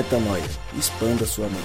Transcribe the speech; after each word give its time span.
Metanoia. 0.00 0.42
Expanda 0.78 1.26
sua 1.26 1.44
mente. 1.44 1.60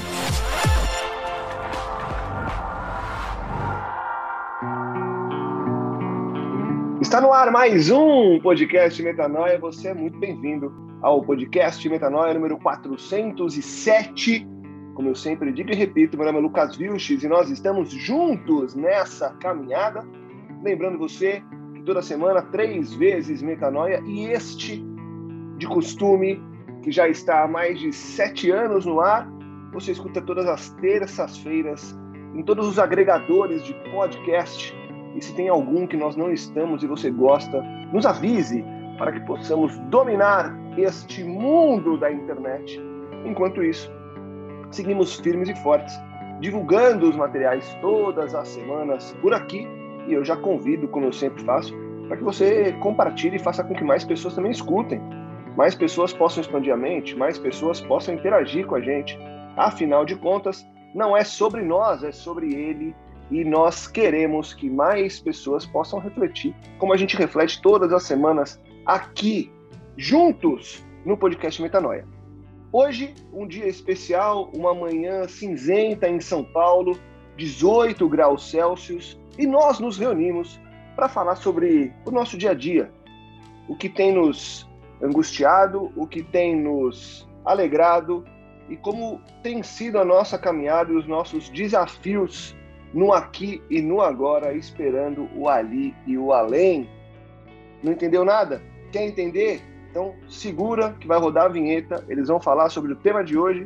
Está 6.99 7.21
no 7.21 7.31
ar 7.31 7.49
mais 7.49 7.89
um 7.89 8.37
podcast 8.41 9.01
Metanoia. 9.01 9.57
Você 9.59 9.87
é 9.87 9.93
muito 9.93 10.19
bem-vindo 10.19 10.69
ao 11.01 11.23
podcast 11.23 11.87
Metanoia 11.87 12.33
número 12.33 12.57
407. 12.57 14.45
Como 14.95 15.07
eu 15.07 15.15
sempre 15.15 15.53
digo 15.53 15.71
e 15.71 15.75
repito, 15.75 16.17
meu 16.17 16.25
nome 16.25 16.39
é 16.39 16.41
Lucas 16.41 16.75
Vilches 16.75 17.23
e 17.23 17.29
nós 17.29 17.49
estamos 17.49 17.89
juntos 17.89 18.75
nessa 18.75 19.29
caminhada. 19.35 20.05
Lembrando 20.61 20.97
você 20.97 21.41
que 21.73 21.83
toda 21.83 22.01
semana, 22.01 22.41
três 22.41 22.93
vezes 22.95 23.41
Metanoia 23.41 24.03
e 24.05 24.25
este, 24.25 24.85
de 25.57 25.67
costume, 25.67 26.43
que 26.85 26.91
já 26.91 27.09
está 27.09 27.43
há 27.43 27.47
mais 27.47 27.79
de 27.79 27.91
sete 27.91 28.51
anos 28.51 28.85
no 28.85 29.01
ar, 29.01 29.27
você 29.73 29.91
escuta 29.91 30.21
todas 30.21 30.45
as 30.45 30.69
terças-feiras 30.75 31.97
em 32.35 32.43
todos 32.43 32.67
os 32.67 32.77
agregadores 32.77 33.63
de 33.63 33.73
podcast. 33.89 34.71
E 35.15 35.19
se 35.19 35.33
tem 35.33 35.49
algum 35.49 35.87
que 35.87 35.97
nós 35.97 36.15
não 36.15 36.31
estamos 36.31 36.83
e 36.83 36.87
você 36.87 37.09
gosta, 37.09 37.59
nos 37.91 38.05
avise 38.05 38.63
para 38.99 39.11
que 39.11 39.19
possamos 39.21 39.75
dominar 39.89 40.55
este 40.77 41.23
mundo 41.23 41.97
da 41.97 42.11
internet. 42.11 42.79
Enquanto 43.25 43.63
isso, 43.63 43.91
seguimos 44.69 45.19
firmes 45.19 45.49
e 45.49 45.55
fortes, 45.63 45.99
divulgando 46.39 47.09
os 47.09 47.15
materiais 47.15 47.67
todas 47.81 48.35
as 48.35 48.47
semanas 48.49 49.11
por 49.23 49.33
aqui. 49.33 49.67
E 50.07 50.13
eu 50.13 50.23
já 50.23 50.37
convido, 50.37 50.87
como 50.87 51.07
eu 51.07 51.13
sempre 51.13 51.43
faço, 51.45 51.73
para 52.07 52.17
que 52.17 52.23
você 52.23 52.73
compartilhe 52.73 53.37
e 53.37 53.39
faça 53.39 53.63
com 53.63 53.73
que 53.73 53.83
mais 53.83 54.03
pessoas 54.03 54.35
também 54.35 54.51
escutem. 54.51 55.01
Mais 55.55 55.73
pessoas 55.73 56.11
possam 56.11 56.41
expandir 56.41 56.73
a 56.73 56.77
mente, 56.77 57.15
mais 57.15 57.37
pessoas 57.37 57.79
possam 57.79 58.13
interagir 58.13 58.65
com 58.65 58.75
a 58.75 58.81
gente. 58.81 59.17
Afinal 59.55 60.03
de 60.03 60.15
contas, 60.15 60.65
não 60.93 61.15
é 61.15 61.23
sobre 61.23 61.61
nós, 61.61 62.03
é 62.03 62.11
sobre 62.11 62.53
ele. 62.53 62.93
E 63.31 63.43
nós 63.43 63.87
queremos 63.87 64.53
que 64.53 64.69
mais 64.69 65.19
pessoas 65.19 65.65
possam 65.65 65.99
refletir, 65.99 66.53
como 66.77 66.93
a 66.93 66.97
gente 66.97 67.15
reflete 67.15 67.61
todas 67.61 67.91
as 67.91 68.03
semanas 68.03 68.61
aqui, 68.85 69.51
juntos, 69.97 70.85
no 71.05 71.17
podcast 71.17 71.61
Metanoia. 71.61 72.05
Hoje, 72.71 73.13
um 73.33 73.47
dia 73.47 73.67
especial, 73.67 74.51
uma 74.53 74.73
manhã 74.73 75.27
cinzenta 75.27 76.07
em 76.07 76.19
São 76.19 76.43
Paulo, 76.43 76.99
18 77.37 78.07
graus 78.09 78.51
Celsius, 78.51 79.19
e 79.37 79.47
nós 79.47 79.79
nos 79.79 79.97
reunimos 79.97 80.59
para 80.95 81.07
falar 81.07 81.35
sobre 81.35 81.93
o 82.05 82.11
nosso 82.11 82.37
dia 82.37 82.51
a 82.51 82.53
dia, 82.53 82.91
o 83.67 83.75
que 83.75 83.89
tem 83.89 84.13
nos 84.13 84.69
angustiado, 85.01 85.91
o 85.95 86.07
que 86.07 86.23
tem 86.23 86.55
nos 86.55 87.27
alegrado 87.43 88.25
e 88.69 88.75
como 88.75 89.21
tem 89.43 89.61
sido 89.61 89.99
a 89.99 90.05
nossa 90.05 90.37
caminhada 90.37 90.91
e 90.91 90.95
os 90.95 91.07
nossos 91.07 91.49
desafios 91.49 92.55
no 92.93 93.13
aqui 93.13 93.61
e 93.69 93.81
no 93.81 94.01
agora, 94.01 94.53
esperando 94.53 95.29
o 95.35 95.49
ali 95.49 95.93
e 96.07 96.17
o 96.17 96.31
além. 96.31 96.89
Não 97.83 97.91
entendeu 97.91 98.23
nada? 98.23 98.61
Quer 98.91 99.05
entender? 99.05 99.61
Então, 99.91 100.15
segura 100.27 100.95
que 100.99 101.07
vai 101.07 101.19
rodar 101.19 101.45
a 101.45 101.49
vinheta, 101.49 102.03
eles 102.07 102.27
vão 102.27 102.39
falar 102.39 102.69
sobre 102.69 102.93
o 102.93 102.95
tema 102.95 103.23
de 103.23 103.37
hoje 103.37 103.65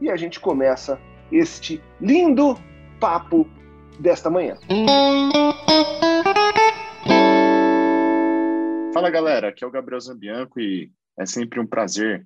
e 0.00 0.10
a 0.10 0.16
gente 0.16 0.38
começa 0.40 1.00
este 1.32 1.82
lindo 2.00 2.58
papo 3.00 3.48
desta 3.98 4.28
manhã. 4.28 4.56
Fala 8.94 9.10
galera, 9.10 9.48
aqui 9.48 9.64
é 9.64 9.66
o 9.66 9.72
Gabriel 9.72 10.00
Zambianco 10.00 10.60
e 10.60 10.88
é 11.18 11.26
sempre 11.26 11.58
um 11.58 11.66
prazer 11.66 12.24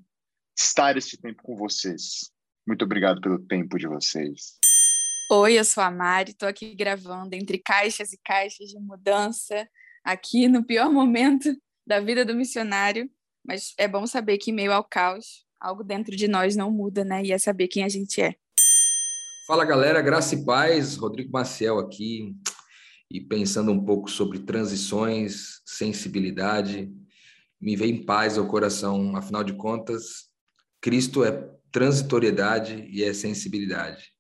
estar 0.55 0.99
este 0.99 1.17
tempo 1.17 1.43
com 1.43 1.57
vocês. 1.57 2.31
Muito 2.67 2.85
obrigado 2.85 3.23
pelo 3.23 3.39
tempo 3.39 3.79
de 3.79 3.89
vocês. 3.89 4.59
Oi, 5.33 5.59
eu 5.59 5.65
sou 5.65 5.83
a 5.83 5.91
Mari, 5.91 6.33
estou 6.33 6.47
aqui 6.47 6.75
gravando 6.75 7.35
entre 7.35 7.57
caixas 7.57 8.13
e 8.13 8.21
caixas 8.23 8.69
de 8.69 8.79
mudança, 8.79 9.67
aqui 10.05 10.47
no 10.47 10.63
pior 10.63 10.93
momento 10.93 11.57
da 11.87 12.01
vida 12.01 12.23
do 12.23 12.35
missionário. 12.35 13.11
Mas 13.43 13.73
é 13.79 13.89
bom 13.89 14.07
saber 14.07 14.37
que, 14.37 14.51
em 14.51 14.55
meio 14.55 14.73
ao 14.73 14.85
caos, 14.85 15.47
algo 15.59 15.83
dentro 15.83 16.15
de 16.15 16.29
nós 16.29 16.55
não 16.55 16.71
muda, 16.71 17.03
né? 17.03 17.25
E 17.25 17.33
é 17.33 17.39
saber 17.39 17.69
quem 17.69 17.83
a 17.83 17.89
gente 17.89 18.21
é. 18.21 18.35
Fala 19.47 19.65
galera, 19.65 20.03
graça 20.03 20.35
e 20.35 20.45
paz, 20.45 20.97
Rodrigo 20.97 21.33
Maciel 21.33 21.79
aqui, 21.79 22.37
e 23.11 23.21
pensando 23.21 23.73
um 23.73 23.85
pouco 23.85 24.11
sobre 24.11 24.41
transições, 24.41 25.63
sensibilidade, 25.65 26.93
me 27.61 27.75
veio 27.75 27.95
em 27.95 28.05
paz 28.05 28.37
ao 28.37 28.47
coração, 28.47 29.17
afinal 29.17 29.43
de 29.43 29.55
contas, 29.55 30.29
Cristo 30.81 31.25
é 31.25 31.49
transitoriedade 31.73 32.87
e 32.91 33.03
é 33.03 33.13
sensibilidade. 33.13 34.13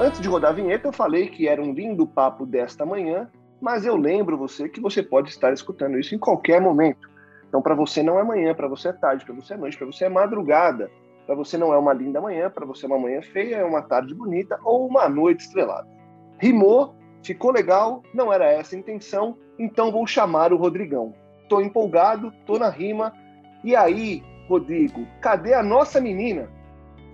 Antes 0.00 0.20
de 0.20 0.28
rodar 0.28 0.50
a 0.50 0.54
vinheta, 0.54 0.88
eu 0.88 0.92
falei 0.92 1.28
que 1.28 1.48
era 1.48 1.62
um 1.62 1.72
lindo 1.72 2.06
papo 2.06 2.44
desta 2.44 2.84
manhã, 2.84 3.30
mas 3.60 3.86
eu 3.86 3.96
lembro 3.96 4.36
você 4.36 4.68
que 4.68 4.80
você 4.80 5.02
pode 5.02 5.30
estar 5.30 5.52
escutando 5.52 5.98
isso 5.98 6.14
em 6.14 6.18
qualquer 6.18 6.60
momento. 6.60 7.08
Então, 7.48 7.62
para 7.62 7.74
você 7.74 8.02
não 8.02 8.18
é 8.18 8.24
manhã, 8.24 8.52
para 8.52 8.68
você 8.68 8.88
é 8.88 8.92
tarde, 8.92 9.24
para 9.24 9.34
você 9.34 9.54
é 9.54 9.56
noite, 9.56 9.78
para 9.78 9.86
você 9.86 10.04
é 10.04 10.08
madrugada. 10.08 10.90
Para 11.26 11.34
você 11.34 11.56
não 11.56 11.72
é 11.72 11.78
uma 11.78 11.92
linda 11.92 12.20
manhã, 12.20 12.50
para 12.50 12.66
você 12.66 12.84
é 12.84 12.88
uma 12.88 12.98
manhã 12.98 13.22
feia, 13.22 13.56
é 13.56 13.64
uma 13.64 13.82
tarde 13.82 14.14
bonita 14.14 14.58
ou 14.62 14.86
uma 14.86 15.08
noite 15.08 15.46
estrelada. 15.46 15.88
Rimou, 16.38 16.94
ficou 17.22 17.50
legal, 17.50 18.02
não 18.12 18.32
era 18.32 18.44
essa 18.44 18.76
a 18.76 18.78
intenção, 18.78 19.36
então 19.58 19.90
vou 19.90 20.06
chamar 20.06 20.52
o 20.52 20.56
Rodrigão. 20.56 21.14
Tô 21.48 21.60
empolgado, 21.60 22.32
tô 22.44 22.58
na 22.58 22.68
rima. 22.68 23.12
E 23.62 23.74
aí, 23.74 24.22
Rodrigo, 24.48 25.06
cadê 25.20 25.54
a 25.54 25.62
nossa 25.62 26.00
menina? 26.00 26.50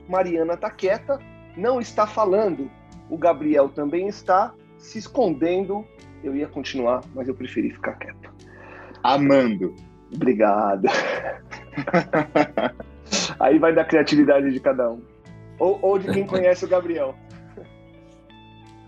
Mariana 0.08 0.56
tá 0.56 0.70
quieta, 0.70 1.20
não 1.56 1.80
está 1.80 2.06
falando. 2.06 2.68
O 3.08 3.16
Gabriel 3.16 3.68
também 3.68 4.08
está 4.08 4.52
se 4.78 4.98
escondendo. 4.98 5.84
Eu 6.24 6.34
ia 6.34 6.48
continuar, 6.48 7.02
mas 7.14 7.28
eu 7.28 7.34
preferi 7.34 7.70
ficar 7.70 7.94
quieto. 7.94 8.32
Amando. 9.02 9.74
Obrigado. 10.12 10.88
Aí 13.40 13.58
vai 13.58 13.74
da 13.74 13.84
criatividade 13.84 14.52
de 14.52 14.60
cada 14.60 14.90
um. 14.90 15.00
Ou, 15.58 15.78
ou 15.82 15.98
de 15.98 16.10
quem 16.12 16.24
conhece 16.28 16.64
o 16.64 16.68
Gabriel. 16.68 17.14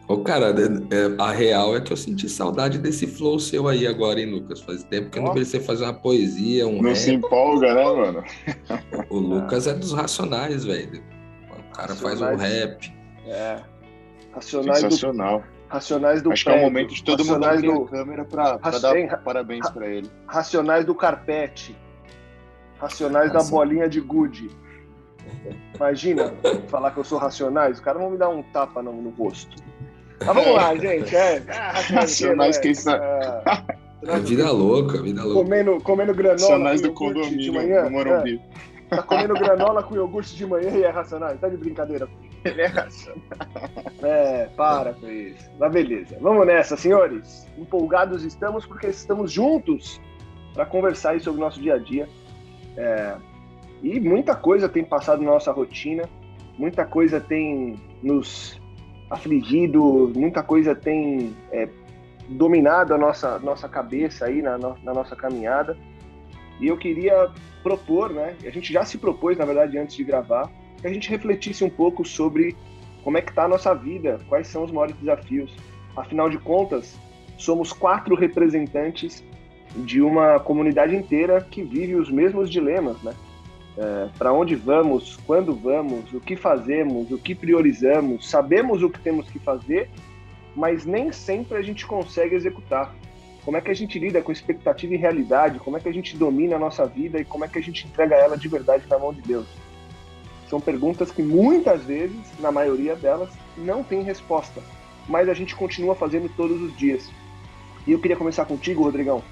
Ô, 0.08 0.18
cara, 0.18 0.46
é, 0.50 1.22
a 1.22 1.30
real 1.32 1.74
é 1.76 1.80
que 1.80 1.92
eu 1.92 1.96
senti 1.96 2.28
saudade 2.28 2.78
desse 2.78 3.06
flow 3.06 3.38
seu 3.38 3.66
aí 3.68 3.86
agora, 3.86 4.20
hein, 4.20 4.26
Lucas? 4.30 4.60
Faz 4.60 4.82
tempo 4.84 5.08
que 5.10 5.18
eu 5.18 5.22
não 5.22 5.32
vi 5.32 5.44
você 5.44 5.58
fazer 5.60 5.84
uma 5.84 5.94
poesia, 5.94 6.66
um 6.66 6.82
Não 6.82 6.88
rap. 6.90 6.96
se 6.96 7.12
empolga, 7.14 7.72
né, 7.74 7.84
mano? 7.84 8.24
O 9.08 9.18
Lucas 9.18 9.66
é 9.66 9.72
dos 9.74 9.92
racionais, 9.92 10.64
velho. 10.64 11.02
O 11.50 11.72
cara 11.74 11.94
faz 11.94 12.20
um 12.20 12.24
Racionais. 12.24 12.52
rap. 12.52 12.94
É. 13.26 13.60
Racionais 14.34 14.82
do, 14.82 14.90
Sensacional. 14.90 15.42
racionais 15.68 16.20
do 16.22 16.32
Acho 16.32 16.44
que 16.44 16.50
é 16.50 16.52
o 16.52 16.56
prédio, 16.56 16.72
momento 16.72 16.94
de 16.94 17.04
todo 17.04 17.24
mundo 17.24 17.44
racionais 17.44 17.58
abrir 17.58 17.72
do, 17.74 17.82
a 17.84 17.88
câmera 17.88 18.24
pra, 18.24 18.58
pra 18.58 18.70
Raci- 18.70 19.06
dar 19.08 19.18
parabéns 19.18 19.70
pra 19.70 19.88
ele. 19.88 20.10
Racionais 20.26 20.84
do 20.84 20.94
carpete. 20.94 21.76
Racionais 22.82 23.32
da 23.32 23.38
Raci- 23.38 23.50
bolinha 23.50 23.88
de 23.88 24.00
gude. 24.00 24.50
Imagina 25.76 26.32
falar 26.68 26.90
que 26.90 26.98
eu 26.98 27.04
sou 27.04 27.18
racionais, 27.18 27.76
os 27.78 27.80
caras 27.84 28.00
vão 28.02 28.10
me 28.10 28.18
dar 28.18 28.28
um 28.28 28.42
tapa 28.42 28.82
no, 28.82 28.92
no 28.92 29.10
rosto. 29.10 29.56
Mas 30.18 30.34
vamos 30.34 30.54
lá, 30.54 30.74
gente. 30.76 31.14
É, 31.16 31.42
ah, 31.48 31.72
Racionais, 31.94 32.58
quem 32.58 32.74
sabe? 32.74 33.02
é, 33.04 34.14
É 34.14 34.18
vida 34.18 34.50
louca, 34.52 35.00
vida 35.02 35.22
louca. 35.24 35.42
comendo, 35.42 35.80
comendo 35.80 36.12
granola 36.14 36.40
Racionais 36.40 36.80
com 36.80 36.88
do 36.88 37.18
iogurte 37.18 37.36
de 37.36 37.50
condomínio 37.50 37.54
manhã. 37.54 37.84
do 37.84 37.90
Morumbi. 37.90 38.40
É, 38.90 38.96
tá 38.96 39.02
comendo 39.02 39.34
granola 39.34 39.82
com 39.82 39.94
iogurte 39.96 40.36
de 40.36 40.46
manhã 40.46 40.70
e 40.70 40.82
é 40.82 40.90
racionais. 40.90 41.40
Tá 41.40 41.48
de 41.48 41.56
brincadeira. 41.56 42.08
Ele 42.44 42.60
é 42.62 42.66
racional. 42.66 43.20
É, 44.02 44.46
para 44.56 44.92
com 44.94 45.08
isso. 45.08 45.48
Mas 45.58 45.72
beleza. 45.72 46.16
Vamos 46.20 46.46
nessa, 46.46 46.76
senhores. 46.76 47.46
Empolgados 47.56 48.24
estamos 48.24 48.66
porque 48.66 48.88
estamos 48.88 49.30
juntos 49.32 50.00
para 50.54 50.66
conversar 50.66 51.10
aí 51.10 51.20
sobre 51.20 51.40
o 51.40 51.44
nosso 51.44 51.60
dia 51.60 51.74
a 51.74 51.78
dia. 51.78 52.08
É, 52.76 53.16
e 53.82 54.00
muita 54.00 54.34
coisa 54.34 54.68
tem 54.68 54.84
passado 54.84 55.22
na 55.22 55.30
nossa 55.32 55.52
rotina, 55.52 56.08
muita 56.58 56.84
coisa 56.84 57.20
tem 57.20 57.76
nos 58.02 58.60
afligido, 59.10 60.12
muita 60.14 60.42
coisa 60.42 60.74
tem 60.74 61.34
é, 61.50 61.68
dominado 62.28 62.94
a 62.94 62.98
nossa, 62.98 63.38
nossa 63.38 63.68
cabeça 63.68 64.26
aí 64.26 64.40
na, 64.40 64.56
na 64.58 64.94
nossa 64.94 65.14
caminhada. 65.16 65.76
E 66.60 66.66
eu 66.68 66.76
queria 66.76 67.30
propor, 67.62 68.10
né? 68.10 68.36
A 68.44 68.50
gente 68.50 68.72
já 68.72 68.84
se 68.84 68.98
propôs, 68.98 69.36
na 69.36 69.44
verdade, 69.44 69.76
antes 69.78 69.96
de 69.96 70.04
gravar, 70.04 70.50
que 70.80 70.86
a 70.86 70.92
gente 70.92 71.10
refletisse 71.10 71.64
um 71.64 71.70
pouco 71.70 72.04
sobre 72.04 72.56
como 73.02 73.18
é 73.18 73.22
que 73.22 73.30
está 73.30 73.44
a 73.44 73.48
nossa 73.48 73.74
vida, 73.74 74.20
quais 74.28 74.46
são 74.46 74.64
os 74.64 74.70
maiores 74.70 74.96
desafios. 74.96 75.54
Afinal 75.96 76.30
de 76.30 76.38
contas, 76.38 76.98
somos 77.36 77.72
quatro 77.72 78.14
representantes 78.14 79.24
de 79.74 80.02
uma 80.02 80.38
comunidade 80.38 80.94
inteira 80.94 81.40
que 81.40 81.62
vive 81.62 81.94
os 81.94 82.10
mesmos 82.10 82.50
dilemas, 82.50 83.00
né? 83.02 83.14
É, 83.76 84.08
para 84.18 84.32
onde 84.32 84.54
vamos, 84.54 85.18
quando 85.26 85.54
vamos, 85.54 86.12
o 86.12 86.20
que 86.20 86.36
fazemos, 86.36 87.10
o 87.10 87.16
que 87.16 87.34
priorizamos, 87.34 88.28
sabemos 88.28 88.82
o 88.82 88.90
que 88.90 89.00
temos 89.00 89.30
que 89.30 89.38
fazer, 89.38 89.88
mas 90.54 90.84
nem 90.84 91.10
sempre 91.10 91.56
a 91.56 91.62
gente 91.62 91.86
consegue 91.86 92.34
executar. 92.34 92.94
Como 93.44 93.56
é 93.56 93.60
que 93.60 93.70
a 93.70 93.74
gente 93.74 93.98
lida 93.98 94.20
com 94.20 94.30
expectativa 94.30 94.92
e 94.94 94.96
realidade? 94.96 95.58
Como 95.58 95.76
é 95.76 95.80
que 95.80 95.88
a 95.88 95.92
gente 95.92 96.16
domina 96.16 96.56
a 96.56 96.58
nossa 96.58 96.86
vida 96.86 97.18
e 97.18 97.24
como 97.24 97.44
é 97.44 97.48
que 97.48 97.58
a 97.58 97.62
gente 97.62 97.86
entrega 97.86 98.14
ela 98.14 98.36
de 98.36 98.46
verdade 98.46 98.84
na 98.88 98.98
mão 98.98 99.12
de 99.12 99.22
Deus? 99.22 99.46
São 100.48 100.60
perguntas 100.60 101.10
que 101.10 101.22
muitas 101.22 101.82
vezes, 101.82 102.20
na 102.38 102.52
maioria 102.52 102.94
delas, 102.94 103.30
não 103.56 103.82
tem 103.82 104.02
resposta, 104.02 104.62
mas 105.08 105.28
a 105.30 105.34
gente 105.34 105.56
continua 105.56 105.94
fazendo 105.94 106.28
todos 106.36 106.60
os 106.60 106.76
dias. 106.76 107.10
E 107.86 107.92
eu 107.92 107.98
queria 107.98 108.16
começar 108.16 108.44
contigo, 108.44 108.84
Rodrigão, 108.84 109.24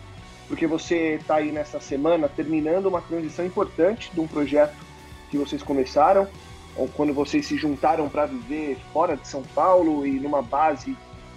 porque 0.50 0.66
você 0.66 1.14
está 1.14 1.36
aí 1.36 1.52
nessa 1.52 1.78
semana 1.78 2.28
terminando 2.28 2.86
uma 2.86 3.00
transição 3.00 3.46
importante 3.46 4.10
de 4.12 4.20
um 4.20 4.26
projeto 4.26 4.74
que 5.30 5.38
vocês 5.38 5.62
começaram, 5.62 6.26
ou 6.76 6.88
quando 6.88 7.14
vocês 7.14 7.46
se 7.46 7.56
juntaram 7.56 8.08
para 8.08 8.26
viver 8.26 8.76
fora 8.92 9.16
de 9.16 9.28
São 9.28 9.44
Paulo 9.54 10.04
e 10.04 10.18
numa 10.18 10.42
base 10.42 10.96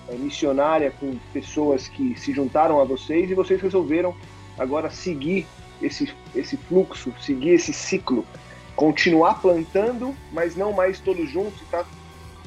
é, 0.09 0.15
missionária 0.15 0.91
com 0.99 1.15
pessoas 1.31 1.87
que 1.87 2.19
se 2.19 2.33
juntaram 2.33 2.81
a 2.81 2.83
vocês 2.83 3.29
e 3.29 3.35
vocês 3.35 3.61
resolveram 3.61 4.15
agora 4.57 4.89
seguir 4.89 5.45
esse, 5.79 6.11
esse 6.35 6.57
fluxo, 6.57 7.13
seguir 7.21 7.51
esse 7.51 7.71
ciclo, 7.71 8.25
continuar 8.75 9.39
plantando, 9.39 10.15
mas 10.31 10.55
não 10.55 10.73
mais 10.73 10.99
todos 10.99 11.29
juntos, 11.29 11.61
tá? 11.69 11.85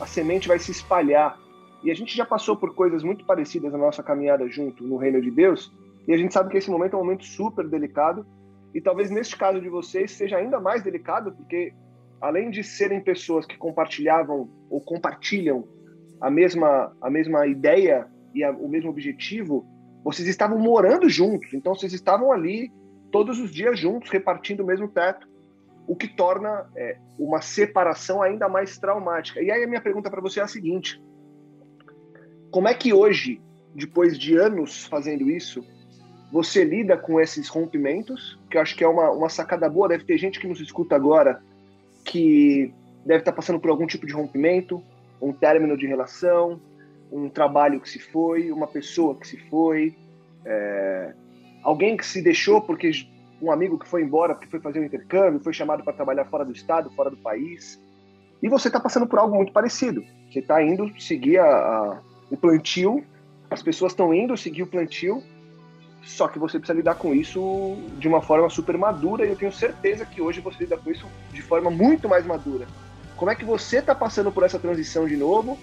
a 0.00 0.06
semente 0.06 0.48
vai 0.48 0.58
se 0.58 0.72
espalhar. 0.72 1.38
E 1.84 1.92
a 1.92 1.94
gente 1.94 2.16
já 2.16 2.26
passou 2.26 2.56
por 2.56 2.74
coisas 2.74 3.04
muito 3.04 3.24
parecidas 3.24 3.70
na 3.70 3.78
nossa 3.78 4.02
caminhada 4.02 4.48
junto 4.48 4.82
no 4.82 4.96
reino 4.96 5.22
de 5.22 5.30
Deus, 5.30 5.70
e 6.06 6.12
a 6.12 6.16
gente 6.16 6.32
sabe 6.32 6.50
que 6.50 6.56
esse 6.56 6.70
momento 6.70 6.94
é 6.94 6.96
um 6.96 7.04
momento 7.04 7.24
super 7.24 7.68
delicado, 7.68 8.26
e 8.74 8.80
talvez 8.80 9.10
neste 9.10 9.36
caso 9.36 9.60
de 9.60 9.68
vocês 9.68 10.12
seja 10.12 10.36
ainda 10.36 10.60
mais 10.60 10.82
delicado, 10.82 11.32
porque 11.32 11.72
além 12.20 12.50
de 12.50 12.62
serem 12.62 13.00
pessoas 13.00 13.46
que 13.46 13.56
compartilhavam 13.56 14.48
ou 14.70 14.80
compartilham 14.80 15.66
a 16.20 16.30
mesma, 16.30 16.94
a 17.00 17.10
mesma 17.10 17.46
ideia 17.46 18.06
e 18.34 18.44
a, 18.44 18.50
o 18.50 18.68
mesmo 18.68 18.90
objetivo, 18.90 19.66
vocês 20.04 20.28
estavam 20.28 20.58
morando 20.58 21.08
juntos, 21.08 21.52
então 21.52 21.74
vocês 21.74 21.92
estavam 21.92 22.32
ali 22.32 22.70
todos 23.10 23.38
os 23.40 23.50
dias 23.50 23.78
juntos, 23.78 24.10
repartindo 24.10 24.60
o 24.60 24.66
mesmo 24.66 24.88
teto, 24.88 25.26
o 25.86 25.94
que 25.94 26.08
torna 26.08 26.68
é, 26.76 26.98
uma 27.18 27.40
separação 27.40 28.22
ainda 28.22 28.48
mais 28.48 28.78
traumática. 28.78 29.40
E 29.40 29.50
aí 29.50 29.62
a 29.62 29.66
minha 29.66 29.80
pergunta 29.80 30.10
para 30.10 30.20
você 30.20 30.40
é 30.40 30.42
a 30.42 30.48
seguinte: 30.48 31.02
como 32.50 32.68
é 32.68 32.74
que 32.74 32.92
hoje, 32.92 33.40
depois 33.74 34.18
de 34.18 34.36
anos 34.36 34.84
fazendo 34.86 35.30
isso, 35.30 35.64
você 36.30 36.64
lida 36.64 36.96
com 36.96 37.20
esses 37.20 37.48
rompimentos? 37.48 38.38
Que 38.50 38.56
eu 38.56 38.62
acho 38.62 38.76
que 38.76 38.84
é 38.84 38.88
uma, 38.88 39.10
uma 39.10 39.28
sacada 39.28 39.68
boa. 39.68 39.88
Deve 39.88 40.04
ter 40.04 40.18
gente 40.18 40.40
que 40.40 40.46
nos 40.46 40.60
escuta 40.60 40.96
agora 40.96 41.42
que 42.04 42.72
deve 43.04 43.20
estar 43.20 43.32
passando 43.32 43.60
por 43.60 43.70
algum 43.70 43.86
tipo 43.86 44.06
de 44.06 44.12
rompimento, 44.12 44.82
um 45.20 45.32
término 45.32 45.76
de 45.76 45.86
relação, 45.86 46.60
um 47.10 47.28
trabalho 47.28 47.80
que 47.80 47.88
se 47.88 47.98
foi, 47.98 48.50
uma 48.50 48.66
pessoa 48.66 49.14
que 49.14 49.26
se 49.26 49.36
foi, 49.48 49.94
é, 50.44 51.14
alguém 51.62 51.96
que 51.96 52.04
se 52.04 52.20
deixou 52.22 52.60
porque 52.60 52.90
um 53.40 53.50
amigo 53.50 53.78
que 53.78 53.88
foi 53.88 54.02
embora 54.02 54.34
porque 54.34 54.48
foi 54.48 54.60
fazer 54.60 54.80
um 54.80 54.84
intercâmbio, 54.84 55.40
foi 55.40 55.52
chamado 55.52 55.84
para 55.84 55.92
trabalhar 55.92 56.24
fora 56.24 56.44
do 56.44 56.52
estado, 56.52 56.90
fora 56.90 57.10
do 57.10 57.16
país. 57.16 57.80
E 58.42 58.48
você 58.48 58.68
está 58.68 58.80
passando 58.80 59.06
por 59.06 59.18
algo 59.18 59.34
muito 59.34 59.52
parecido. 59.52 60.04
Você 60.30 60.40
está 60.40 60.62
indo 60.62 60.92
seguir 61.00 61.38
a, 61.38 61.46
a, 61.46 62.00
o 62.30 62.36
plantio, 62.36 63.04
as 63.50 63.62
pessoas 63.62 63.92
estão 63.92 64.12
indo 64.12 64.36
seguir 64.36 64.62
o 64.62 64.66
plantio, 64.66 65.22
só 66.06 66.28
que 66.28 66.38
você 66.38 66.58
precisa 66.58 66.76
lidar 66.76 66.94
com 66.94 67.12
isso 67.12 67.76
de 67.98 68.06
uma 68.06 68.22
forma 68.22 68.48
super 68.48 68.78
madura 68.78 69.26
e 69.26 69.28
eu 69.28 69.36
tenho 69.36 69.52
certeza 69.52 70.06
que 70.06 70.22
hoje 70.22 70.40
você 70.40 70.58
lida 70.60 70.78
com 70.78 70.88
isso 70.88 71.04
de 71.32 71.42
forma 71.42 71.68
muito 71.68 72.08
mais 72.08 72.24
madura. 72.24 72.66
Como 73.16 73.30
é 73.30 73.34
que 73.34 73.44
você 73.44 73.78
está 73.78 73.92
passando 73.92 74.30
por 74.30 74.44
essa 74.44 74.58
transição 74.58 75.08
de 75.08 75.16
novo? 75.16 75.58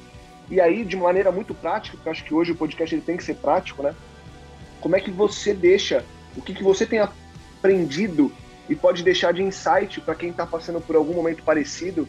E 0.50 0.60
aí, 0.60 0.84
de 0.84 0.98
maneira 0.98 1.32
muito 1.32 1.54
prática, 1.54 1.96
porque 1.96 2.10
eu 2.10 2.12
acho 2.12 2.24
que 2.26 2.34
hoje 2.34 2.52
o 2.52 2.56
podcast 2.56 2.94
ele 2.94 3.02
tem 3.02 3.16
que 3.16 3.24
ser 3.24 3.36
prático, 3.36 3.82
né? 3.82 3.96
Como 4.82 4.98
é 4.98 5.00
que 5.00 5.10
você 5.10 5.54
deixa, 5.54 6.04
o 6.36 6.42
que, 6.42 6.54
que 6.54 6.64
você 6.64 6.86
tem 6.86 7.00
aprendido 7.00 8.30
e 8.68 8.76
pode 8.76 9.02
deixar 9.02 9.34
de 9.34 9.42
insight 9.42 10.02
para 10.02 10.14
quem 10.14 10.30
está 10.30 10.46
passando 10.46 10.82
por 10.82 10.98
algum 10.98 11.14
momento 11.14 11.42
parecido, 11.42 12.06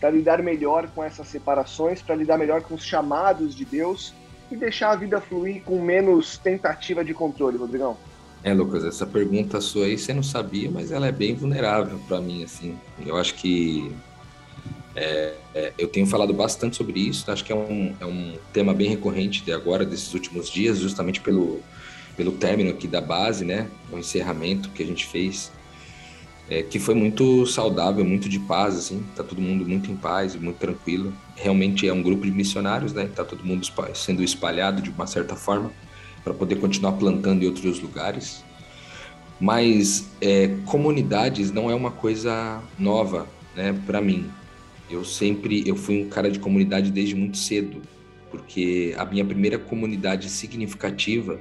para 0.00 0.10
lidar 0.10 0.42
melhor 0.42 0.88
com 0.88 1.04
essas 1.04 1.28
separações, 1.28 2.00
para 2.00 2.14
lidar 2.14 2.38
melhor 2.38 2.62
com 2.62 2.74
os 2.74 2.84
chamados 2.84 3.54
de 3.54 3.66
Deus 3.66 4.14
e 4.50 4.56
deixar 4.56 4.92
a 4.92 4.96
vida 4.96 5.20
fluir 5.20 5.62
com 5.62 5.80
menos 5.80 6.38
tentativa 6.38 7.04
de 7.04 7.12
controle, 7.12 7.56
Rodrigão? 7.56 7.96
É, 8.42 8.54
Lucas, 8.54 8.84
essa 8.84 9.06
pergunta 9.06 9.60
sua 9.60 9.86
aí 9.86 9.98
você 9.98 10.14
não 10.14 10.22
sabia, 10.22 10.70
mas 10.70 10.92
ela 10.92 11.06
é 11.06 11.12
bem 11.12 11.34
vulnerável 11.34 11.98
para 12.06 12.20
mim, 12.20 12.44
assim. 12.44 12.78
Eu 13.04 13.16
acho 13.16 13.34
que 13.34 13.92
é, 14.94 15.34
é, 15.54 15.72
eu 15.76 15.88
tenho 15.88 16.06
falado 16.06 16.32
bastante 16.32 16.76
sobre 16.76 17.00
isso, 17.00 17.30
acho 17.30 17.44
que 17.44 17.52
é 17.52 17.54
um, 17.56 17.94
é 18.00 18.06
um 18.06 18.38
tema 18.52 18.72
bem 18.72 18.88
recorrente 18.88 19.44
de 19.44 19.52
agora, 19.52 19.84
desses 19.84 20.14
últimos 20.14 20.48
dias, 20.48 20.78
justamente 20.78 21.20
pelo, 21.20 21.60
pelo 22.16 22.32
término 22.32 22.70
aqui 22.70 22.86
da 22.86 23.00
base, 23.00 23.44
né? 23.44 23.68
O 23.92 23.98
encerramento 23.98 24.70
que 24.70 24.82
a 24.82 24.86
gente 24.86 25.06
fez, 25.06 25.52
é, 26.48 26.62
que 26.62 26.78
foi 26.78 26.94
muito 26.94 27.44
saudável, 27.46 28.04
muito 28.04 28.28
de 28.28 28.38
paz, 28.38 28.76
assim, 28.76 29.04
tá 29.16 29.24
todo 29.24 29.40
mundo 29.40 29.66
muito 29.66 29.90
em 29.90 29.96
paz, 29.96 30.36
muito 30.36 30.58
tranquilo. 30.58 31.12
Realmente 31.34 31.88
é 31.88 31.92
um 31.92 32.02
grupo 32.02 32.24
de 32.24 32.30
missionários, 32.30 32.92
né? 32.92 33.10
Tá 33.14 33.24
todo 33.24 33.44
mundo 33.44 33.66
sendo 33.94 34.22
espalhado 34.22 34.80
de 34.80 34.90
uma 34.90 35.06
certa 35.06 35.34
forma 35.34 35.72
para 36.22 36.32
poder 36.32 36.56
continuar 36.56 36.92
plantando 36.92 37.42
em 37.42 37.46
outros 37.46 37.80
lugares. 37.80 38.44
Mas 39.40 40.08
é, 40.20 40.56
comunidades 40.64 41.50
não 41.50 41.70
é 41.70 41.74
uma 41.74 41.90
coisa 41.90 42.62
nova, 42.78 43.26
né? 43.54 43.78
Para 43.84 44.00
mim, 44.00 44.30
eu 44.88 45.04
sempre 45.04 45.68
eu 45.68 45.74
fui 45.74 46.02
um 46.02 46.08
cara 46.08 46.30
de 46.30 46.38
comunidade 46.38 46.92
desde 46.92 47.16
muito 47.16 47.36
cedo, 47.38 47.82
porque 48.30 48.94
a 48.96 49.04
minha 49.04 49.24
primeira 49.24 49.58
comunidade 49.58 50.30
significativa 50.30 51.40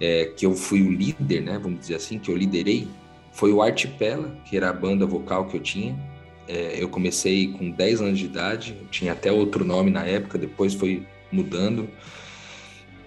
é, 0.00 0.32
que 0.36 0.46
eu 0.46 0.54
fui 0.54 0.82
o 0.82 0.90
líder, 0.90 1.42
né? 1.42 1.58
Vamos 1.62 1.80
dizer 1.80 1.96
assim, 1.96 2.18
que 2.18 2.30
eu 2.30 2.36
liderei, 2.36 2.88
foi 3.34 3.52
o 3.52 3.60
Artipela, 3.60 4.34
que 4.44 4.56
era 4.56 4.70
a 4.70 4.72
banda 4.72 5.04
vocal 5.04 5.46
que 5.46 5.56
eu 5.56 5.60
tinha. 5.60 5.98
É, 6.46 6.80
eu 6.80 6.88
comecei 6.88 7.48
com 7.48 7.68
10 7.68 8.00
anos 8.00 8.18
de 8.18 8.26
idade, 8.26 8.76
tinha 8.90 9.12
até 9.12 9.30
outro 9.32 9.64
nome 9.64 9.90
na 9.90 10.06
época, 10.06 10.38
depois 10.38 10.72
foi 10.72 11.04
mudando. 11.32 11.88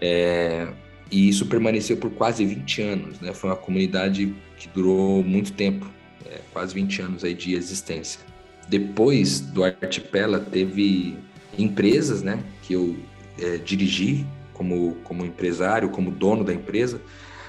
É, 0.02 0.68
e 1.10 1.30
isso 1.30 1.46
permaneceu 1.46 1.96
por 1.96 2.12
quase 2.12 2.46
20 2.46 2.82
anos, 2.82 3.20
né? 3.22 3.34
Foi 3.34 3.50
uma 3.50 3.56
comunidade 3.56 4.36
que 4.58 4.68
durou 4.68 5.24
muito 5.24 5.54
tempo, 5.54 5.90
é, 6.26 6.42
quase 6.52 6.76
20 6.76 7.02
anos 7.02 7.24
aí 7.24 7.34
de 7.34 7.56
existência. 7.56 8.20
Depois 8.68 9.40
do 9.40 9.64
Artipela, 9.64 10.40
teve 10.40 11.18
empresas, 11.58 12.22
né? 12.22 12.44
Que 12.64 12.74
eu 12.74 12.98
é, 13.40 13.58
dirigi 13.58 14.26
como, 14.54 14.96
como 15.06 15.26
empresário, 15.26 15.88
como 15.88 16.12
dono 16.12 16.44
da 16.44 16.54
empresa, 16.54 17.00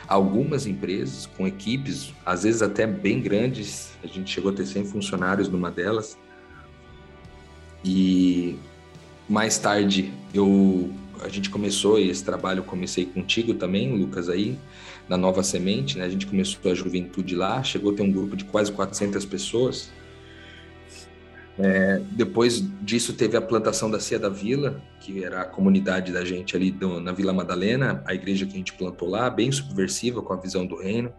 algumas 0.09 0.67
empresas 0.67 1.27
com 1.27 1.47
equipes, 1.47 2.12
às 2.25 2.43
vezes 2.45 2.62
até 2.62 2.87
bem 2.87 3.21
grandes, 3.21 3.91
a 4.03 4.07
gente 4.07 4.31
chegou 4.31 4.50
a 4.50 4.55
ter 4.55 4.67
100 4.67 4.87
funcionários 4.87 5.49
numa 5.49 5.71
delas. 5.71 6.17
E 7.85 8.57
mais 9.29 9.59
tarde 9.59 10.12
eu 10.33 10.91
a 11.21 11.29
gente 11.29 11.50
começou 11.50 11.99
esse 11.99 12.23
trabalho, 12.23 12.61
eu 12.61 12.65
comecei 12.65 13.05
contigo 13.05 13.53
também, 13.55 13.93
Lucas 13.93 14.29
aí, 14.29 14.57
na 15.09 15.17
Nova 15.17 15.43
Semente, 15.43 15.99
né? 15.99 16.05
A 16.05 16.09
gente 16.09 16.27
começou 16.27 16.71
a 16.71 16.75
juventude 16.75 17.35
lá, 17.35 17.61
chegou 17.62 17.93
a 17.93 17.95
ter 17.97 18.03
um 18.03 18.12
grupo 18.12 18.37
de 18.37 18.45
quase 18.45 18.71
400 18.71 19.25
pessoas. 19.25 19.91
É, 21.59 22.00
depois 22.12 22.62
disso 22.83 23.15
teve 23.15 23.37
a 23.37 23.43
plantação 23.43 23.91
da 23.91 23.99
Cia 23.99 24.19
da 24.19 24.29
Vila, 24.29 24.81
que 25.00 25.25
era 25.25 25.43
a 25.43 25.45
comunidade 25.45 26.12
da 26.12 26.25
gente 26.25 26.55
ali 26.55 26.71
do, 26.71 27.00
na 27.00 27.11
Vila 27.11 27.33
Madalena, 27.33 28.00
a 28.07 28.15
igreja 28.15 28.47
que 28.47 28.53
a 28.53 28.57
gente 28.57 28.73
plantou 28.75 29.09
lá, 29.09 29.29
bem 29.29 29.50
subversiva 29.50 30.23
com 30.23 30.33
a 30.33 30.37
visão 30.37 30.65
do 30.65 30.77
reino. 30.77 31.12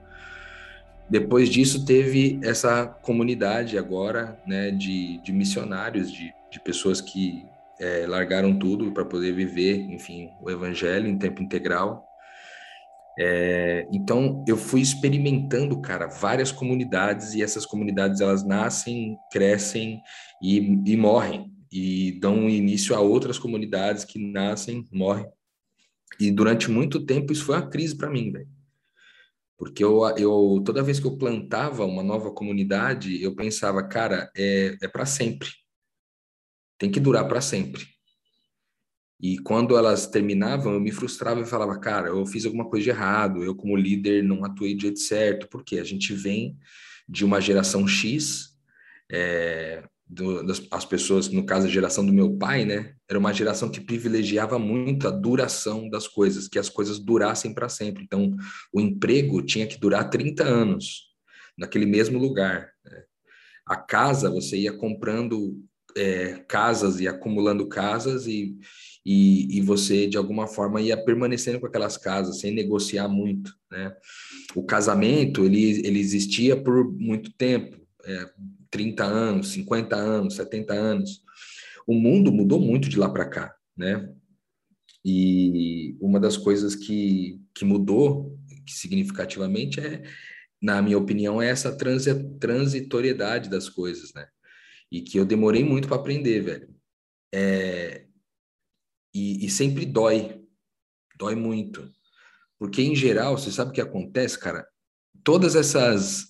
Depois 1.09 1.49
disso 1.49 1.85
teve 1.85 2.39
essa 2.41 2.85
comunidade 2.85 3.77
agora, 3.77 4.39
né, 4.47 4.71
de, 4.71 5.17
de 5.17 5.33
missionários, 5.33 6.11
de, 6.11 6.31
de 6.49 6.59
pessoas 6.59 7.01
que 7.01 7.45
é, 7.79 8.05
largaram 8.07 8.57
tudo 8.57 8.91
para 8.91 9.03
poder 9.03 9.33
viver, 9.33 9.79
enfim, 9.91 10.29
o 10.41 10.49
evangelho 10.49 11.07
em 11.07 11.17
tempo 11.17 11.41
integral. 11.41 12.08
É, 13.21 13.85
então 13.91 14.45
eu 14.47 14.55
fui 14.55 14.79
experimentando, 14.79 15.81
cara, 15.81 16.07
várias 16.07 16.53
comunidades 16.53 17.33
e 17.33 17.43
essas 17.43 17.65
comunidades 17.65 18.21
elas 18.21 18.45
nascem, 18.45 19.17
crescem 19.29 20.01
e, 20.41 20.57
e 20.85 20.95
morrem 20.95 21.51
e 21.69 22.17
dão 22.19 22.49
início 22.49 22.95
a 22.95 23.01
outras 23.01 23.37
comunidades 23.37 24.05
que 24.05 24.17
nascem, 24.17 24.87
morrem. 24.89 25.27
E 26.17 26.31
durante 26.31 26.71
muito 26.71 27.05
tempo 27.05 27.33
isso 27.33 27.43
foi 27.43 27.57
uma 27.57 27.69
crise 27.69 27.97
para 27.97 28.09
mim, 28.09 28.31
velho. 28.31 28.47
Porque 29.57 29.83
eu, 29.83 30.01
eu, 30.17 30.63
toda 30.65 30.81
vez 30.81 30.97
que 31.01 31.05
eu 31.05 31.17
plantava 31.17 31.85
uma 31.85 32.01
nova 32.01 32.31
comunidade, 32.31 33.21
eu 33.21 33.35
pensava, 33.35 33.85
cara, 33.85 34.31
é, 34.35 34.77
é 34.81 34.87
para 34.87 35.05
sempre. 35.05 35.49
Tem 36.77 36.89
que 36.89 37.01
durar 37.01 37.27
para 37.27 37.41
sempre. 37.41 37.85
E 39.21 39.37
quando 39.39 39.77
elas 39.77 40.07
terminavam, 40.07 40.73
eu 40.73 40.79
me 40.79 40.91
frustrava 40.91 41.41
e 41.41 41.45
falava, 41.45 41.77
cara, 41.77 42.07
eu 42.07 42.25
fiz 42.25 42.45
alguma 42.45 42.69
coisa 42.69 42.85
de 42.85 42.89
errado, 42.89 43.43
eu 43.43 43.53
como 43.53 43.75
líder 43.75 44.23
não 44.23 44.45
atuei 44.45 44.73
do 44.73 44.81
jeito 44.81 44.99
certo, 44.99 45.47
porque 45.49 45.77
a 45.77 45.83
gente 45.83 46.13
vem 46.13 46.57
de 47.07 47.25
uma 47.25 47.41
geração 47.41 47.85
X, 47.85 48.55
é, 49.11 49.83
do, 50.07 50.43
das 50.43 50.65
as 50.71 50.85
pessoas, 50.85 51.27
no 51.27 51.45
caso 51.45 51.67
a 51.67 51.69
geração 51.69 52.05
do 52.05 52.13
meu 52.13 52.37
pai, 52.37 52.63
né, 52.63 52.95
era 53.09 53.19
uma 53.19 53.33
geração 53.33 53.69
que 53.69 53.81
privilegiava 53.81 54.57
muito 54.57 55.07
a 55.07 55.11
duração 55.11 55.89
das 55.89 56.07
coisas, 56.07 56.47
que 56.47 56.57
as 56.57 56.69
coisas 56.69 56.97
durassem 56.97 57.53
para 57.53 57.67
sempre. 57.67 58.03
Então, 58.03 58.35
o 58.71 58.79
emprego 58.79 59.41
tinha 59.41 59.67
que 59.67 59.77
durar 59.77 60.09
30 60.09 60.43
anos 60.43 61.09
naquele 61.57 61.85
mesmo 61.85 62.17
lugar. 62.17 62.71
Né? 62.85 63.03
A 63.67 63.75
casa, 63.75 64.29
você 64.29 64.57
ia 64.57 64.71
comprando 64.71 65.61
é, 65.95 66.43
casas 66.47 66.99
e 66.99 67.07
acumulando 67.07 67.67
casas 67.67 68.25
e, 68.27 68.57
e, 69.11 69.57
e, 69.57 69.61
você, 69.61 70.05
de 70.05 70.17
alguma 70.17 70.45
forma, 70.45 70.79
ia 70.79 70.95
permanecendo 70.95 71.59
com 71.59 71.65
aquelas 71.65 71.97
casas 71.97 72.39
sem 72.39 72.53
negociar 72.53 73.07
muito, 73.07 73.57
né? 73.71 73.91
O 74.53 74.61
casamento, 74.61 75.45
ele, 75.45 75.81
ele 75.83 75.99
existia 75.99 76.55
por 76.55 76.93
muito 76.93 77.33
tempo, 77.33 77.75
é, 78.05 78.29
30 78.69 79.03
anos, 79.03 79.47
50 79.47 79.95
anos, 79.95 80.35
70 80.35 80.73
anos. 80.75 81.23
O 81.87 81.95
mundo 81.95 82.31
mudou 82.31 82.61
muito 82.61 82.87
de 82.87 82.99
lá 82.99 83.09
para 83.09 83.25
cá, 83.25 83.55
né? 83.75 84.13
E 85.03 85.97
uma 85.99 86.19
das 86.19 86.37
coisas 86.37 86.75
que, 86.75 87.41
que 87.55 87.65
mudou 87.65 88.37
significativamente 88.67 89.79
é, 89.79 90.03
na 90.61 90.83
minha 90.83 90.99
opinião, 90.99 91.41
é 91.41 91.49
essa 91.49 91.75
transitoriedade 91.75 93.49
das 93.49 93.67
coisas, 93.67 94.13
né? 94.13 94.27
E 94.91 95.01
que 95.01 95.17
eu 95.17 95.25
demorei 95.25 95.63
muito 95.63 95.87
para 95.87 95.97
aprender, 95.97 96.41
velho. 96.41 96.69
É, 97.33 98.05
e, 99.13 99.45
e 99.45 99.49
sempre 99.49 99.85
dói, 99.85 100.41
dói 101.17 101.35
muito. 101.35 101.91
Porque, 102.57 102.81
em 102.81 102.95
geral, 102.95 103.37
você 103.37 103.51
sabe 103.51 103.71
o 103.71 103.73
que 103.73 103.81
acontece, 103.81 104.37
cara? 104.37 104.67
Todas 105.23 105.55
essas 105.55 106.29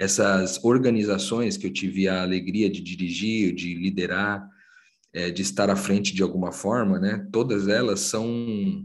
essas 0.00 0.58
organizações 0.64 1.58
que 1.58 1.66
eu 1.66 1.72
tive 1.72 2.08
a 2.08 2.22
alegria 2.22 2.70
de 2.70 2.80
dirigir, 2.80 3.54
de 3.54 3.74
liderar, 3.74 4.48
é, 5.12 5.30
de 5.30 5.42
estar 5.42 5.68
à 5.68 5.76
frente 5.76 6.14
de 6.14 6.22
alguma 6.22 6.52
forma, 6.52 6.98
né? 6.98 7.28
Todas 7.30 7.68
elas 7.68 8.00
são, 8.00 8.82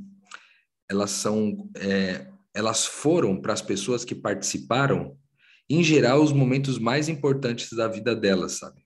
elas 0.89 1.11
são, 1.11 1.69
é, 1.77 2.27
elas 2.53 2.85
foram 2.85 3.39
para 3.39 3.53
as 3.53 3.61
pessoas 3.61 4.03
que 4.03 4.13
participaram, 4.13 5.17
em 5.69 5.81
geral, 5.81 6.21
os 6.21 6.33
momentos 6.33 6.77
mais 6.77 7.07
importantes 7.07 7.71
da 7.71 7.87
vida 7.87 8.13
delas, 8.13 8.53
sabe? 8.59 8.81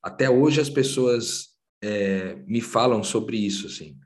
Até 0.00 0.30
hoje 0.30 0.60
as 0.60 0.70
pessoas 0.70 1.49
é, 1.82 2.36
me 2.46 2.60
falam 2.60 3.02
sobre 3.02 3.36
isso, 3.36 3.66
assim. 3.66 3.96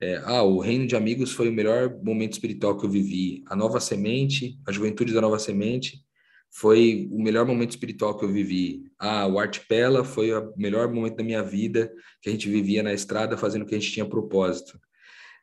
É, 0.00 0.16
ah, 0.24 0.42
o 0.42 0.60
Reino 0.60 0.86
de 0.86 0.96
Amigos 0.96 1.32
foi 1.32 1.48
o 1.48 1.52
melhor 1.52 2.02
momento 2.02 2.32
espiritual 2.32 2.76
que 2.76 2.86
eu 2.86 2.90
vivi. 2.90 3.44
A 3.46 3.54
Nova 3.54 3.80
Semente, 3.80 4.58
a 4.66 4.72
Juventude 4.72 5.12
da 5.12 5.20
Nova 5.20 5.38
Semente, 5.38 6.02
foi 6.50 7.08
o 7.12 7.22
melhor 7.22 7.46
momento 7.46 7.70
espiritual 7.70 8.16
que 8.18 8.24
eu 8.24 8.32
vivi. 8.32 8.90
Ah, 8.98 9.26
o 9.26 9.38
Artipela 9.38 10.04
foi 10.04 10.32
o 10.32 10.52
melhor 10.56 10.92
momento 10.92 11.16
da 11.16 11.24
minha 11.24 11.42
vida, 11.42 11.92
que 12.20 12.28
a 12.28 12.32
gente 12.32 12.48
vivia 12.48 12.82
na 12.82 12.92
estrada 12.92 13.36
fazendo 13.36 13.62
o 13.62 13.66
que 13.66 13.74
a 13.74 13.78
gente 13.78 13.92
tinha 13.92 14.06
propósito. 14.06 14.78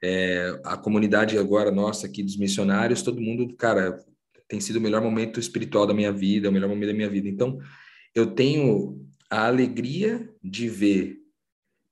É, 0.04 0.60
a 0.66 0.78
comunidade 0.78 1.38
agora 1.38 1.72
nossa 1.72 2.08
aqui 2.08 2.22
dos 2.22 2.38
missionários, 2.38 3.02
todo 3.02 3.22
mundo, 3.22 3.56
cara, 3.56 3.98
tem 4.48 4.60
sido 4.60 4.78
o 4.78 4.82
melhor 4.82 5.02
momento 5.02 5.40
espiritual 5.40 5.86
da 5.86 5.94
minha 5.94 6.12
vida, 6.12 6.50
o 6.50 6.52
melhor 6.52 6.70
momento 6.70 6.88
da 6.88 6.94
minha 6.94 7.10
vida. 7.10 7.28
Então, 7.28 7.60
eu 8.14 8.28
tenho 8.28 9.06
a 9.30 9.48
alegria 9.48 10.30
de 10.44 10.70
ver, 10.70 11.18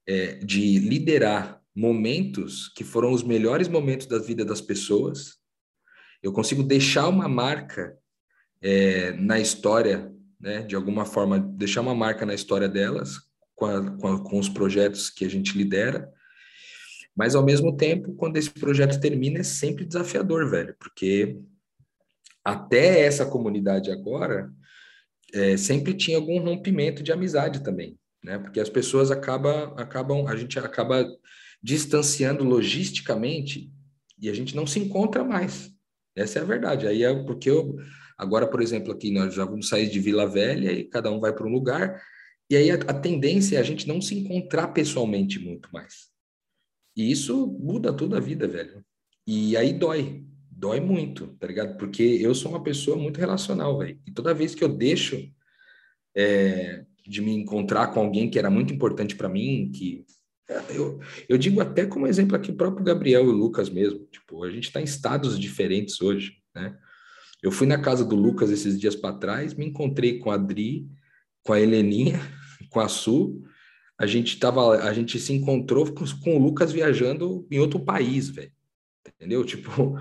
é, 0.07 0.35
de 0.35 0.79
liderar 0.79 1.61
momentos 1.75 2.69
que 2.69 2.83
foram 2.83 3.11
os 3.11 3.23
melhores 3.23 3.67
momentos 3.67 4.07
da 4.07 4.17
vida 4.17 4.45
das 4.45 4.61
pessoas. 4.61 5.37
Eu 6.23 6.31
consigo 6.31 6.63
deixar 6.63 7.07
uma 7.07 7.27
marca 7.27 7.97
é, 8.61 9.11
na 9.13 9.39
história, 9.39 10.11
né, 10.39 10.61
de 10.63 10.75
alguma 10.75 11.05
forma, 11.05 11.39
deixar 11.39 11.81
uma 11.81 11.95
marca 11.95 12.25
na 12.25 12.33
história 12.33 12.69
delas, 12.69 13.19
com, 13.55 13.65
a, 13.65 13.91
com, 13.97 14.07
a, 14.07 14.23
com 14.23 14.39
os 14.39 14.49
projetos 14.49 15.09
que 15.09 15.25
a 15.25 15.29
gente 15.29 15.57
lidera. 15.57 16.09
Mas, 17.15 17.35
ao 17.35 17.43
mesmo 17.43 17.75
tempo, 17.75 18.13
quando 18.15 18.37
esse 18.37 18.49
projeto 18.49 18.99
termina, 18.99 19.39
é 19.39 19.43
sempre 19.43 19.85
desafiador, 19.85 20.49
velho, 20.49 20.75
porque 20.79 21.39
até 22.43 23.01
essa 23.01 23.25
comunidade 23.25 23.89
agora 23.89 24.51
é, 25.33 25.57
sempre 25.57 25.93
tinha 25.93 26.17
algum 26.17 26.39
rompimento 26.39 27.01
de 27.01 27.11
amizade 27.11 27.63
também, 27.63 27.97
né? 28.25 28.37
Porque 28.37 28.59
as 28.59 28.69
pessoas 28.69 29.11
acabam, 29.11 29.73
acabam, 29.77 30.27
a 30.27 30.35
gente 30.35 30.59
acaba 30.59 31.07
distanciando 31.63 32.43
logisticamente 32.43 33.71
e 34.19 34.29
a 34.29 34.33
gente 34.33 34.55
não 34.55 34.67
se 34.67 34.79
encontra 34.79 35.23
mais. 35.23 35.71
Essa 36.15 36.39
é 36.39 36.41
a 36.41 36.45
verdade. 36.45 36.87
Aí 36.87 37.03
é 37.03 37.23
porque 37.23 37.49
eu 37.49 37.77
Agora, 38.17 38.47
por 38.47 38.61
exemplo, 38.61 38.93
aqui 38.93 39.11
nós 39.11 39.33
já 39.33 39.43
vamos 39.43 39.67
sair 39.67 39.89
de 39.89 39.99
Vila 39.99 40.25
Velha 40.25 40.71
e 40.71 40.85
cada 40.85 41.11
um 41.11 41.19
vai 41.19 41.33
para 41.33 41.45
um 41.45 41.51
lugar, 41.51 42.01
e 42.49 42.55
aí 42.55 42.71
a, 42.71 42.75
a 42.75 42.93
tendência 42.93 43.57
é 43.57 43.59
a 43.59 43.63
gente 43.63 43.87
não 43.87 43.99
se 43.99 44.15
encontrar 44.15 44.69
pessoalmente 44.69 45.39
muito 45.39 45.69
mais. 45.73 46.09
E 46.95 47.11
isso 47.11 47.47
muda 47.47 47.91
toda 47.91 48.17
a 48.17 48.21
vida, 48.21 48.47
velho. 48.47 48.85
E 49.27 49.57
aí 49.57 49.73
dói, 49.73 50.23
dói 50.49 50.79
muito, 50.79 51.27
tá 51.39 51.47
ligado? 51.47 51.77
Porque 51.77 52.03
eu 52.03 52.33
sou 52.33 52.51
uma 52.51 52.63
pessoa 52.63 52.95
muito 52.95 53.19
relacional, 53.19 53.77
velho. 53.77 53.99
E 54.05 54.11
toda 54.11 54.33
vez 54.33 54.55
que 54.55 54.63
eu 54.63 54.69
deixo 54.69 55.29
é, 56.15 56.85
de 57.07 57.21
me 57.21 57.31
encontrar 57.31 57.87
com 57.87 57.99
alguém 57.99 58.29
que 58.29 58.39
era 58.39 58.49
muito 58.49 58.73
importante 58.73 59.15
para 59.15 59.29
mim, 59.29 59.71
que 59.73 60.05
é, 60.49 60.77
eu, 60.77 60.99
eu 61.27 61.37
digo 61.37 61.61
até 61.61 61.85
como 61.85 62.07
exemplo 62.07 62.35
aqui 62.35 62.51
o 62.51 62.55
próprio 62.55 62.85
Gabriel 62.85 63.25
e 63.25 63.29
o 63.29 63.31
Lucas 63.31 63.69
mesmo. 63.69 64.05
Tipo, 64.11 64.43
a 64.43 64.51
gente 64.51 64.65
está 64.65 64.79
em 64.81 64.85
estados 64.85 65.39
diferentes 65.39 66.01
hoje, 66.01 66.37
né? 66.53 66.75
Eu 67.41 67.51
fui 67.51 67.67
na 67.67 67.79
casa 67.79 68.03
do 68.03 68.15
Lucas 68.15 68.49
esses 68.49 68.79
dias 68.79 68.95
para 68.95 69.17
trás, 69.17 69.53
me 69.53 69.65
encontrei 69.65 70.17
com 70.17 70.31
a 70.31 70.35
Adri, 70.35 70.87
com 71.43 71.53
a 71.53 71.61
Heleninha, 71.61 72.19
com 72.69 72.79
a 72.79 72.87
Su. 72.87 73.43
A 73.97 74.05
gente 74.05 74.39
tava, 74.39 74.83
a 74.83 74.93
gente 74.93 75.19
se 75.19 75.31
encontrou 75.31 75.85
com, 75.93 76.05
com 76.23 76.37
o 76.37 76.39
Lucas 76.39 76.71
viajando 76.71 77.47
em 77.51 77.59
outro 77.59 77.79
país, 77.79 78.29
velho. 78.29 78.51
Entendeu? 79.07 79.43
Tipo, 79.45 79.95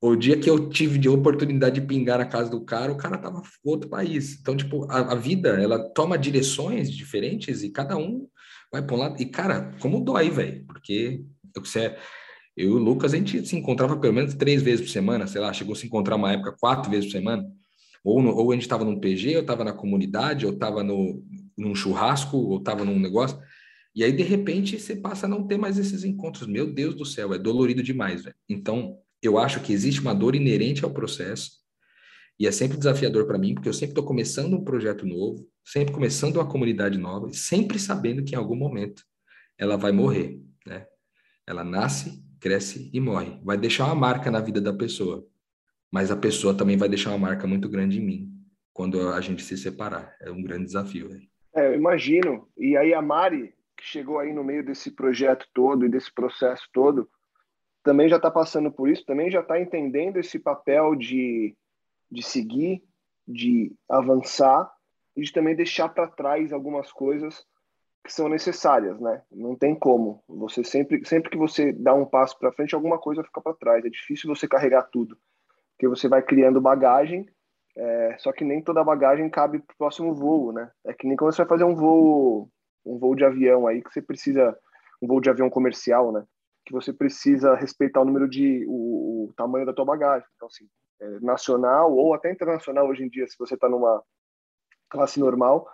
o 0.00 0.16
dia 0.16 0.38
que 0.38 0.48
eu 0.48 0.70
tive 0.70 0.98
de 0.98 1.08
oportunidade 1.08 1.80
de 1.80 1.86
pingar 1.86 2.18
na 2.18 2.24
casa 2.24 2.50
do 2.50 2.64
cara, 2.64 2.90
o 2.90 2.96
cara 2.96 3.18
tava 3.18 3.42
outro 3.62 3.88
país. 3.88 4.38
Então, 4.40 4.56
tipo, 4.56 4.90
a, 4.90 5.12
a 5.12 5.14
vida, 5.14 5.50
ela 5.50 5.78
toma 5.90 6.16
direções 6.16 6.90
diferentes 6.90 7.62
e 7.62 7.70
cada 7.70 7.96
um 7.96 8.26
vai 8.72 8.82
para 8.82 8.96
um 8.96 8.98
lado. 8.98 9.20
E, 9.20 9.26
cara, 9.26 9.76
como 9.80 10.02
dói, 10.02 10.30
velho, 10.30 10.64
porque 10.66 11.22
você 11.54 11.80
é 11.80 11.98
eu 12.56 12.70
e 12.70 12.72
o 12.72 12.78
Lucas, 12.78 13.14
a 13.14 13.16
gente 13.16 13.46
se 13.46 13.56
encontrava 13.56 13.96
pelo 13.98 14.12
menos 14.12 14.34
três 14.34 14.62
vezes 14.62 14.82
por 14.82 14.90
semana, 14.90 15.26
sei 15.26 15.40
lá, 15.40 15.52
chegou 15.52 15.72
a 15.72 15.76
se 15.76 15.86
encontrar 15.86 16.16
uma 16.16 16.32
época 16.32 16.56
quatro 16.58 16.90
vezes 16.90 17.06
por 17.06 17.12
semana. 17.12 17.46
Ou, 18.04 18.22
no, 18.22 18.34
ou 18.34 18.50
a 18.50 18.54
gente 18.54 18.62
estava 18.62 18.84
num 18.84 18.98
PG, 18.98 19.36
ou 19.36 19.42
estava 19.42 19.64
na 19.64 19.72
comunidade, 19.72 20.46
ou 20.46 20.52
estava 20.52 20.82
num 20.82 21.74
churrasco, 21.74 22.36
ou 22.36 22.58
estava 22.58 22.84
num 22.84 22.98
negócio. 22.98 23.38
E 23.94 24.04
aí, 24.04 24.12
de 24.12 24.22
repente, 24.22 24.78
você 24.78 24.96
passa 24.96 25.26
a 25.26 25.28
não 25.28 25.46
ter 25.46 25.58
mais 25.58 25.78
esses 25.78 26.04
encontros. 26.04 26.46
Meu 26.46 26.72
Deus 26.72 26.94
do 26.94 27.04
céu, 27.04 27.34
é 27.34 27.38
dolorido 27.38 27.82
demais, 27.82 28.24
velho. 28.24 28.36
Então, 28.48 28.98
eu 29.22 29.38
acho 29.38 29.60
que 29.60 29.72
existe 29.72 30.00
uma 30.00 30.14
dor 30.14 30.34
inerente 30.34 30.84
ao 30.84 30.92
processo. 30.92 31.60
E 32.38 32.46
é 32.46 32.52
sempre 32.52 32.78
desafiador 32.78 33.26
para 33.26 33.38
mim, 33.38 33.54
porque 33.54 33.68
eu 33.68 33.74
sempre 33.74 33.90
estou 33.90 34.04
começando 34.04 34.54
um 34.54 34.64
projeto 34.64 35.06
novo, 35.06 35.46
sempre 35.64 35.92
começando 35.92 36.36
uma 36.36 36.48
comunidade 36.48 36.96
nova, 36.96 37.28
e 37.28 37.34
sempre 37.34 37.78
sabendo 37.78 38.24
que 38.24 38.34
em 38.34 38.38
algum 38.38 38.56
momento 38.56 39.02
ela 39.58 39.76
vai 39.76 39.92
morrer, 39.92 40.40
né? 40.66 40.86
Ela 41.46 41.62
nasce, 41.62 42.24
cresce 42.40 42.90
e 42.94 42.98
morre. 42.98 43.38
Vai 43.44 43.58
deixar 43.58 43.84
uma 43.84 43.94
marca 43.94 44.30
na 44.30 44.40
vida 44.40 44.58
da 44.58 44.72
pessoa, 44.72 45.26
mas 45.92 46.10
a 46.10 46.16
pessoa 46.16 46.56
também 46.56 46.78
vai 46.78 46.88
deixar 46.88 47.10
uma 47.10 47.18
marca 47.18 47.46
muito 47.46 47.68
grande 47.68 47.98
em 47.98 48.04
mim 48.04 48.32
quando 48.72 49.10
a 49.10 49.20
gente 49.20 49.42
se 49.42 49.58
separar. 49.58 50.16
É 50.22 50.30
um 50.30 50.42
grande 50.42 50.64
desafio. 50.64 51.10
É, 51.54 51.66
eu 51.66 51.74
imagino. 51.74 52.48
E 52.56 52.74
aí 52.76 52.94
a 52.94 53.02
Mari, 53.02 53.52
que 53.76 53.84
chegou 53.84 54.18
aí 54.18 54.32
no 54.32 54.42
meio 54.42 54.64
desse 54.64 54.90
projeto 54.90 55.46
todo 55.52 55.84
e 55.84 55.90
desse 55.90 56.10
processo 56.10 56.66
todo, 56.72 57.06
também 57.82 58.08
já 58.08 58.16
está 58.16 58.30
passando 58.30 58.70
por 58.70 58.88
isso, 58.88 59.04
também 59.04 59.30
já 59.30 59.40
está 59.40 59.60
entendendo 59.60 60.18
esse 60.18 60.38
papel 60.38 60.94
de, 60.94 61.56
de 62.10 62.22
seguir, 62.22 62.82
de 63.26 63.72
avançar 63.88 64.70
e 65.16 65.22
de 65.22 65.32
também 65.32 65.54
deixar 65.54 65.88
para 65.88 66.06
trás 66.06 66.52
algumas 66.52 66.92
coisas 66.92 67.44
que 68.04 68.12
são 68.12 68.28
necessárias, 68.28 68.98
né? 69.00 69.22
Não 69.30 69.54
tem 69.54 69.74
como. 69.74 70.22
Você 70.26 70.64
sempre, 70.64 71.04
sempre 71.04 71.30
que 71.30 71.36
você 71.36 71.72
dá 71.72 71.94
um 71.94 72.06
passo 72.06 72.38
para 72.38 72.52
frente, 72.52 72.74
alguma 72.74 72.98
coisa 72.98 73.22
fica 73.22 73.40
para 73.40 73.54
trás. 73.54 73.84
É 73.84 73.90
difícil 73.90 74.34
você 74.34 74.48
carregar 74.48 74.82
tudo, 74.84 75.18
porque 75.72 75.86
você 75.86 76.08
vai 76.08 76.22
criando 76.22 76.60
bagagem. 76.60 77.28
É, 77.76 78.16
só 78.18 78.32
que 78.32 78.44
nem 78.44 78.62
toda 78.62 78.82
bagagem 78.82 79.28
cabe 79.30 79.60
para 79.60 79.74
o 79.74 79.78
próximo 79.78 80.14
voo, 80.14 80.52
né? 80.52 80.70
É 80.84 80.92
que 80.92 81.06
nem 81.06 81.16
quando 81.16 81.32
você 81.32 81.42
vai 81.42 81.48
fazer 81.48 81.64
um 81.64 81.74
voo, 81.74 82.50
um 82.84 82.98
voo 82.98 83.14
de 83.14 83.24
avião 83.24 83.66
aí 83.66 83.82
que 83.82 83.92
você 83.92 84.02
precisa, 84.02 84.58
um 85.00 85.06
voo 85.06 85.20
de 85.20 85.30
avião 85.30 85.48
comercial, 85.48 86.10
né? 86.10 86.24
Que 86.70 86.72
você 86.72 86.92
precisa 86.92 87.56
respeitar 87.56 88.00
o 88.00 88.04
número 88.04 88.28
de, 88.28 88.64
o, 88.68 89.24
o 89.24 89.32
tamanho 89.36 89.66
da 89.66 89.72
tua 89.72 89.84
bagagem. 89.84 90.26
Então 90.36 90.46
assim, 90.46 90.68
é, 91.00 91.18
nacional 91.18 91.92
ou 91.92 92.14
até 92.14 92.30
internacional 92.30 92.86
hoje 92.86 93.02
em 93.02 93.08
dia, 93.08 93.26
se 93.26 93.36
você 93.36 93.54
está 93.54 93.68
numa 93.68 94.00
classe 94.88 95.18
normal, 95.18 95.68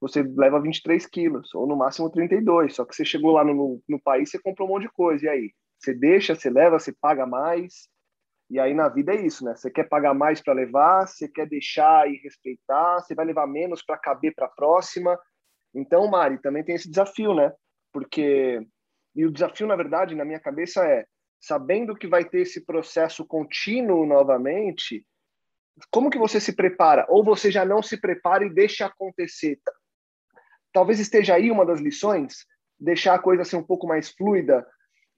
você 0.00 0.22
leva 0.22 0.58
23 0.58 1.04
quilos, 1.06 1.54
ou 1.54 1.66
no 1.66 1.76
máximo 1.76 2.08
32. 2.08 2.74
Só 2.74 2.86
que 2.86 2.96
você 2.96 3.04
chegou 3.04 3.32
lá 3.32 3.44
no, 3.44 3.82
no 3.86 4.00
país, 4.00 4.30
você 4.30 4.38
comprou 4.38 4.66
um 4.66 4.72
monte 4.72 4.84
de 4.84 4.92
coisa. 4.92 5.26
E 5.26 5.28
aí? 5.28 5.52
Você 5.78 5.92
deixa, 5.92 6.34
você 6.34 6.48
leva, 6.48 6.78
você 6.78 6.92
paga 6.92 7.26
mais. 7.26 7.90
E 8.50 8.58
aí 8.58 8.72
na 8.72 8.88
vida 8.88 9.12
é 9.12 9.20
isso, 9.20 9.44
né? 9.44 9.54
Você 9.54 9.70
quer 9.70 9.86
pagar 9.86 10.14
mais 10.14 10.40
para 10.40 10.54
levar, 10.54 11.06
você 11.06 11.28
quer 11.28 11.46
deixar 11.46 12.08
e 12.10 12.16
respeitar, 12.16 13.00
você 13.00 13.14
vai 13.14 13.26
levar 13.26 13.46
menos 13.46 13.82
para 13.82 13.98
caber 13.98 14.34
para 14.34 14.46
a 14.46 14.50
próxima. 14.50 15.18
Então, 15.74 16.08
Mari, 16.08 16.40
também 16.40 16.64
tem 16.64 16.74
esse 16.74 16.88
desafio, 16.88 17.34
né? 17.34 17.52
Porque 17.92 18.66
e 19.18 19.26
o 19.26 19.32
desafio, 19.32 19.66
na 19.66 19.74
verdade, 19.74 20.14
na 20.14 20.24
minha 20.24 20.38
cabeça 20.38 20.86
é 20.86 21.04
sabendo 21.40 21.96
que 21.96 22.06
vai 22.06 22.24
ter 22.24 22.42
esse 22.42 22.64
processo 22.64 23.26
contínuo 23.26 24.06
novamente, 24.06 25.04
como 25.90 26.08
que 26.08 26.18
você 26.18 26.38
se 26.38 26.54
prepara? 26.54 27.04
Ou 27.08 27.24
você 27.24 27.50
já 27.50 27.64
não 27.64 27.82
se 27.82 28.00
prepara 28.00 28.44
e 28.44 28.54
deixa 28.54 28.86
acontecer? 28.86 29.58
Talvez 30.72 31.00
esteja 31.00 31.34
aí 31.34 31.50
uma 31.50 31.66
das 31.66 31.80
lições, 31.80 32.46
deixar 32.78 33.14
a 33.14 33.18
coisa 33.18 33.44
ser 33.44 33.56
um 33.56 33.62
pouco 33.62 33.88
mais 33.88 34.08
fluida 34.08 34.64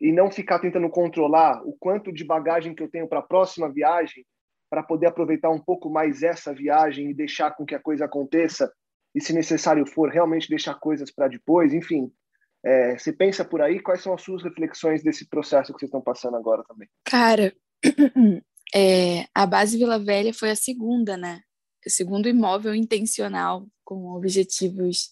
e 0.01 0.11
não 0.11 0.31
ficar 0.31 0.61
tentando 0.61 0.89
controlar 0.89 1.63
o 1.67 1.77
quanto 1.79 2.11
de 2.11 2.25
bagagem 2.25 2.75
que 2.75 2.83
eu 2.83 2.91
tenho 2.91 3.07
para 3.07 3.19
a 3.19 3.23
próxima 3.23 3.71
viagem, 3.71 4.25
para 4.71 4.83
poder 4.83 5.09
aproveitar 5.09 5.51
um 5.51 5.61
pouco 5.61 5.91
mais 5.91 6.23
essa 6.23 6.55
viagem 6.55 7.11
e 7.11 7.15
deixar 7.15 7.51
com 7.51 7.67
que 7.67 7.75
a 7.75 7.81
coisa 7.81 8.07
aconteça, 8.07 8.73
e 9.15 9.21
se 9.21 9.35
necessário 9.35 9.85
for, 9.85 10.09
realmente 10.09 10.49
deixar 10.49 10.75
coisas 10.77 11.11
para 11.11 11.29
depois, 11.29 11.75
enfim. 11.75 12.11
É, 12.65 12.99
você 12.99 13.13
pensa 13.13 13.45
por 13.45 13.63
aí, 13.63 13.81
quais 13.81 14.03
são 14.03 14.13
as 14.13 14.23
suas 14.23 14.43
reflexões 14.43 15.03
desse 15.03 15.29
processo 15.29 15.73
que 15.73 15.79
vocês 15.79 15.89
estão 15.89 16.03
passando 16.03 16.37
agora 16.37 16.63
também? 16.65 16.89
Cara, 17.05 17.55
é, 18.75 19.27
a 19.35 19.47
base 19.47 19.79
Vila 19.79 19.99
Velha 19.99 20.35
foi 20.35 20.51
a 20.51 20.57
segunda, 20.57 21.17
né? 21.17 21.41
O 21.87 21.91
segundo 21.91 22.29
imóvel 22.29 22.75
intencional 22.75 23.67
com 23.85 24.13
objetivos 24.13 25.11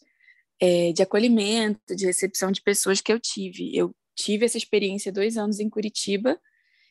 é, 0.61 0.93
de 0.93 1.03
acolhimento, 1.03 1.97
de 1.97 2.05
recepção 2.05 2.53
de 2.53 2.61
pessoas 2.61 3.01
que 3.01 3.13
eu 3.13 3.19
tive. 3.19 3.75
Eu 3.75 3.95
tive 4.15 4.45
essa 4.45 4.59
experiência 4.59 5.13
dois 5.13 5.37
anos 5.37 5.61
em 5.61 5.71
Curitiba 5.71 6.39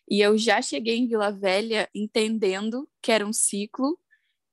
e 0.09 0.21
eu 0.21 0.37
já 0.37 0.61
cheguei 0.61 0.97
em 0.97 1.07
Vila 1.07 1.31
Velha 1.31 1.89
entendendo 1.93 2.89
que 3.01 3.11
era 3.11 3.25
um 3.25 3.33
ciclo, 3.33 3.99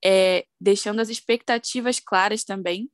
é, 0.05 0.45
deixando 0.61 1.01
as 1.01 1.09
expectativas 1.09 2.01
claras 2.01 2.45
também, 2.45 2.91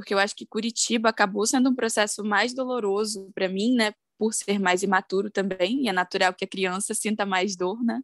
porque 0.00 0.14
eu 0.14 0.18
acho 0.18 0.34
que 0.34 0.46
Curitiba 0.46 1.10
acabou 1.10 1.44
sendo 1.44 1.68
um 1.68 1.74
processo 1.74 2.24
mais 2.24 2.54
doloroso 2.54 3.30
para 3.34 3.50
mim, 3.50 3.74
né, 3.74 3.92
por 4.18 4.32
ser 4.32 4.58
mais 4.58 4.82
imaturo 4.82 5.30
também, 5.30 5.84
e 5.84 5.88
é 5.88 5.92
natural 5.92 6.32
que 6.32 6.42
a 6.42 6.48
criança 6.48 6.94
sinta 6.94 7.26
mais 7.26 7.54
dor, 7.54 7.84
né? 7.84 8.00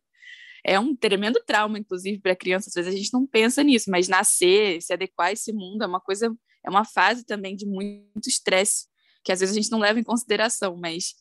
É 0.62 0.78
um 0.78 0.94
tremendo 0.94 1.42
trauma, 1.46 1.78
inclusive, 1.78 2.20
para 2.20 2.32
a 2.32 2.36
criança. 2.36 2.68
Às 2.68 2.74
vezes 2.74 2.92
a 2.92 2.96
gente 2.96 3.12
não 3.14 3.26
pensa 3.26 3.62
nisso, 3.62 3.90
mas 3.90 4.08
nascer, 4.08 4.82
se 4.82 4.92
adequar 4.92 5.28
a 5.28 5.32
esse 5.32 5.54
mundo 5.54 5.84
é 5.84 5.86
uma 5.86 6.00
coisa, 6.00 6.36
é 6.62 6.68
uma 6.68 6.84
fase 6.84 7.24
também 7.24 7.56
de 7.56 7.64
muito 7.64 8.28
estresse, 8.28 8.88
que 9.24 9.32
às 9.32 9.40
vezes 9.40 9.56
a 9.56 9.58
gente 9.58 9.70
não 9.70 9.78
leva 9.78 9.98
em 9.98 10.04
consideração, 10.04 10.76
mas 10.76 11.14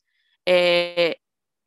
é, 0.45 1.17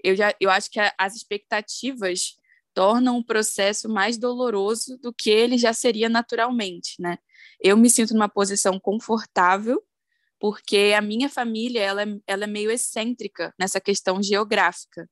eu, 0.05 0.15
já, 0.15 0.35
eu 0.39 0.51
acho 0.51 0.71
que 0.71 0.81
a, 0.81 0.93
as 0.99 1.17
expectativas 1.17 2.37
tornam 2.75 3.17
o 3.17 3.25
processo 3.25 3.89
mais 3.89 4.19
doloroso 4.19 4.99
do 4.99 5.15
que 5.15 5.31
ele 5.31 5.57
já 5.57 5.73
seria 5.73 6.11
naturalmente, 6.11 7.01
né? 7.01 7.17
Eu 7.61 7.77
me 7.77 7.91
sinto 7.91 8.15
numa 8.15 8.29
posição 8.29 8.79
confortável 8.79 9.83
porque 10.41 10.95
a 10.97 11.01
minha 11.01 11.29
família 11.29 11.81
ela, 11.81 12.03
é, 12.03 12.07
ela 12.27 12.45
é 12.45 12.47
meio 12.47 12.71
excêntrica 12.71 13.53
nessa 13.59 13.81
questão 13.81 14.23
geográfica. 14.23 15.09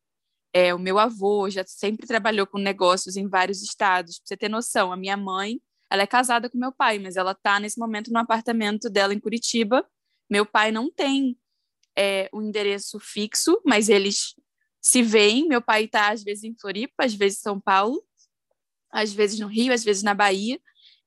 É, 0.53 0.73
o 0.73 0.79
meu 0.79 0.99
avô 0.99 1.51
já 1.51 1.65
sempre 1.67 2.07
trabalhou 2.07 2.47
com 2.47 2.59
negócios 2.59 3.17
em 3.17 3.29
vários 3.29 3.63
estados. 3.63 4.19
Para 4.19 4.29
você 4.29 4.37
ter 4.37 4.49
noção, 4.49 4.93
a 4.93 4.97
minha 4.97 5.17
mãe 5.17 5.61
ela 5.91 6.03
é 6.03 6.07
casada 6.07 6.51
com 6.51 6.59
meu 6.59 6.73
pai, 6.73 6.99
mas 6.99 7.17
ela 7.17 7.33
está 7.33 7.61
nesse 7.61 7.79
momento 7.79 8.13
no 8.13 8.19
apartamento 8.19 8.91
dela 8.91 9.15
em 9.15 9.21
Curitiba. 9.21 9.87
Meu 10.29 10.45
pai 10.45 10.73
não 10.73 10.91
tem 10.91 11.39
é, 11.97 12.29
um 12.33 12.43
endereço 12.43 12.99
fixo, 12.99 13.61
mas 13.65 13.89
eles 13.89 14.35
se 14.81 15.03
veem. 15.03 15.47
Meu 15.47 15.63
pai 15.63 15.85
está 15.85 16.11
às 16.11 16.23
vezes 16.23 16.45
em 16.45 16.57
Floripa, 16.59 17.05
às 17.05 17.15
vezes 17.15 17.39
em 17.39 17.43
São 17.43 17.61
Paulo, 17.61 18.03
às 18.91 19.13
vezes 19.13 19.39
no 19.39 19.47
Rio, 19.47 19.73
às 19.73 19.85
vezes 19.85 20.03
na 20.03 20.15
Bahia. 20.15 20.61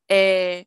É, 0.10 0.65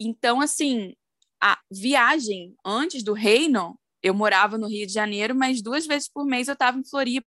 então, 0.00 0.40
assim, 0.40 0.94
a 1.40 1.58
viagem 1.70 2.54
antes 2.64 3.02
do 3.02 3.12
reino, 3.12 3.78
eu 4.02 4.14
morava 4.14 4.58
no 4.58 4.68
Rio 4.68 4.86
de 4.86 4.92
Janeiro, 4.92 5.34
mas 5.34 5.62
duas 5.62 5.86
vezes 5.86 6.08
por 6.08 6.24
mês 6.24 6.48
eu 6.48 6.54
estava 6.54 6.78
em 6.78 6.84
Floripa. 6.84 7.26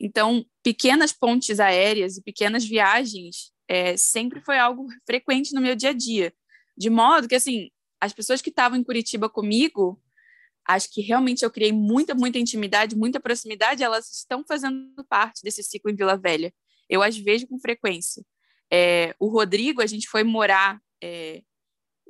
Então, 0.00 0.44
pequenas 0.62 1.12
pontes 1.12 1.58
aéreas 1.58 2.16
e 2.16 2.22
pequenas 2.22 2.64
viagens 2.64 3.52
é, 3.66 3.96
sempre 3.96 4.40
foi 4.42 4.58
algo 4.58 4.86
frequente 5.06 5.54
no 5.54 5.60
meu 5.60 5.74
dia 5.74 5.90
a 5.90 5.94
dia. 5.94 6.34
De 6.76 6.90
modo 6.90 7.26
que, 7.26 7.34
assim, 7.34 7.70
as 8.00 8.12
pessoas 8.12 8.42
que 8.42 8.50
estavam 8.50 8.78
em 8.78 8.84
Curitiba 8.84 9.28
comigo 9.28 10.00
acho 10.68 10.92
que 10.92 11.00
realmente 11.00 11.44
eu 11.44 11.50
criei 11.50 11.72
muita, 11.72 12.14
muita 12.14 12.38
intimidade, 12.38 12.96
muita 12.96 13.20
proximidade, 13.20 13.84
elas 13.84 14.10
estão 14.10 14.44
fazendo 14.46 15.04
parte 15.08 15.42
desse 15.42 15.62
ciclo 15.62 15.90
em 15.90 15.94
Vila 15.94 16.16
Velha. 16.16 16.52
Eu 16.88 17.02
as 17.02 17.16
vejo 17.16 17.46
com 17.46 17.58
frequência. 17.58 18.24
É, 18.72 19.14
o 19.18 19.28
Rodrigo, 19.28 19.80
a 19.80 19.86
gente 19.86 20.08
foi 20.08 20.24
morar 20.24 20.80
é, 21.02 21.42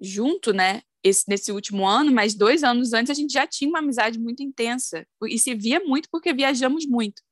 junto, 0.00 0.52
né, 0.52 0.82
esse, 1.02 1.24
nesse 1.28 1.52
último 1.52 1.86
ano, 1.86 2.12
mas 2.12 2.34
dois 2.34 2.64
anos 2.64 2.92
antes 2.92 3.10
a 3.10 3.14
gente 3.14 3.32
já 3.32 3.46
tinha 3.46 3.68
uma 3.68 3.78
amizade 3.78 4.18
muito 4.18 4.42
intensa 4.42 5.06
e 5.24 5.38
se 5.38 5.54
via 5.54 5.80
muito 5.80 6.08
porque 6.10 6.32
viajamos 6.32 6.86
muito. 6.86 7.22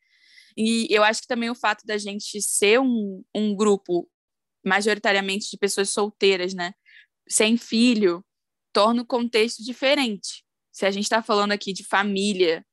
E 0.57 0.87
eu 0.91 1.03
acho 1.03 1.23
que 1.23 1.27
também 1.27 1.51
o 1.51 1.55
fato 1.55 1.85
da 1.85 1.99
gente 1.99 2.41
ser 2.41 2.81
um, 2.81 3.25
um 3.35 3.55
grupo 3.55 4.09
majoritariamente 4.65 5.51
de 5.51 5.59
pessoas 5.59 5.91
solteiras, 5.91 6.55
né, 6.55 6.73
sem 7.29 7.57
filho, 7.57 8.25
torna 8.73 9.03
o 9.03 9.07
contexto 9.07 9.63
diferente. 9.63 10.45
Se 10.73 10.87
a 10.87 10.91
gente 10.91 11.05
está 11.05 11.23
falando 11.23 11.53
aqui 11.53 11.73
de 11.73 11.85
família, 11.85 12.65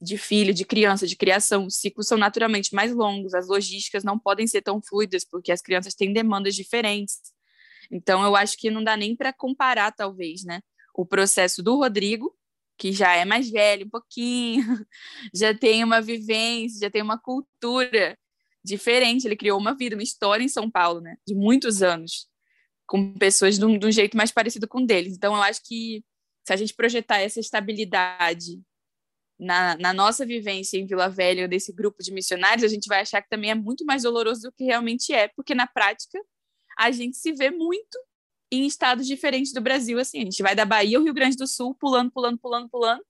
de 0.00 0.16
filho, 0.16 0.54
de 0.54 0.64
criança, 0.64 1.06
de 1.06 1.16
criação, 1.16 1.66
os 1.66 1.76
ciclos 1.76 2.06
são 2.06 2.16
naturalmente 2.16 2.74
mais 2.74 2.92
longos, 2.92 3.34
as 3.34 3.48
logísticas 3.48 4.02
não 4.02 4.18
podem 4.18 4.46
ser 4.46 4.62
tão 4.62 4.80
fluidas, 4.80 5.24
porque 5.24 5.52
as 5.52 5.60
crianças 5.60 5.94
têm 5.94 6.12
demandas 6.12 6.54
diferentes. 6.54 7.20
Então, 7.90 8.22
eu 8.22 8.36
acho 8.36 8.56
que 8.56 8.70
não 8.70 8.84
dá 8.84 8.96
nem 8.96 9.16
para 9.16 9.32
comparar, 9.32 9.92
talvez, 9.92 10.44
né? 10.44 10.60
O 10.94 11.04
processo 11.04 11.62
do 11.62 11.76
Rodrigo, 11.76 12.36
que 12.78 12.92
já 12.92 13.14
é 13.14 13.24
mais 13.24 13.50
velho 13.50 13.86
um 13.86 13.90
pouquinho, 13.90 14.64
já 15.34 15.54
tem 15.54 15.82
uma 15.82 16.00
vivência, 16.00 16.80
já 16.80 16.90
tem 16.90 17.02
uma 17.02 17.18
cultura 17.18 18.16
diferente. 18.64 19.26
Ele 19.26 19.36
criou 19.36 19.58
uma 19.58 19.74
vida, 19.74 19.96
uma 19.96 20.02
história 20.02 20.44
em 20.44 20.48
São 20.48 20.70
Paulo, 20.70 21.00
né? 21.00 21.16
De 21.26 21.34
muitos 21.34 21.82
anos, 21.82 22.28
com 22.86 23.12
pessoas 23.14 23.58
de 23.58 23.64
um, 23.64 23.78
de 23.78 23.86
um 23.86 23.92
jeito 23.92 24.16
mais 24.16 24.30
parecido 24.30 24.68
com 24.68 24.84
deles. 24.84 25.16
Então, 25.16 25.34
eu 25.34 25.42
acho 25.42 25.60
que 25.64 26.04
se 26.46 26.52
a 26.52 26.56
gente 26.56 26.74
projetar 26.74 27.18
essa 27.18 27.40
estabilidade 27.40 28.60
na, 29.38 29.76
na, 29.78 29.92
nossa 29.92 30.26
vivência 30.26 30.78
em 30.78 30.86
Vila 30.86 31.08
Velha, 31.08 31.48
desse 31.48 31.72
grupo 31.72 32.02
de 32.02 32.12
missionários, 32.12 32.64
a 32.64 32.68
gente 32.68 32.86
vai 32.86 33.00
achar 33.00 33.22
que 33.22 33.28
também 33.28 33.50
é 33.50 33.54
muito 33.54 33.84
mais 33.84 34.02
doloroso 34.02 34.42
do 34.42 34.52
que 34.52 34.64
realmente 34.64 35.12
é, 35.12 35.28
porque 35.28 35.54
na 35.54 35.66
prática 35.66 36.18
a 36.78 36.90
gente 36.90 37.16
se 37.16 37.32
vê 37.32 37.50
muito 37.50 37.98
em 38.50 38.66
estados 38.66 39.06
diferentes 39.06 39.52
do 39.52 39.60
Brasil, 39.60 39.98
assim, 39.98 40.20
a 40.20 40.24
gente 40.24 40.42
vai 40.42 40.56
da 40.56 40.64
Bahia 40.64 40.98
ao 40.98 41.04
Rio 41.04 41.14
Grande 41.14 41.36
do 41.36 41.46
Sul, 41.46 41.74
pulando, 41.74 42.10
pulando, 42.10 42.38
pulando, 42.38 42.68
pulando, 42.68 43.04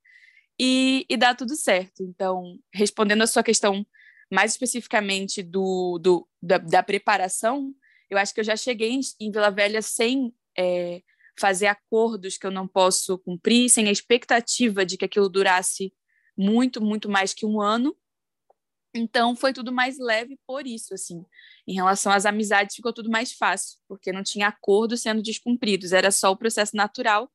e, 0.59 1.07
e 1.09 1.17
dá 1.17 1.35
tudo 1.35 1.57
certo. 1.57 2.03
Então, 2.03 2.59
respondendo 2.73 3.23
a 3.23 3.27
sua 3.27 3.43
questão 3.43 3.87
mais 4.31 4.53
especificamente 4.53 5.43
do, 5.43 5.99
do 5.99 6.29
da, 6.43 6.59
da, 6.59 6.83
preparação, 6.83 7.75
eu 8.11 8.19
acho 8.19 8.35
que 8.35 8.41
eu 8.41 8.45
já 8.45 8.55
cheguei 8.55 8.91
em, 8.91 9.01
em 9.19 9.31
Vila 9.31 9.51
Velha 9.51 9.81
sem 9.81 10.35
é, 10.57 11.03
fazer 11.39 11.67
acordos 11.67 12.37
que 12.37 12.47
eu 12.47 12.51
não 12.51 12.69
posso 12.69 13.19
cumprir, 13.19 13.71
sem 13.71 13.89
a 13.89 13.93
expectativa 13.93 14.85
de 14.85 14.99
que 14.99 15.07
aquilo 15.07 15.29
durasse 15.29 15.93
muito, 16.37 16.81
muito 16.83 17.09
mais 17.09 17.33
que 17.33 17.47
um 17.47 17.61
ano. 17.61 17.97
Então 18.95 19.37
foi 19.37 19.53
tudo 19.53 19.73
mais 19.73 19.99
leve 19.99 20.39
por 20.47 20.67
isso, 20.67 20.95
assim. 20.95 21.25
Em 21.67 21.75
relação 21.75 22.13
às 22.13 22.27
amizades 22.27 22.77
ficou 22.77 22.93
tudo 22.93 23.11
mais 23.11 23.33
fácil, 23.33 23.79
porque 23.89 24.13
não 24.13 24.23
tinha 24.23 24.49
acordos 24.49 25.03
sendo 25.03 25.23
descumpridos, 25.23 25.93
era 25.93 26.11
só 26.11 26.31
o 26.31 26.37
processo 26.37 26.77
natural, 26.77 27.31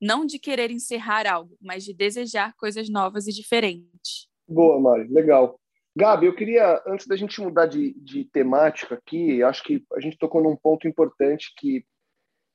não 0.00 0.26
de 0.26 0.38
querer 0.38 0.70
encerrar 0.70 1.26
algo, 1.26 1.56
mas 1.60 1.84
de 1.84 1.94
desejar 1.94 2.54
coisas 2.56 2.88
novas 2.88 3.26
e 3.26 3.32
diferentes. 3.32 4.28
Boa, 4.48 4.80
Mari, 4.80 5.08
legal. 5.08 5.58
Gabi, 5.96 6.26
eu 6.26 6.34
queria, 6.34 6.82
antes 6.86 7.06
da 7.06 7.16
gente 7.16 7.40
mudar 7.40 7.66
de, 7.66 7.92
de 7.94 8.24
temática 8.24 8.94
aqui, 8.94 9.42
acho 9.42 9.62
que 9.62 9.84
a 9.94 10.00
gente 10.00 10.16
tocou 10.16 10.42
num 10.42 10.56
ponto 10.56 10.86
importante 10.86 11.52
que 11.56 11.84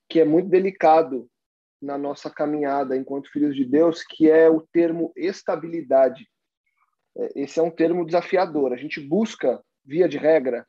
que 0.09 0.19
é 0.19 0.25
muito 0.25 0.49
delicado 0.49 1.27
na 1.81 1.97
nossa 1.97 2.29
caminhada 2.29 2.95
enquanto 2.95 3.31
filhos 3.31 3.55
de 3.55 3.65
Deus, 3.65 4.03
que 4.03 4.29
é 4.29 4.49
o 4.49 4.61
termo 4.61 5.11
estabilidade. 5.15 6.27
É, 7.17 7.41
esse 7.41 7.59
é 7.59 7.63
um 7.63 7.71
termo 7.71 8.05
desafiador. 8.05 8.73
A 8.73 8.77
gente 8.77 8.99
busca, 8.99 9.63
via 9.83 10.07
de 10.07 10.17
regra, 10.17 10.65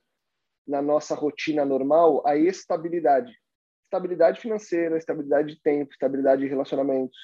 na 0.67 0.83
nossa 0.83 1.15
rotina 1.15 1.65
normal, 1.65 2.27
a 2.27 2.37
estabilidade. 2.37 3.33
Estabilidade 3.85 4.41
financeira, 4.41 4.99
estabilidade 4.99 5.55
de 5.55 5.63
tempo, 5.63 5.93
estabilidade 5.93 6.43
de 6.43 6.49
relacionamentos. 6.49 7.17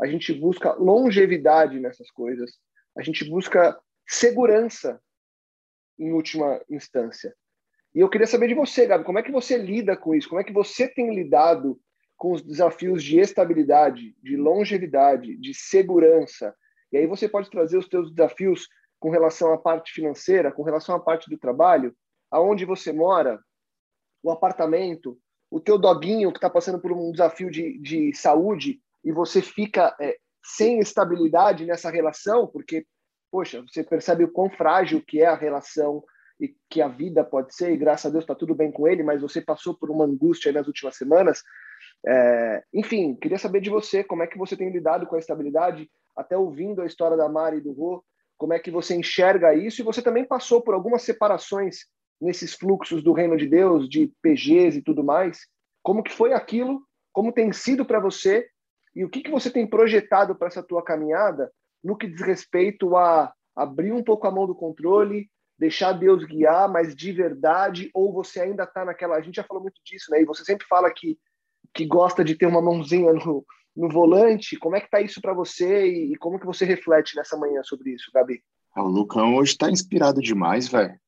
A 0.00 0.06
gente 0.06 0.32
busca 0.32 0.72
longevidade 0.74 1.78
nessas 1.80 2.10
coisas. 2.10 2.52
A 2.96 3.02
gente 3.02 3.28
busca 3.28 3.78
segurança, 4.06 5.00
em 5.98 6.12
última 6.12 6.60
instância. 6.68 7.34
E 7.94 8.00
eu 8.00 8.08
queria 8.08 8.26
saber 8.26 8.48
de 8.48 8.54
você, 8.54 8.86
Gabi, 8.86 9.04
como 9.04 9.18
é 9.18 9.22
que 9.22 9.30
você 9.30 9.56
lida 9.56 9.96
com 9.96 10.14
isso? 10.14 10.28
Como 10.28 10.40
é 10.40 10.44
que 10.44 10.52
você 10.52 10.88
tem 10.88 11.14
lidado 11.14 11.80
com 12.16 12.32
os 12.32 12.42
desafios 12.42 13.02
de 13.02 13.20
estabilidade, 13.20 14.16
de 14.20 14.36
longevidade, 14.36 15.36
de 15.36 15.54
segurança? 15.54 16.54
E 16.94 16.98
aí 16.98 17.08
você 17.08 17.28
pode 17.28 17.50
trazer 17.50 17.76
os 17.76 17.86
seus 17.86 18.14
desafios 18.14 18.68
com 19.00 19.10
relação 19.10 19.52
à 19.52 19.58
parte 19.58 19.92
financeira, 19.92 20.52
com 20.52 20.62
relação 20.62 20.94
à 20.94 21.00
parte 21.00 21.28
do 21.28 21.36
trabalho, 21.36 21.92
aonde 22.30 22.64
você 22.64 22.92
mora, 22.92 23.40
o 24.22 24.30
apartamento, 24.30 25.18
o 25.50 25.58
teu 25.58 25.76
doguinho 25.76 26.30
que 26.30 26.38
está 26.38 26.48
passando 26.48 26.80
por 26.80 26.92
um 26.92 27.10
desafio 27.10 27.50
de, 27.50 27.78
de 27.80 28.14
saúde, 28.14 28.80
e 29.04 29.10
você 29.10 29.42
fica 29.42 29.94
é, 30.00 30.16
sem 30.44 30.78
estabilidade 30.78 31.66
nessa 31.66 31.90
relação, 31.90 32.46
porque, 32.46 32.86
poxa, 33.28 33.60
você 33.62 33.82
percebe 33.82 34.22
o 34.22 34.30
quão 34.30 34.48
frágil 34.48 35.02
que 35.04 35.20
é 35.20 35.26
a 35.26 35.34
relação 35.34 36.00
e 36.40 36.54
que 36.70 36.80
a 36.80 36.86
vida 36.86 37.24
pode 37.24 37.56
ser, 37.56 37.72
e 37.72 37.76
graças 37.76 38.06
a 38.06 38.10
Deus 38.10 38.22
está 38.22 38.36
tudo 38.36 38.54
bem 38.54 38.70
com 38.70 38.86
ele, 38.86 39.02
mas 39.02 39.20
você 39.20 39.40
passou 39.40 39.76
por 39.76 39.90
uma 39.90 40.04
angústia 40.04 40.52
nas 40.52 40.68
últimas 40.68 40.96
semanas. 40.96 41.42
É, 42.06 42.62
enfim, 42.72 43.14
queria 43.14 43.38
saber 43.38 43.60
de 43.60 43.70
você, 43.70 44.04
como 44.04 44.22
é 44.22 44.26
que 44.26 44.38
você 44.38 44.56
tem 44.56 44.70
lidado 44.70 45.06
com 45.06 45.16
a 45.16 45.18
estabilidade, 45.18 45.88
até 46.16 46.36
ouvindo 46.36 46.82
a 46.82 46.86
história 46.86 47.16
da 47.16 47.28
Mari 47.28 47.58
e 47.58 47.60
do 47.60 47.72
Rô, 47.72 48.04
como 48.36 48.52
é 48.52 48.58
que 48.58 48.70
você 48.70 48.94
enxerga 48.94 49.54
isso, 49.54 49.80
e 49.80 49.84
você 49.84 50.02
também 50.02 50.24
passou 50.24 50.62
por 50.62 50.74
algumas 50.74 51.02
separações 51.02 51.86
nesses 52.20 52.54
fluxos 52.54 53.02
do 53.02 53.12
reino 53.12 53.36
de 53.36 53.46
Deus, 53.46 53.88
de 53.88 54.12
PGs 54.22 54.78
e 54.78 54.82
tudo 54.82 55.02
mais, 55.02 55.46
como 55.82 56.02
que 56.02 56.12
foi 56.12 56.32
aquilo, 56.32 56.82
como 57.12 57.32
tem 57.32 57.52
sido 57.52 57.84
para 57.84 58.00
você, 58.00 58.46
e 58.94 59.04
o 59.04 59.08
que, 59.08 59.22
que 59.22 59.30
você 59.30 59.50
tem 59.50 59.66
projetado 59.66 60.34
para 60.34 60.48
essa 60.48 60.62
tua 60.62 60.82
caminhada 60.82 61.50
no 61.82 61.96
que 61.96 62.06
diz 62.06 62.20
respeito 62.20 62.96
a 62.96 63.32
abrir 63.54 63.92
um 63.92 64.02
pouco 64.02 64.26
a 64.26 64.30
mão 64.30 64.46
do 64.46 64.54
controle, 64.54 65.28
deixar 65.58 65.92
Deus 65.92 66.24
guiar, 66.24 66.68
mas 66.68 66.94
de 66.94 67.12
verdade, 67.12 67.90
ou 67.92 68.12
você 68.12 68.40
ainda 68.40 68.64
está 68.64 68.84
naquela. 68.84 69.16
A 69.16 69.20
gente 69.20 69.36
já 69.36 69.44
falou 69.44 69.62
muito 69.62 69.80
disso, 69.84 70.10
né? 70.10 70.20
E 70.20 70.24
você 70.24 70.44
sempre 70.44 70.66
fala 70.66 70.90
que, 70.92 71.18
que 71.74 71.86
gosta 71.86 72.24
de 72.24 72.36
ter 72.36 72.46
uma 72.46 72.62
mãozinha 72.62 73.12
no, 73.12 73.44
no 73.76 73.88
volante. 73.88 74.56
Como 74.56 74.76
é 74.76 74.80
que 74.80 74.90
tá 74.90 75.00
isso 75.00 75.20
para 75.20 75.34
você 75.34 75.86
e, 75.86 76.12
e, 76.12 76.16
como 76.16 76.38
que 76.38 76.46
você 76.46 76.64
reflete 76.64 77.16
nessa 77.16 77.36
manhã 77.36 77.62
sobre 77.64 77.90
isso, 77.90 78.10
Gabi? 78.14 78.42
Ah, 78.74 78.82
o 78.82 78.88
Lucão 78.88 79.36
hoje 79.36 79.52
está 79.52 79.70
inspirado 79.70 80.20
demais, 80.20 80.68
velho. 80.68 80.98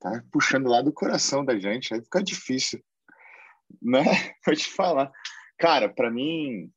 Tá 0.00 0.22
puxando 0.30 0.68
lá 0.68 0.82
do 0.82 0.92
coração 0.92 1.44
da 1.44 1.58
gente, 1.58 1.94
aí 1.94 2.02
fica 2.02 2.22
difícil, 2.22 2.82
né? 3.80 4.02
Vou 4.44 4.54
te 4.54 4.70
falar. 4.70 5.10
Cara, 5.58 5.88
para 5.88 6.10
mim 6.10 6.70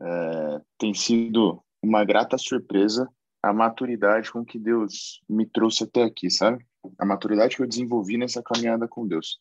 é, 0.00 0.60
tem 0.78 0.94
sido 0.94 1.62
uma 1.82 2.04
grata 2.04 2.38
surpresa 2.38 3.08
a 3.42 3.52
maturidade 3.52 4.32
com 4.32 4.42
que 4.42 4.58
Deus 4.58 5.20
me 5.28 5.44
trouxe 5.44 5.84
até 5.84 6.02
aqui, 6.02 6.30
sabe? 6.30 6.64
A 6.98 7.04
maturidade 7.04 7.56
que 7.56 7.62
eu 7.62 7.68
desenvolvi 7.68 8.16
nessa 8.16 8.42
caminhada 8.42 8.88
com 8.88 9.06
Deus. 9.06 9.38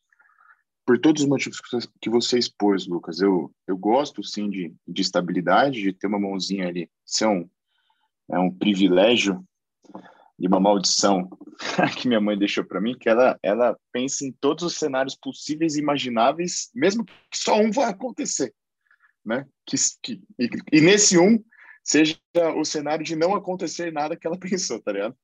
Por 0.85 0.99
todos 0.99 1.21
os 1.21 1.27
motivos 1.27 1.61
que 2.01 2.09
você 2.09 2.37
expôs, 2.37 2.85
Lucas, 2.87 3.21
eu, 3.21 3.53
eu 3.67 3.77
gosto 3.77 4.23
sim 4.23 4.49
de, 4.49 4.73
de 4.87 5.01
estabilidade, 5.01 5.81
de 5.81 5.93
ter 5.93 6.07
uma 6.07 6.19
mãozinha 6.19 6.67
ali. 6.67 6.89
Isso 7.05 7.23
é 7.23 7.27
um, 7.27 7.49
é 8.31 8.39
um 8.39 8.51
privilégio 8.51 9.43
e 10.37 10.47
uma 10.47 10.59
maldição 10.59 11.29
que 11.97 12.07
minha 12.07 12.19
mãe 12.19 12.37
deixou 12.37 12.65
para 12.65 12.81
mim, 12.81 12.97
que 12.97 13.07
ela, 13.07 13.39
ela 13.41 13.77
pensa 13.91 14.25
em 14.25 14.31
todos 14.31 14.63
os 14.63 14.75
cenários 14.75 15.15
possíveis 15.15 15.75
e 15.75 15.79
imagináveis, 15.79 16.69
mesmo 16.73 17.05
que 17.05 17.37
só 17.37 17.55
um 17.57 17.71
vai 17.71 17.85
acontecer, 17.85 18.53
né? 19.25 19.45
Que, 19.65 19.77
que, 20.01 20.21
e, 20.37 20.49
e 20.71 20.81
nesse 20.81 21.17
um 21.17 21.41
seja 21.83 22.17
o 22.55 22.63
cenário 22.63 23.03
de 23.03 23.15
não 23.15 23.35
acontecer 23.35 23.91
nada 23.91 24.15
que 24.15 24.25
ela 24.25 24.39
pensou, 24.39 24.81
tá 24.81 24.91
ligado? 24.91 25.15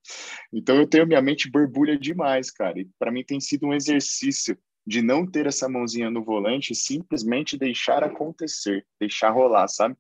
Então 0.54 0.78
eu 0.78 0.88
tenho 0.88 1.08
minha 1.08 1.22
mente 1.22 1.50
borbulha 1.50 1.98
demais, 1.98 2.52
cara. 2.52 2.80
E 2.80 2.88
para 3.00 3.12
mim 3.12 3.24
tem 3.24 3.40
sido 3.40 3.68
um 3.68 3.74
exercício 3.74 4.58
de 4.90 5.04
não 5.04 5.24
ter 5.24 5.46
essa 5.46 5.70
mãozinha 5.70 6.10
no 6.10 6.24
volante 6.24 6.74
e 6.74 6.76
simplesmente 6.76 7.56
deixar 7.56 8.04
acontecer, 8.04 8.84
deixar 9.00 9.30
rolar, 9.30 9.68
sabe? 9.68 9.96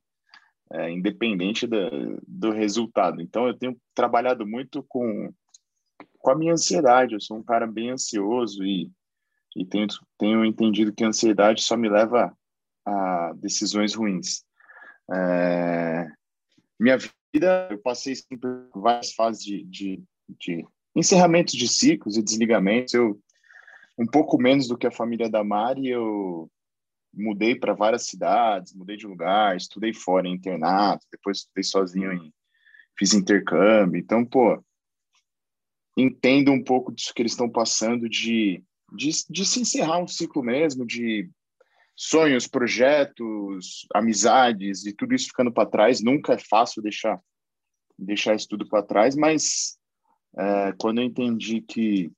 É, 0.71 0.89
independente 0.89 1.67
do, 1.67 2.19
do 2.27 2.51
resultado. 2.51 3.21
Então 3.21 3.47
eu 3.47 3.53
tenho 3.53 3.79
trabalhado 3.93 4.47
muito 4.47 4.83
com 4.89 5.31
com 6.17 6.31
a 6.31 6.35
minha 6.35 6.53
ansiedade. 6.53 7.13
Eu 7.13 7.21
sou 7.21 7.37
um 7.37 7.43
cara 7.43 7.67
bem 7.67 7.91
ansioso 7.91 8.65
e 8.65 8.91
e 9.55 9.65
tenho, 9.65 9.87
tenho 10.17 10.45
entendido 10.45 10.93
que 10.93 11.03
a 11.03 11.07
ansiedade 11.07 11.61
só 11.63 11.75
me 11.77 11.89
leva 11.89 12.35
a 12.85 13.33
decisões 13.35 13.93
ruins. 13.93 14.43
É, 15.11 16.07
minha 16.79 16.97
vida, 16.97 17.67
eu 17.69 17.77
passei 17.79 18.13
por 18.39 18.69
várias 18.75 19.11
fases 19.13 19.43
de, 19.43 19.63
de, 19.65 20.03
de 20.39 20.65
encerramentos 20.95 21.53
de 21.53 21.67
ciclos 21.67 22.15
e 22.15 22.23
desligamentos. 22.23 22.93
Eu, 22.93 23.19
um 23.99 24.05
pouco 24.05 24.41
menos 24.41 24.65
do 24.65 24.77
que 24.77 24.87
a 24.87 24.91
família 24.91 25.29
da 25.29 25.43
Mari, 25.43 25.89
eu 25.89 26.49
mudei 27.13 27.53
para 27.53 27.73
várias 27.73 28.07
cidades, 28.07 28.73
mudei 28.73 28.95
de 28.95 29.05
lugar, 29.05 29.57
estudei 29.57 29.93
fora 29.93 30.25
em 30.25 30.33
internato, 30.33 31.05
depois 31.11 31.39
estudei 31.39 31.63
sozinho 31.63 32.13
em 32.13 32.33
fiz 32.97 33.13
intercâmbio. 33.13 33.99
Então, 33.99 34.25
pô, 34.25 34.63
entendo 35.97 36.51
um 36.51 36.63
pouco 36.63 36.93
disso 36.93 37.13
que 37.13 37.21
eles 37.21 37.33
estão 37.33 37.49
passando 37.49 38.07
de, 38.07 38.63
de, 38.93 39.09
de 39.29 39.45
se 39.45 39.59
encerrar 39.59 39.99
um 39.99 40.07
ciclo 40.07 40.41
mesmo, 40.41 40.85
de 40.85 41.29
sonhos, 41.93 42.47
projetos, 42.47 43.85
amizades 43.93 44.85
e 44.85 44.93
tudo 44.93 45.13
isso 45.13 45.27
ficando 45.27 45.51
para 45.51 45.69
trás. 45.69 46.01
Nunca 46.01 46.33
é 46.33 46.37
fácil 46.37 46.81
deixar 46.81 47.19
deixar 47.97 48.33
isso 48.33 48.47
tudo 48.47 48.65
para 48.65 48.81
trás, 48.81 49.13
mas 49.13 49.77
é, 50.37 50.73
quando 50.79 50.99
eu 50.99 51.03
entendi 51.03 51.59
que 51.59 52.09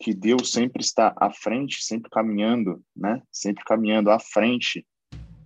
que 0.00 0.14
Deus 0.14 0.50
sempre 0.50 0.82
está 0.82 1.14
à 1.16 1.30
frente, 1.30 1.84
sempre 1.84 2.10
caminhando, 2.10 2.82
né? 2.96 3.22
Sempre 3.30 3.62
caminhando 3.64 4.10
à 4.10 4.18
frente 4.18 4.86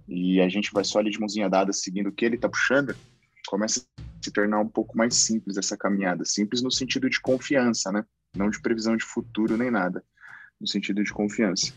e 0.08 0.40
a 0.40 0.48
gente 0.48 0.72
vai 0.72 0.84
só 0.84 0.98
ali 0.98 1.10
de 1.10 1.18
mãozinha 1.18 1.48
dada 1.48 1.72
seguindo 1.72 2.08
o 2.08 2.12
que 2.12 2.24
Ele 2.24 2.36
está 2.36 2.48
puxando, 2.48 2.94
começa 3.48 3.80
a 3.80 4.02
se 4.22 4.30
tornar 4.30 4.60
um 4.60 4.68
pouco 4.68 4.96
mais 4.96 5.14
simples 5.14 5.56
essa 5.56 5.76
caminhada. 5.76 6.24
Simples 6.24 6.62
no 6.62 6.70
sentido 6.70 7.10
de 7.10 7.20
confiança, 7.20 7.90
né? 7.90 8.04
Não 8.36 8.48
de 8.48 8.60
previsão 8.60 8.96
de 8.96 9.04
futuro 9.04 9.56
nem 9.56 9.70
nada, 9.70 10.04
no 10.60 10.66
sentido 10.66 11.02
de 11.02 11.12
confiança. 11.12 11.72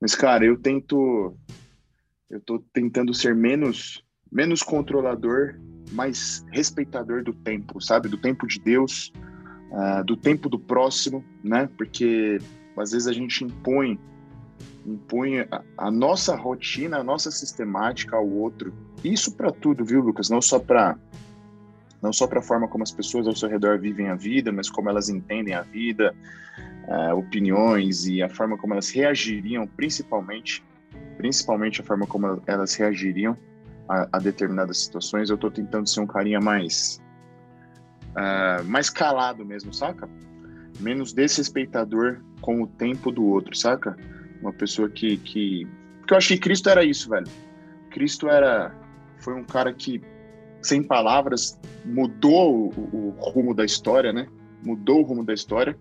Mas, 0.00 0.14
cara, 0.14 0.44
eu 0.44 0.58
tento. 0.58 1.36
Eu 2.28 2.40
tô 2.40 2.60
tentando 2.72 3.12
ser 3.12 3.34
menos, 3.34 4.04
menos 4.30 4.62
controlador, 4.62 5.58
mais 5.92 6.44
respeitador 6.52 7.24
do 7.24 7.32
tempo, 7.32 7.80
sabe? 7.80 8.08
Do 8.08 8.16
tempo 8.16 8.46
de 8.46 8.60
Deus, 8.60 9.12
uh, 9.70 10.04
do 10.04 10.16
tempo 10.16 10.48
do 10.48 10.58
próximo, 10.58 11.24
né? 11.42 11.68
Porque 11.76 12.38
às 12.76 12.92
vezes 12.92 13.06
a 13.06 13.12
gente 13.12 13.44
impõe 13.44 13.98
impõe 14.86 15.40
a, 15.40 15.62
a 15.76 15.90
nossa 15.90 16.34
rotina, 16.34 16.98
a 16.98 17.04
nossa 17.04 17.30
sistemática 17.30 18.16
ao 18.16 18.26
outro. 18.28 18.72
Isso 19.04 19.34
para 19.34 19.52
tudo, 19.52 19.84
viu, 19.84 20.00
Lucas? 20.00 20.30
Não 20.30 20.40
só 20.40 20.58
para 20.58 20.96
não 22.02 22.14
só 22.14 22.26
para 22.26 22.38
a 22.38 22.42
forma 22.42 22.66
como 22.66 22.82
as 22.82 22.90
pessoas 22.90 23.26
ao 23.26 23.36
seu 23.36 23.46
redor 23.46 23.78
vivem 23.78 24.08
a 24.08 24.14
vida, 24.14 24.50
mas 24.50 24.70
como 24.70 24.88
elas 24.88 25.10
entendem 25.10 25.52
a 25.52 25.60
vida, 25.60 26.14
uh, 26.88 27.14
opiniões 27.14 28.06
e 28.06 28.22
a 28.22 28.28
forma 28.28 28.56
como 28.56 28.72
elas 28.72 28.88
reagiriam, 28.88 29.66
principalmente, 29.66 30.64
principalmente 31.18 31.82
a 31.82 31.84
forma 31.84 32.06
como 32.06 32.42
elas 32.46 32.74
reagiriam 32.74 33.36
a, 33.86 34.08
a 34.12 34.18
determinadas 34.18 34.78
situações. 34.78 35.28
Eu 35.28 35.34
estou 35.34 35.50
tentando 35.50 35.86
ser 35.86 36.00
um 36.00 36.06
carinha 36.06 36.40
mais, 36.40 37.02
uh, 38.10 38.64
mais 38.64 38.90
calado 38.90 39.44
mesmo, 39.44 39.72
saca? 39.72 40.08
Menos 40.78 41.12
desrespeitador 41.12 42.20
com 42.40 42.62
o 42.62 42.66
tempo 42.66 43.10
do 43.10 43.24
outro, 43.24 43.54
saca? 43.56 43.96
Uma 44.40 44.52
pessoa 44.52 44.88
que, 44.88 45.16
que, 45.18 45.66
que 46.06 46.12
eu 46.12 46.16
achei 46.16 46.36
que 46.36 46.42
Cristo 46.42 46.68
era 46.68 46.84
isso, 46.84 47.08
velho. 47.10 47.26
Cristo 47.90 48.28
era, 48.28 48.74
foi 49.18 49.34
um 49.34 49.44
cara 49.44 49.72
que 49.72 50.00
sem 50.62 50.82
palavras, 50.82 51.58
mudou 51.84 52.70
o, 52.76 52.90
o, 52.92 53.16
rumo 53.18 53.54
da 53.54 53.64
história, 53.64 54.12
né? 54.12 54.26
Mudou 54.62 55.00
o 55.00 55.02
rumo 55.02 55.24
da 55.24 55.32
história, 55.32 55.76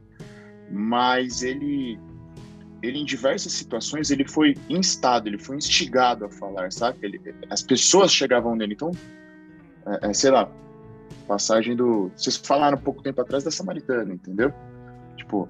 mas 0.72 1.44
ele, 1.44 2.00
ele 2.82 3.00
em 3.00 3.06
diversas 3.06 3.52
situações 3.52 4.10
ele 4.10 4.28
foi 4.28 4.56
instado, 4.70 5.28
ele 5.28 5.38
foi 5.38 5.58
instigado 5.58 6.26
a 6.26 6.30
falar, 6.30 6.72
sabe? 6.72 7.00
Ele, 7.02 7.22
as 7.50 7.62
pessoas 7.62 8.14
chegavam 8.14 8.56
nele, 8.56 8.74
então, 8.74 8.92
é, 9.86 10.10
é, 10.10 10.14
sei 10.14 10.32
lá, 10.32 10.50
passagem 11.30 11.76
do, 11.76 12.12
vocês 12.18 12.36
falaram 12.36 12.76
um 12.76 12.82
pouco 12.82 13.04
tempo 13.04 13.22
atrás 13.22 13.44
da 13.44 13.52
samaritana, 13.52 14.12
entendeu? 14.12 14.52
Tipo, 15.16 15.48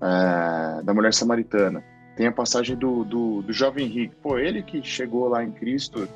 é, 0.00 0.82
da 0.82 0.92
mulher 0.92 1.14
samaritana. 1.14 1.84
Tem 2.16 2.26
a 2.26 2.32
passagem 2.32 2.76
do, 2.76 3.04
do, 3.04 3.40
do 3.42 3.52
jovem 3.52 3.86
rico. 3.86 4.16
Pô, 4.20 4.36
ele 4.36 4.62
que 4.64 4.82
chegou 4.82 5.28
lá 5.28 5.44
em 5.44 5.52
Cristo 5.52 6.08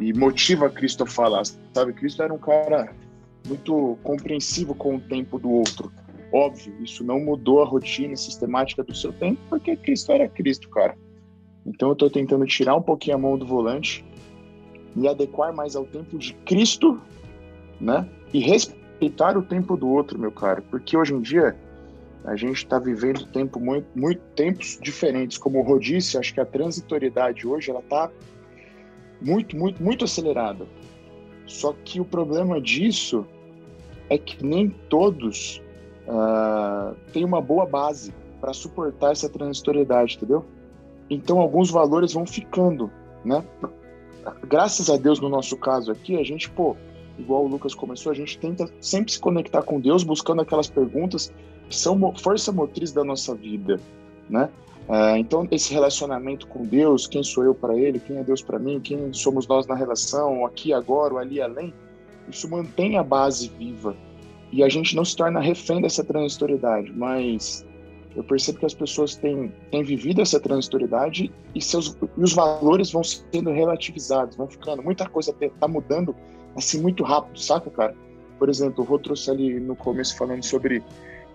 e 0.00 0.12
motiva 0.12 0.68
Cristo 0.68 1.04
a 1.04 1.06
falar, 1.06 1.44
sabe? 1.72 1.92
Cristo 1.92 2.24
era 2.24 2.34
um 2.34 2.38
cara 2.38 2.92
muito 3.46 3.96
compreensivo 4.02 4.74
com 4.74 4.96
o 4.96 5.00
tempo 5.00 5.38
do 5.38 5.50
outro. 5.50 5.92
Óbvio, 6.32 6.74
isso 6.82 7.04
não 7.04 7.20
mudou 7.20 7.62
a 7.62 7.64
rotina 7.64 8.16
sistemática 8.16 8.82
do 8.82 8.94
seu 8.94 9.12
tempo, 9.12 9.40
porque 9.48 9.76
Cristo 9.76 10.10
era 10.10 10.28
Cristo, 10.28 10.68
cara. 10.68 10.96
Então 11.64 11.90
eu 11.90 11.92
estou 11.92 12.10
tentando 12.10 12.44
tirar 12.46 12.74
um 12.74 12.82
pouquinho 12.82 13.16
a 13.16 13.18
mão 13.20 13.38
do 13.38 13.46
volante, 13.46 14.04
me 14.96 15.06
adequar 15.06 15.54
mais 15.54 15.76
ao 15.76 15.84
tempo 15.84 16.18
de 16.18 16.34
Cristo, 16.44 17.00
né? 17.80 18.08
E 18.34 18.40
respeitar 18.40 19.38
o 19.38 19.42
tempo 19.42 19.76
do 19.76 19.88
outro, 19.88 20.18
meu 20.18 20.32
cara, 20.32 20.60
porque 20.68 20.96
hoje 20.96 21.14
em 21.14 21.20
dia 21.20 21.56
a 22.24 22.34
gente 22.34 22.56
está 22.56 22.80
vivendo 22.80 23.24
tempo 23.26 23.60
muito, 23.60 23.86
muito 23.94 24.20
tempos 24.34 24.76
diferentes. 24.82 25.38
Como 25.38 25.64
o 25.64 25.78
disse, 25.78 26.18
acho 26.18 26.34
que 26.34 26.40
a 26.40 26.44
transitoriedade 26.44 27.46
hoje 27.46 27.70
ela 27.70 27.78
está 27.78 28.10
muito, 29.20 29.56
muito, 29.56 29.80
muito 29.80 30.04
acelerada. 30.04 30.66
Só 31.46 31.74
que 31.84 32.00
o 32.00 32.04
problema 32.04 32.60
disso 32.60 33.24
é 34.10 34.18
que 34.18 34.44
nem 34.44 34.68
todos 34.88 35.62
uh, 36.08 36.96
têm 37.12 37.24
uma 37.24 37.40
boa 37.40 37.66
base 37.66 38.12
para 38.40 38.52
suportar 38.52 39.12
essa 39.12 39.28
transitoriedade, 39.28 40.16
entendeu? 40.16 40.44
Então 41.08 41.38
alguns 41.38 41.70
valores 41.70 42.12
vão 42.12 42.26
ficando, 42.26 42.90
né? 43.24 43.44
graças 44.48 44.90
a 44.90 44.96
Deus, 44.96 45.20
no 45.20 45.28
nosso 45.28 45.56
caso 45.56 45.92
aqui, 45.92 46.18
a 46.18 46.24
gente, 46.24 46.50
pô, 46.50 46.76
igual 47.18 47.44
o 47.44 47.48
Lucas 47.48 47.74
começou, 47.74 48.10
a 48.12 48.14
gente 48.14 48.38
tenta 48.38 48.68
sempre 48.80 49.12
se 49.12 49.20
conectar 49.20 49.62
com 49.62 49.80
Deus, 49.80 50.02
buscando 50.02 50.42
aquelas 50.42 50.68
perguntas 50.68 51.32
que 51.68 51.76
são 51.76 52.14
força 52.16 52.52
motriz 52.52 52.92
da 52.92 53.04
nossa 53.04 53.34
vida, 53.34 53.80
né? 54.28 54.48
É, 54.86 55.16
então, 55.18 55.48
esse 55.50 55.72
relacionamento 55.72 56.46
com 56.46 56.62
Deus, 56.62 57.06
quem 57.06 57.22
sou 57.22 57.44
eu 57.44 57.54
para 57.54 57.74
Ele, 57.74 57.98
quem 57.98 58.18
é 58.18 58.22
Deus 58.22 58.42
para 58.42 58.58
mim, 58.58 58.80
quem 58.80 59.12
somos 59.12 59.46
nós 59.46 59.66
na 59.66 59.74
relação, 59.74 60.44
aqui, 60.44 60.72
agora, 60.74 61.16
ali, 61.16 61.40
além, 61.40 61.72
isso 62.28 62.48
mantém 62.50 62.98
a 62.98 63.02
base 63.02 63.50
viva. 63.58 63.96
E 64.52 64.62
a 64.62 64.68
gente 64.68 64.94
não 64.94 65.04
se 65.04 65.16
torna 65.16 65.40
refém 65.40 65.80
dessa 65.80 66.04
transitoriedade, 66.04 66.92
mas 66.92 67.64
eu 68.14 68.22
percebo 68.22 68.58
que 68.60 68.66
as 68.66 68.74
pessoas 68.74 69.16
têm, 69.16 69.52
têm 69.70 69.82
vivido 69.82 70.20
essa 70.20 70.38
transitoriedade 70.38 71.32
e, 71.54 71.60
seus, 71.60 71.96
e 72.16 72.22
os 72.22 72.32
valores 72.32 72.92
vão 72.92 73.02
sendo 73.02 73.50
relativizados, 73.50 74.36
vão 74.36 74.46
ficando. 74.46 74.82
Muita 74.82 75.08
coisa 75.08 75.34
está 75.40 75.66
mudando 75.66 76.14
assim 76.56 76.80
muito 76.80 77.02
rápido, 77.02 77.38
saca, 77.38 77.70
cara? 77.70 77.94
Por 78.38 78.48
exemplo, 78.48 78.84
o 78.84 78.86
Rô 78.86 78.98
trouxe 78.98 79.30
ali 79.30 79.60
no 79.60 79.76
começo 79.76 80.16
falando 80.16 80.42
sobre 80.42 80.82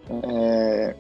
é, 0.10 0.95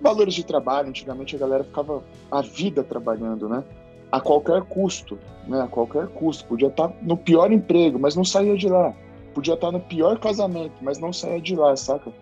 valores 0.00 0.34
de 0.34 0.44
trabalho. 0.44 0.88
Antigamente 0.88 1.36
a 1.36 1.38
galera 1.38 1.64
ficava 1.64 2.02
a 2.30 2.42
vida 2.42 2.82
trabalhando, 2.82 3.48
né? 3.48 3.64
A 4.10 4.20
qualquer 4.20 4.62
custo, 4.62 5.18
né? 5.46 5.60
A 5.60 5.66
qualquer 5.66 6.08
custo. 6.08 6.44
Podia 6.46 6.68
estar 6.68 6.88
tá 6.88 6.94
no 7.02 7.16
pior 7.16 7.50
emprego, 7.52 7.98
mas 7.98 8.14
não 8.14 8.24
saía 8.24 8.56
de 8.56 8.68
lá. 8.68 8.94
Podia 9.34 9.54
estar 9.54 9.68
tá 9.68 9.72
no 9.72 9.80
pior 9.80 10.18
casamento, 10.18 10.74
mas 10.80 10.98
não 10.98 11.12
saía 11.12 11.40
de 11.40 11.56
lá, 11.56 11.74
saca? 11.76 12.12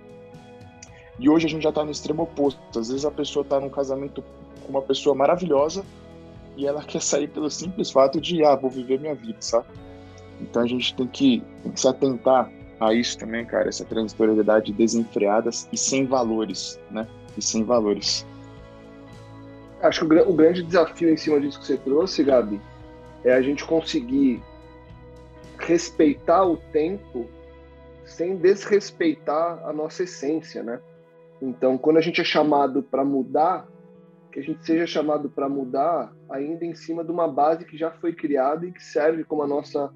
E 1.18 1.28
hoje 1.28 1.46
a 1.46 1.50
gente 1.50 1.62
já 1.62 1.68
está 1.68 1.84
no 1.84 1.90
extremo 1.90 2.22
oposto. 2.22 2.78
Às 2.78 2.88
vezes 2.88 3.04
a 3.04 3.10
pessoa 3.10 3.42
está 3.42 3.60
num 3.60 3.68
casamento 3.68 4.24
com 4.64 4.70
uma 4.70 4.82
pessoa 4.82 5.14
maravilhosa 5.14 5.84
e 6.56 6.66
ela 6.66 6.82
quer 6.84 7.02
sair 7.02 7.28
pelo 7.28 7.50
simples 7.50 7.90
fato 7.90 8.20
de, 8.20 8.44
ah, 8.44 8.54
vou 8.56 8.70
viver 8.70 8.98
minha 8.98 9.14
vida, 9.14 9.36
sabe? 9.40 9.66
Então 10.40 10.62
a 10.62 10.66
gente 10.66 10.94
tem 10.94 11.06
que, 11.06 11.42
tem 11.62 11.72
que 11.72 11.80
se 11.80 11.88
atentar 11.88 12.50
a 12.80 12.94
isso 12.94 13.18
também, 13.18 13.44
cara, 13.44 13.68
essa 13.68 13.84
transitoriedade 13.84 14.72
desenfreada 14.72 15.50
e 15.70 15.76
sem 15.76 16.06
valores, 16.06 16.80
né? 16.90 17.06
E 17.36 17.42
sem 17.42 17.62
valores. 17.62 18.26
Acho 19.82 20.06
que 20.06 20.14
o, 20.14 20.30
o 20.30 20.32
grande 20.32 20.62
desafio 20.62 21.10
em 21.10 21.16
cima 21.16 21.40
disso 21.40 21.60
que 21.60 21.66
você 21.66 21.76
trouxe, 21.76 22.24
Gabi, 22.24 22.60
é 23.24 23.34
a 23.34 23.42
gente 23.42 23.64
conseguir 23.64 24.42
respeitar 25.58 26.44
o 26.46 26.56
tempo 26.56 27.28
sem 28.04 28.36
desrespeitar 28.36 29.62
a 29.64 29.72
nossa 29.72 30.02
essência, 30.02 30.62
né? 30.62 30.80
Então, 31.40 31.78
quando 31.78 31.98
a 31.98 32.00
gente 32.00 32.20
é 32.20 32.24
chamado 32.24 32.82
para 32.82 33.04
mudar, 33.04 33.66
que 34.32 34.40
a 34.40 34.42
gente 34.42 34.64
seja 34.64 34.86
chamado 34.86 35.28
para 35.28 35.48
mudar 35.48 36.12
ainda 36.28 36.64
em 36.64 36.74
cima 36.74 37.04
de 37.04 37.10
uma 37.10 37.28
base 37.28 37.64
que 37.64 37.76
já 37.76 37.90
foi 37.90 38.12
criada 38.12 38.66
e 38.66 38.72
que 38.72 38.82
serve 38.82 39.24
como 39.24 39.42
a 39.42 39.46
nossa 39.46 39.92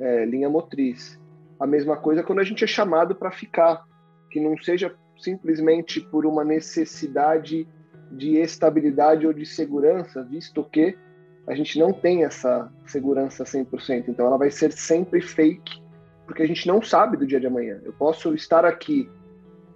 é, 0.00 0.24
linha 0.24 0.48
motriz. 0.48 1.20
A 1.58 1.66
mesma 1.66 1.96
coisa 1.96 2.22
quando 2.22 2.38
a 2.38 2.44
gente 2.44 2.64
é 2.64 2.66
chamado 2.66 3.14
para 3.14 3.30
ficar, 3.30 3.84
que 4.30 4.40
não 4.40 4.56
seja 4.58 4.94
simplesmente 5.18 6.00
por 6.00 6.24
uma 6.24 6.44
necessidade 6.44 7.66
de 8.10 8.36
estabilidade 8.36 9.26
ou 9.26 9.32
de 9.32 9.44
segurança, 9.44 10.22
visto 10.22 10.62
que 10.64 10.96
a 11.46 11.54
gente 11.54 11.78
não 11.78 11.92
tem 11.92 12.24
essa 12.24 12.70
segurança 12.86 13.44
100%. 13.44 14.08
Então, 14.08 14.26
ela 14.26 14.36
vai 14.36 14.50
ser 14.50 14.70
sempre 14.72 15.20
fake, 15.20 15.82
porque 16.26 16.42
a 16.42 16.46
gente 16.46 16.66
não 16.66 16.82
sabe 16.82 17.16
do 17.16 17.26
dia 17.26 17.40
de 17.40 17.46
amanhã. 17.46 17.80
Eu 17.82 17.92
posso 17.92 18.34
estar 18.34 18.64
aqui 18.64 19.10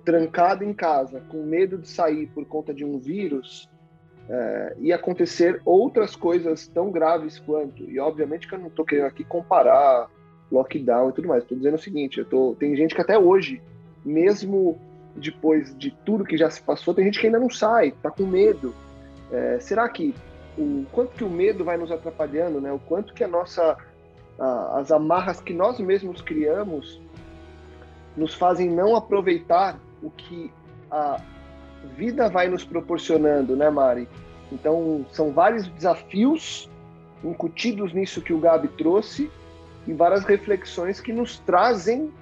trancado 0.05 0.65
em 0.65 0.75
casa, 0.75 1.21
com 1.29 1.43
medo 1.45 1.79
de 1.79 1.89
sair 1.89 2.27
por 2.29 2.45
conta 2.47 2.75
de 2.75 2.85
um 2.85 2.99
vírus, 2.99 3.71
é, 4.33 4.77
e 4.79 4.93
acontecer 4.95 5.61
outras 5.63 6.17
coisas 6.17 6.67
tão 6.67 6.91
graves 6.91 7.39
quanto. 7.39 7.83
E 7.85 8.01
obviamente 8.01 8.49
que 8.49 8.55
eu 8.55 8.59
não 8.59 8.69
estou 8.69 8.83
querendo 8.83 9.05
aqui 9.05 9.23
comparar 9.23 10.09
lockdown 10.51 11.11
e 11.11 11.13
tudo 11.13 11.29
mais. 11.29 11.43
Estou 11.43 11.59
dizendo 11.59 11.75
o 11.75 11.79
seguinte: 11.79 12.19
eu 12.19 12.25
tô, 12.25 12.57
tem 12.59 12.75
gente 12.75 12.95
que 12.95 13.01
até 13.03 13.19
hoje, 13.19 13.63
mesmo 14.03 14.81
depois 15.15 15.77
de 15.77 15.91
tudo 16.07 16.25
que 16.25 16.39
já 16.39 16.49
se 16.49 16.63
passou, 16.63 16.95
tem 16.95 17.05
gente 17.05 17.21
que 17.21 17.27
ainda 17.27 17.39
não 17.39 17.51
sai, 17.51 17.89
está 17.89 18.11
com 18.11 18.25
medo. 18.25 18.75
É, 19.31 19.61
será 19.61 19.87
que 19.87 20.15
o 20.57 20.87
quanto 20.91 21.13
que 21.13 21.25
o 21.25 21.31
medo 21.31 21.63
vai 21.63 21.77
nos 21.77 21.93
atrapalhando, 21.93 22.59
né? 22.59 22.73
O 22.73 22.79
quanto 22.79 23.13
que 23.13 23.23
a 23.23 23.29
nossa 23.29 23.77
a, 24.39 24.79
as 24.79 24.91
amarras 24.91 25.43
que 25.43 25.53
nós 25.53 25.79
mesmos 25.79 26.23
criamos 26.23 26.99
nos 28.17 28.33
fazem 28.35 28.71
não 28.71 28.97
aproveitar 28.97 29.79
o 30.03 30.11
que 30.11 30.51
a 30.91 31.21
vida 31.97 32.29
vai 32.29 32.49
nos 32.49 32.65
proporcionando, 32.65 33.57
né, 33.57 33.71
Mari? 33.71 34.09
Então, 34.51 35.07
são 35.11 35.33
vários 35.33 35.67
desafios 35.69 36.71
incutidos 37.25 37.93
nisso 37.93 38.21
que 38.21 38.33
o 38.33 38.39
Gabi 38.39 38.69
trouxe 38.69 39.31
e 39.87 39.93
várias 39.93 40.25
reflexões 40.25 41.01
que 41.01 41.13
nos 41.13 41.39
trazem 41.39 42.13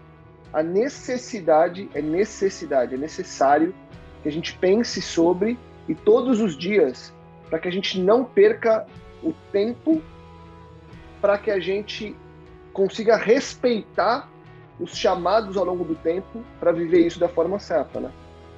a 0.52 0.62
necessidade, 0.62 1.88
é 1.94 2.02
necessidade, 2.02 2.94
é 2.94 2.98
necessário 2.98 3.74
que 4.22 4.28
a 4.28 4.32
gente 4.32 4.56
pense 4.58 5.00
sobre 5.00 5.58
e 5.88 5.94
todos 5.94 6.40
os 6.40 6.56
dias, 6.56 7.12
para 7.48 7.58
que 7.58 7.68
a 7.68 7.72
gente 7.72 8.00
não 8.00 8.24
perca 8.24 8.86
o 9.22 9.32
tempo, 9.52 10.02
para 11.20 11.38
que 11.38 11.50
a 11.50 11.58
gente 11.58 12.16
consiga 12.72 13.16
respeitar 13.16 14.28
os 14.78 14.96
chamados 14.96 15.56
ao 15.56 15.64
longo 15.64 15.84
do 15.84 15.94
tempo 15.94 16.42
para 16.58 16.72
viver 16.72 17.06
isso 17.06 17.18
da 17.18 17.28
forma 17.28 17.58
certa, 17.58 18.00
né? 18.00 18.10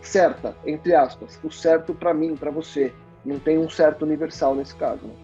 Certa, 0.02 0.54
entre 0.66 0.94
aspas, 0.94 1.38
o 1.42 1.50
certo 1.50 1.94
para 1.94 2.12
mim, 2.12 2.36
para 2.36 2.50
você. 2.50 2.92
Não 3.24 3.38
tem 3.38 3.56
um 3.56 3.70
certo 3.70 4.02
universal 4.04 4.54
nesse 4.54 4.74
caso. 4.74 5.00
Né? 5.04 5.14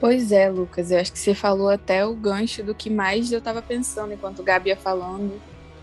Pois 0.00 0.32
é, 0.32 0.48
Lucas, 0.48 0.90
eu 0.90 0.98
acho 0.98 1.12
que 1.12 1.18
você 1.18 1.34
falou 1.34 1.68
até 1.68 2.06
o 2.06 2.14
gancho 2.14 2.62
do 2.62 2.74
que 2.74 2.88
mais 2.88 3.32
eu 3.32 3.38
estava 3.38 3.60
pensando 3.60 4.12
enquanto 4.12 4.38
o 4.38 4.42
Gabi 4.42 4.70
ia 4.70 4.76
falando 4.76 5.40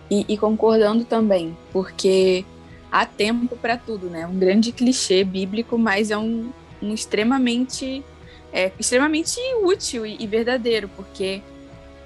e, 0.10 0.26
e 0.28 0.38
concordando 0.38 1.06
também, 1.06 1.56
porque 1.72 2.46
há 2.92 3.06
tempo 3.06 3.56
para 3.56 3.78
tudo, 3.78 4.10
né? 4.10 4.26
Um 4.26 4.38
grande 4.38 4.72
clichê 4.72 5.24
bíblico, 5.24 5.78
mas 5.78 6.12
é 6.12 6.18
um, 6.18 6.52
um 6.82 6.94
extremamente 6.94 8.04
é, 8.52 8.72
extremamente 8.80 9.40
útil 9.62 10.06
e, 10.06 10.18
e 10.20 10.28
verdadeiro, 10.28 10.90
porque 10.96 11.42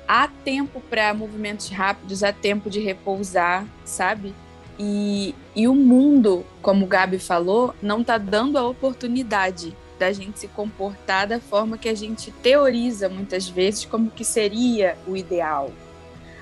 há 0.08 0.28
tempo 0.28 0.82
para 0.90 1.14
movimentos 1.14 1.70
rápidos, 1.70 2.24
há 2.24 2.34
tempo 2.34 2.70
de 2.70 2.80
repousar, 2.80 3.66
sabe? 3.86 4.34
E, 4.80 5.36
e 5.56 5.68
o 5.68 5.76
mundo, 5.76 6.46
como 6.62 6.86
o 6.86 6.88
Gabi 6.88 7.20
falou, 7.20 7.76
não 7.82 8.02
está 8.02 8.18
dando 8.18 8.58
a 8.58 8.68
oportunidade 8.68 9.76
da 10.00 10.12
gente 10.12 10.40
se 10.40 10.48
comportar 10.48 11.28
da 11.28 11.40
forma 11.40 11.78
que 11.78 11.88
a 11.88 11.96
gente 11.96 12.32
teoriza 12.32 13.08
muitas 13.08 13.48
vezes 13.48 13.86
como 13.86 14.10
que 14.10 14.26
seria 14.26 14.98
o 15.08 15.16
ideal. 15.16 15.72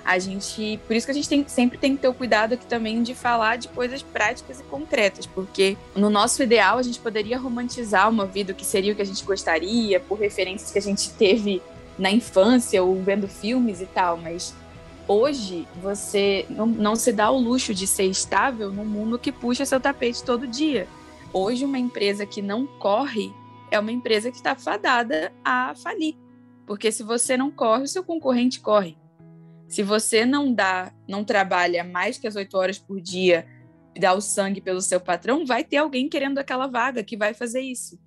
A 0.04 0.18
gente, 0.18 0.80
por 0.88 0.96
isso 0.96 1.06
que 1.06 1.12
a 1.12 1.14
gente 1.14 1.30
tem, 1.30 1.48
sempre 1.48 1.78
tem 1.78 1.96
que 1.96 2.02
ter 2.02 2.08
o 2.08 2.14
cuidado 2.14 2.54
aqui 2.54 2.66
também 2.66 3.04
de 3.04 3.14
falar 3.14 3.58
de 3.58 3.68
coisas 3.68 4.02
práticas 4.02 4.60
e 4.60 4.64
concretas, 4.64 5.28
porque 5.28 5.78
no 5.96 6.10
nosso 6.10 6.42
ideal 6.42 6.80
a 6.80 6.82
gente 6.82 7.00
poderia 7.00 7.38
romantizar 7.38 8.10
uma 8.10 8.26
vida 8.26 8.52
que 8.54 8.66
seria 8.66 8.94
o 8.94 8.96
que 8.96 9.02
a 9.02 9.06
gente 9.06 9.24
gostaria, 9.24 10.00
por 10.00 10.18
referências 10.18 10.72
que 10.72 10.80
a 10.80 10.82
gente 10.82 11.12
teve 11.12 11.62
na 12.00 12.10
infância 12.10 12.82
ou 12.82 13.00
vendo 13.04 13.28
filmes 13.28 13.80
e 13.80 13.86
tal, 13.86 14.18
mas 14.18 14.56
hoje 15.12 15.68
você 15.82 16.46
não, 16.50 16.66
não 16.66 16.96
se 16.96 17.12
dá 17.12 17.30
o 17.30 17.38
luxo 17.38 17.74
de 17.74 17.86
ser 17.86 18.06
estável 18.06 18.72
num 18.72 18.86
mundo 18.86 19.20
que 19.20 19.32
puxa 19.32 19.66
seu 19.66 19.80
tapete 19.80 20.24
todo 20.24 20.48
dia. 20.48 20.88
Hoje, 21.34 21.66
uma 21.66 21.78
empresa 21.78 22.26
que 22.26 22.42
não 22.42 22.66
corre 22.66 23.32
é 23.70 23.78
uma 23.78 23.92
empresa 23.92 24.32
que 24.32 24.38
está 24.38 24.56
fadada 24.56 25.34
a 25.44 25.74
falir. 25.76 26.16
Porque 26.66 26.92
se 26.92 27.04
você 27.04 27.36
não 27.36 27.52
corre, 27.52 27.84
o 27.84 27.88
seu 27.88 28.04
concorrente 28.04 28.62
corre. 28.62 28.98
Se 29.68 29.84
você 29.84 30.26
não 30.26 30.54
dá, 30.54 30.94
não 31.08 31.24
trabalha 31.24 31.84
mais 31.84 32.18
que 32.18 32.28
as 32.28 32.36
oito 32.36 32.58
horas 32.58 32.80
por 32.80 33.02
dia, 33.02 33.46
dá 34.00 34.14
o 34.14 34.22
sangue 34.22 34.62
pelo 34.62 34.82
seu 34.82 35.00
patrão, 35.00 35.46
vai 35.46 35.64
ter 35.64 35.78
alguém 35.78 36.08
querendo 36.08 36.38
aquela 36.38 36.68
vaga 36.68 37.04
que 37.04 37.18
vai 37.18 37.34
fazer 37.34 37.62
isso. 37.62 38.00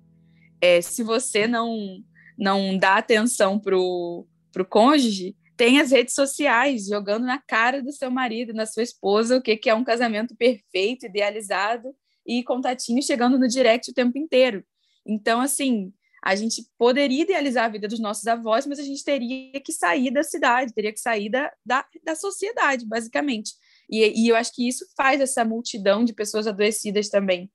É, 0.59 0.81
se 0.81 1.03
você 1.03 1.47
não 1.47 2.03
não 2.37 2.77
dá 2.77 2.97
atenção 2.97 3.57
pro, 3.57 4.27
pro 4.51 4.65
cônjuge, 4.65 5.37
tem 5.57 5.79
as 5.79 5.91
redes 5.91 6.13
sociais 6.13 6.85
jogando 6.87 7.25
na 7.25 7.41
cara 7.41 7.81
do 7.81 7.91
seu 7.91 8.11
marido, 8.11 8.53
na 8.53 8.65
sua 8.65 8.83
esposa, 8.83 9.37
o 9.37 9.41
que, 9.41 9.57
que 9.57 9.69
é 9.69 9.75
um 9.75 9.83
casamento 9.83 10.35
perfeito, 10.35 11.05
idealizado, 11.05 11.95
e 12.25 12.43
contatinho 12.43 13.01
chegando 13.01 13.37
no 13.37 13.47
direct 13.47 13.89
o 13.89 13.93
tempo 13.93 14.17
inteiro. 14.17 14.63
Então, 15.05 15.39
assim, 15.39 15.93
a 16.23 16.35
gente 16.35 16.65
poderia 16.77 17.21
idealizar 17.21 17.65
a 17.65 17.69
vida 17.69 17.87
dos 17.87 17.99
nossos 17.99 18.25
avós, 18.25 18.65
mas 18.65 18.79
a 18.79 18.83
gente 18.83 19.03
teria 19.03 19.59
que 19.61 19.71
sair 19.71 20.11
da 20.11 20.23
cidade, 20.23 20.73
teria 20.73 20.91
que 20.91 20.99
sair 20.99 21.29
da, 21.29 21.51
da, 21.63 21.85
da 22.03 22.15
sociedade, 22.15 22.85
basicamente. 22.85 23.53
E, 23.89 24.25
e, 24.25 24.29
eu 24.29 24.35
acho 24.35 24.51
que 24.53 24.67
isso 24.67 24.85
faz 24.97 25.21
essa 25.21 25.45
multidão 25.45 26.03
de 26.03 26.13
pessoas 26.13 26.47
adoecidas 26.47 27.09
também, 27.09 27.51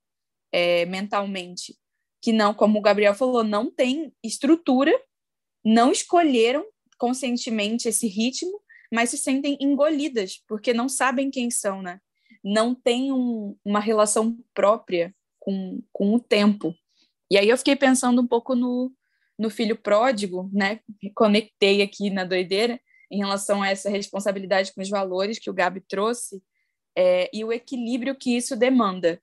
é, 0.53 0.87
mentalmente 0.87 1.75
que 2.21 2.33
não, 2.33 2.53
como 2.53 2.79
o 2.79 2.83
Gabriel 2.83 3.15
falou, 3.15 3.43
não 3.43 3.71
tem 3.71 4.13
estrutura, 4.23 4.93
não 5.65 5.91
escolheram 5.91 6.65
conscientemente 7.01 7.89
esse 7.89 8.07
ritmo, 8.07 8.61
mas 8.93 9.09
se 9.09 9.17
sentem 9.17 9.57
engolidas, 9.59 10.43
porque 10.47 10.75
não 10.75 10.87
sabem 10.87 11.31
quem 11.31 11.51
são, 11.51 11.81
né? 11.81 11.99
Não 12.45 12.75
tem 12.75 13.11
um, 13.11 13.57
uma 13.65 13.81
relação 13.81 14.39
própria 14.53 15.15
com, 15.39 15.83
com 15.91 16.15
o 16.15 16.21
tempo. 16.21 16.75
E 17.31 17.39
aí 17.39 17.49
eu 17.49 17.57
fiquei 17.57 17.75
pensando 17.75 18.21
um 18.21 18.27
pouco 18.27 18.55
no, 18.55 18.93
no 19.39 19.49
filho 19.49 19.77
pródigo, 19.77 20.51
né? 20.53 20.81
Conectei 21.15 21.81
aqui 21.81 22.11
na 22.11 22.25
doideira 22.25 22.79
em 23.11 23.19
relação 23.19 23.63
a 23.63 23.69
essa 23.71 23.89
responsabilidade 23.89 24.73
com 24.75 24.83
os 24.83 24.91
valores 24.91 25.39
que 25.39 25.49
o 25.49 25.55
Gabi 25.55 25.81
trouxe 25.81 26.43
é, 26.97 27.31
e 27.33 27.43
o 27.45 27.53
equilíbrio 27.53 28.15
que 28.15 28.37
isso 28.37 28.55
demanda. 28.55 29.21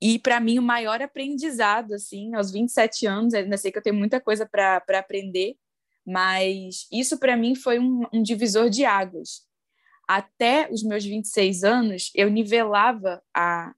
E 0.00 0.18
para 0.18 0.38
mim 0.38 0.58
o 0.58 0.62
maior 0.62 1.02
aprendizado, 1.02 1.92
assim, 1.92 2.34
aos 2.34 2.52
27 2.52 3.06
anos, 3.06 3.34
ainda 3.34 3.56
sei 3.56 3.72
que 3.72 3.78
eu 3.78 3.82
tenho 3.82 3.96
muita 3.96 4.20
coisa 4.20 4.46
para 4.46 4.80
aprender, 4.98 5.56
mas 6.10 6.88
isso 6.90 7.20
para 7.20 7.36
mim 7.36 7.54
foi 7.54 7.78
um, 7.78 8.02
um 8.12 8.20
divisor 8.20 8.68
de 8.68 8.84
águas. 8.84 9.42
Até 10.08 10.68
os 10.68 10.82
meus 10.82 11.04
26 11.04 11.62
anos, 11.62 12.10
eu 12.16 12.28
nivelava 12.28 13.22
a, 13.32 13.72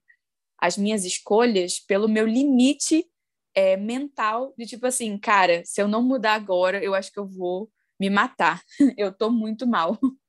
as 0.57 0.75
minhas 0.75 1.05
escolhas 1.05 1.79
pelo 1.79 2.09
meu 2.09 2.25
limite 2.25 3.05
é, 3.53 3.77
mental 3.77 4.51
de 4.57 4.65
tipo 4.65 4.87
assim, 4.87 5.15
cara, 5.15 5.61
se 5.63 5.79
eu 5.79 5.87
não 5.87 6.01
mudar 6.01 6.33
agora, 6.33 6.83
eu 6.83 6.95
acho 6.95 7.11
que 7.11 7.19
eu 7.19 7.27
vou 7.27 7.69
me 7.99 8.09
matar. 8.09 8.63
eu 8.97 9.13
tô 9.13 9.29
muito 9.29 9.67
mal. 9.67 9.99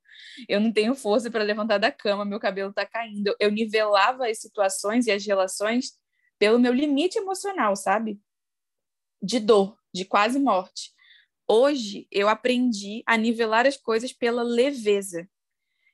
Eu 0.49 0.59
não 0.59 0.71
tenho 0.71 0.95
força 0.95 1.31
para 1.31 1.43
levantar 1.43 1.77
da 1.77 1.91
cama, 1.91 2.25
meu 2.25 2.39
cabelo 2.39 2.73
tá 2.73 2.85
caindo. 2.85 3.33
Eu 3.39 3.51
nivelava 3.51 4.27
as 4.27 4.39
situações 4.39 5.07
e 5.07 5.11
as 5.11 5.25
relações 5.25 5.93
pelo 6.37 6.59
meu 6.59 6.73
limite 6.73 7.17
emocional, 7.17 7.75
sabe? 7.75 8.19
De 9.21 9.39
dor, 9.39 9.77
de 9.93 10.03
quase 10.03 10.37
morte. 10.39 10.94
Hoje 11.47 12.07
eu 12.11 12.27
aprendi 12.27 13.03
a 13.05 13.17
nivelar 13.17 13.65
as 13.67 13.77
coisas 13.77 14.11
pela 14.11 14.41
leveza. 14.41 15.29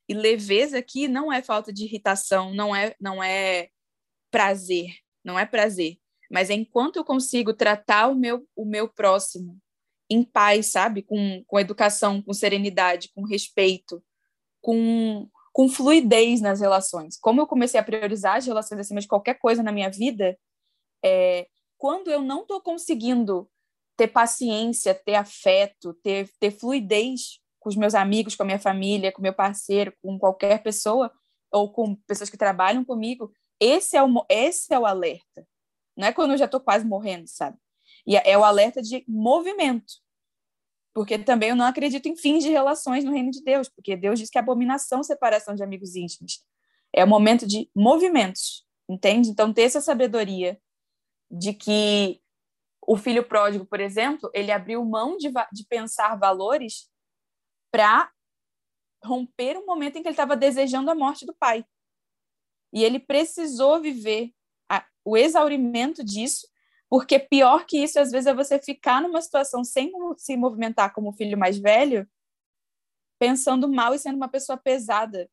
E 0.07 0.13
leveza 0.13 0.77
aqui 0.77 1.07
não 1.07 1.31
é 1.31 1.41
falta 1.41 1.71
de 1.71 1.83
irritação, 1.83 2.53
não 2.53 2.75
é 2.75 2.95
não 2.99 3.23
é 3.23 3.69
prazer, 4.29 4.95
não 5.23 5.37
é 5.37 5.45
prazer, 5.45 5.97
mas 6.31 6.49
é 6.49 6.53
enquanto 6.53 6.95
eu 6.95 7.03
consigo 7.03 7.53
tratar 7.53 8.07
o 8.07 8.15
meu, 8.15 8.47
o 8.55 8.65
meu 8.65 8.87
próximo 8.87 9.59
em 10.09 10.23
paz, 10.23 10.71
sabe? 10.71 11.01
Com, 11.01 11.43
com 11.45 11.59
educação, 11.59 12.21
com 12.21 12.33
serenidade, 12.33 13.09
com 13.15 13.23
respeito, 13.23 14.03
com, 14.61 15.29
com 15.53 15.69
fluidez 15.69 16.41
nas 16.41 16.59
relações. 16.59 17.17
Como 17.17 17.39
eu 17.39 17.47
comecei 17.47 17.79
a 17.79 17.83
priorizar 17.83 18.35
as 18.35 18.45
relações 18.45 18.79
acima 18.79 18.99
de 18.99 19.07
qualquer 19.07 19.35
coisa 19.35 19.63
na 19.63 19.71
minha 19.71 19.89
vida, 19.89 20.37
é, 21.03 21.47
quando 21.77 22.11
eu 22.11 22.21
não 22.21 22.41
estou 22.41 22.61
conseguindo 22.61 23.49
ter 23.97 24.07
paciência, 24.07 24.93
ter 24.93 25.15
afeto, 25.15 25.93
ter, 26.03 26.29
ter 26.39 26.51
fluidez 26.51 27.39
com 27.59 27.69
os 27.69 27.75
meus 27.75 27.93
amigos, 27.93 28.35
com 28.35 28.43
a 28.43 28.45
minha 28.45 28.59
família, 28.59 29.11
com 29.11 29.21
meu 29.21 29.33
parceiro, 29.33 29.93
com 30.01 30.17
qualquer 30.17 30.63
pessoa, 30.63 31.11
ou 31.51 31.71
com 31.71 31.95
pessoas 32.07 32.29
que 32.29 32.37
trabalham 32.37 32.83
comigo, 32.83 33.31
esse 33.59 33.95
é 33.95 34.03
o, 34.03 34.25
esse 34.29 34.73
é 34.73 34.79
o 34.79 34.85
alerta. 34.85 35.45
Não 35.95 36.07
é 36.07 36.13
quando 36.13 36.31
eu 36.31 36.37
já 36.37 36.45
estou 36.45 36.59
quase 36.59 36.85
morrendo, 36.85 37.27
sabe? 37.27 37.57
E 38.07 38.15
é, 38.15 38.31
é 38.31 38.37
o 38.37 38.43
alerta 38.43 38.81
de 38.81 39.03
movimento. 39.07 39.93
Porque 40.93 41.19
também 41.19 41.49
eu 41.49 41.55
não 41.55 41.65
acredito 41.65 42.07
em 42.07 42.15
fins 42.15 42.43
de 42.43 42.49
relações 42.49 43.03
no 43.03 43.11
reino 43.11 43.31
de 43.31 43.43
Deus, 43.43 43.69
porque 43.69 43.95
Deus 43.95 44.19
diz 44.19 44.29
que 44.29 44.37
é 44.37 44.41
abominação 44.41 45.03
separação 45.03 45.53
de 45.53 45.63
amigos 45.63 45.95
íntimos. 45.95 46.43
É 46.93 47.03
o 47.03 47.07
momento 47.07 47.45
de 47.45 47.69
movimentos, 47.75 48.65
entende? 48.89 49.29
Então, 49.29 49.53
ter 49.53 49.61
essa 49.61 49.79
sabedoria 49.79 50.59
de 51.29 51.53
que 51.53 52.20
o 52.85 52.97
filho 52.97 53.23
pródigo, 53.23 53.65
por 53.65 53.79
exemplo, 53.79 54.29
ele 54.33 54.51
abriu 54.51 54.83
mão 54.83 55.17
de, 55.17 55.31
de 55.51 55.65
pensar 55.67 56.15
valores 56.17 56.89
para 57.71 58.11
romper 59.03 59.57
o 59.57 59.65
momento 59.65 59.97
em 59.97 60.01
que 60.01 60.07
ele 60.07 60.13
estava 60.13 60.35
desejando 60.35 60.89
a 60.89 60.95
morte 60.95 61.25
do 61.25 61.33
pai. 61.33 61.65
E 62.73 62.83
ele 62.83 62.99
precisou 62.99 63.81
viver 63.81 64.31
a, 64.69 64.85
o 65.05 65.15
exaurimento 65.15 66.03
disso, 66.03 66.47
porque 66.89 67.19
pior 67.19 67.65
que 67.65 67.77
isso, 67.77 67.99
às 67.99 68.11
vezes, 68.11 68.27
é 68.27 68.33
você 68.33 68.59
ficar 68.59 69.01
numa 69.01 69.21
situação 69.21 69.63
sem 69.63 69.91
se 70.17 70.35
movimentar 70.35 70.93
como 70.93 71.13
filho 71.13 71.37
mais 71.37 71.57
velho, 71.57 72.09
pensando 73.19 73.69
mal 73.69 73.93
e 73.93 73.99
sendo 73.99 74.15
uma 74.15 74.27
pessoa 74.27 74.57
pesada. 74.57 75.29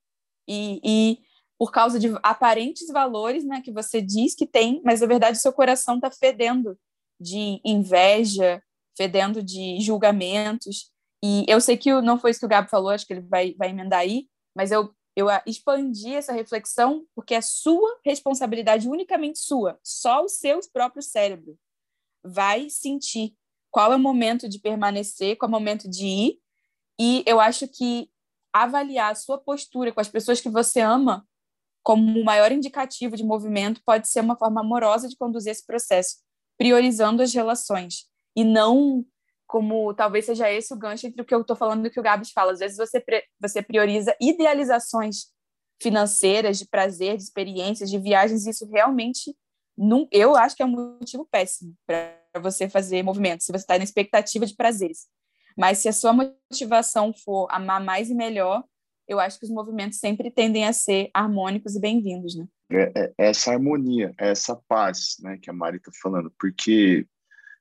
E, 0.47 0.81
e 0.85 1.19
por 1.59 1.73
causa 1.73 1.99
de 1.99 2.09
aparentes 2.23 2.89
valores 2.89 3.45
né, 3.45 3.61
que 3.61 3.73
você 3.73 4.01
diz 4.01 4.35
que 4.35 4.47
tem, 4.47 4.81
mas 4.85 5.01
na 5.01 5.07
verdade 5.07 5.39
seu 5.39 5.53
coração 5.53 5.97
está 5.97 6.11
fedendo 6.11 6.79
de 7.21 7.61
inveja, 7.65 8.63
fedendo 8.97 9.43
de 9.43 9.81
julgamentos. 9.81 10.91
E 11.23 11.45
eu 11.49 11.61
sei 11.61 11.77
que 11.77 11.93
não 12.01 12.19
foi 12.19 12.31
isso 12.31 12.41
que 12.41 12.47
o 12.47 12.49
Gabi 12.49 12.71
falou, 12.71 12.91
acho 12.91 13.07
que 13.07 13.13
ele 13.13 13.23
vai, 13.23 13.55
vai 13.55 13.71
emendar 13.71 14.01
aí, 14.01 14.29
mas 14.55 14.71
eu 14.71 14.93
eu 15.19 15.27
expandi 15.45 16.15
essa 16.15 16.33
reflexão 16.33 17.05
porque 17.13 17.35
é 17.35 17.41
sua 17.41 17.99
responsabilidade, 18.05 18.89
unicamente 18.89 19.41
sua. 19.41 19.77
Só 19.83 20.23
o 20.23 20.29
seu 20.29 20.61
próprio 20.73 21.03
cérebro 21.03 21.59
vai 22.25 22.71
sentir 22.71 23.35
qual 23.69 23.93
é 23.93 23.97
o 23.97 23.99
momento 23.99 24.49
de 24.49 24.61
permanecer, 24.61 25.37
qual 25.37 25.49
é 25.49 25.51
o 25.51 25.59
momento 25.59 25.91
de 25.91 26.07
ir. 26.07 26.41
E 27.01 27.25
eu 27.27 27.41
acho 27.41 27.67
que 27.67 28.09
avaliar 28.53 29.11
a 29.11 29.17
sua 29.17 29.39
postura 29.39 29.93
com 29.93 30.01
as 30.01 30.09
pessoas 30.09 30.41
que 30.41 30.49
você 30.49 30.81
ama 30.81 31.27
como 31.83 32.21
o 32.21 32.25
maior 32.25 32.53
indicativo 32.53 33.17
de 33.17 33.25
movimento 33.25 33.83
pode 33.85 34.09
ser 34.09 34.21
uma 34.21 34.37
forma 34.37 34.61
amorosa 34.61 35.09
de 35.09 35.17
conduzir 35.17 35.51
esse 35.51 35.67
processo, 35.67 36.19
priorizando 36.59 37.23
as 37.23 37.33
relações 37.33 38.07
e 38.37 38.45
não 38.45 39.05
como 39.47 39.95
talvez 39.95 40.27
seja 40.27 40.53
esse 40.53 40.75
o 40.75 40.77
gancho 40.77 41.07
entre 41.07 41.23
o 41.23 41.25
que 41.25 41.35
eu 41.35 41.41
estou 41.41 41.57
falando 41.57 41.87
e 41.87 41.89
o 41.89 41.91
que 41.91 41.99
o 41.99 42.03
Gabs 42.03 42.31
fala. 42.31 42.53
Às 42.53 42.59
vezes 42.59 42.77
você, 42.77 43.03
você 43.41 43.63
prioriza 43.63 44.15
idealizações 44.21 45.29
financeiras, 45.81 46.59
de 46.59 46.67
prazer, 46.67 47.17
de 47.17 47.23
experiências, 47.23 47.89
de 47.89 47.99
viagens, 47.99 48.45
e 48.45 48.51
isso 48.51 48.69
realmente, 48.69 49.35
não, 49.77 50.07
eu 50.13 50.37
acho 50.37 50.55
que 50.55 50.63
é 50.63 50.67
um 50.67 50.99
motivo 50.99 51.27
péssimo 51.31 51.75
para 51.87 52.21
você 52.43 52.69
fazer 52.69 53.03
movimentos, 53.03 53.47
se 53.47 53.53
você 53.53 53.63
está 53.63 53.79
na 53.79 53.85
expectativa 53.85 54.45
de 54.45 54.55
prazeres. 54.55 55.07
Mas 55.57 55.79
se 55.79 55.89
a 55.89 55.93
sua 55.93 56.13
motivação 56.13 57.13
for 57.13 57.49
amar 57.51 57.83
mais 57.83 58.11
e 58.11 58.15
melhor, 58.15 58.63
eu 59.07 59.19
acho 59.19 59.39
que 59.39 59.45
os 59.45 59.51
movimentos 59.51 59.99
sempre 59.99 60.31
tendem 60.31 60.67
a 60.67 60.73
ser 60.73 61.11
harmônicos 61.15 61.75
e 61.75 61.81
bem-vindos, 61.81 62.37
né? 62.37 62.47
É, 62.71 62.93
é, 62.95 63.15
essa 63.17 63.53
harmonia, 63.53 64.15
essa 64.19 64.55
paz, 64.69 65.17
né, 65.21 65.39
que 65.39 65.49
a 65.49 65.53
Mari 65.53 65.79
está 65.79 65.91
falando, 66.03 66.31
porque 66.39 67.07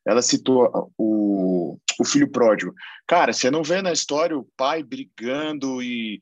ela 0.06 0.22
citou 0.22 0.92
o, 0.98 1.78
o 2.00 2.06
filho 2.06 2.30
pródigo. 2.30 2.74
Cara, 3.06 3.32
você 3.32 3.50
não 3.50 3.64
vê 3.64 3.82
na 3.82 3.92
história 3.92 4.38
o 4.38 4.48
pai 4.58 4.84
brigando 4.84 5.82
e. 5.82 6.22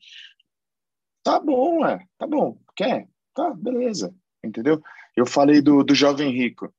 Tá 1.23 1.39
bom, 1.39 1.85
é, 1.85 1.99
tá 2.17 2.27
bom. 2.27 2.59
Quer? 2.75 3.07
Tá, 3.33 3.53
beleza. 3.53 4.13
Entendeu? 4.43 4.81
Eu 5.15 5.25
falei 5.25 5.61
do, 5.61 5.83
do 5.83 5.95
jovem 5.95 6.31
rico. 6.31 6.71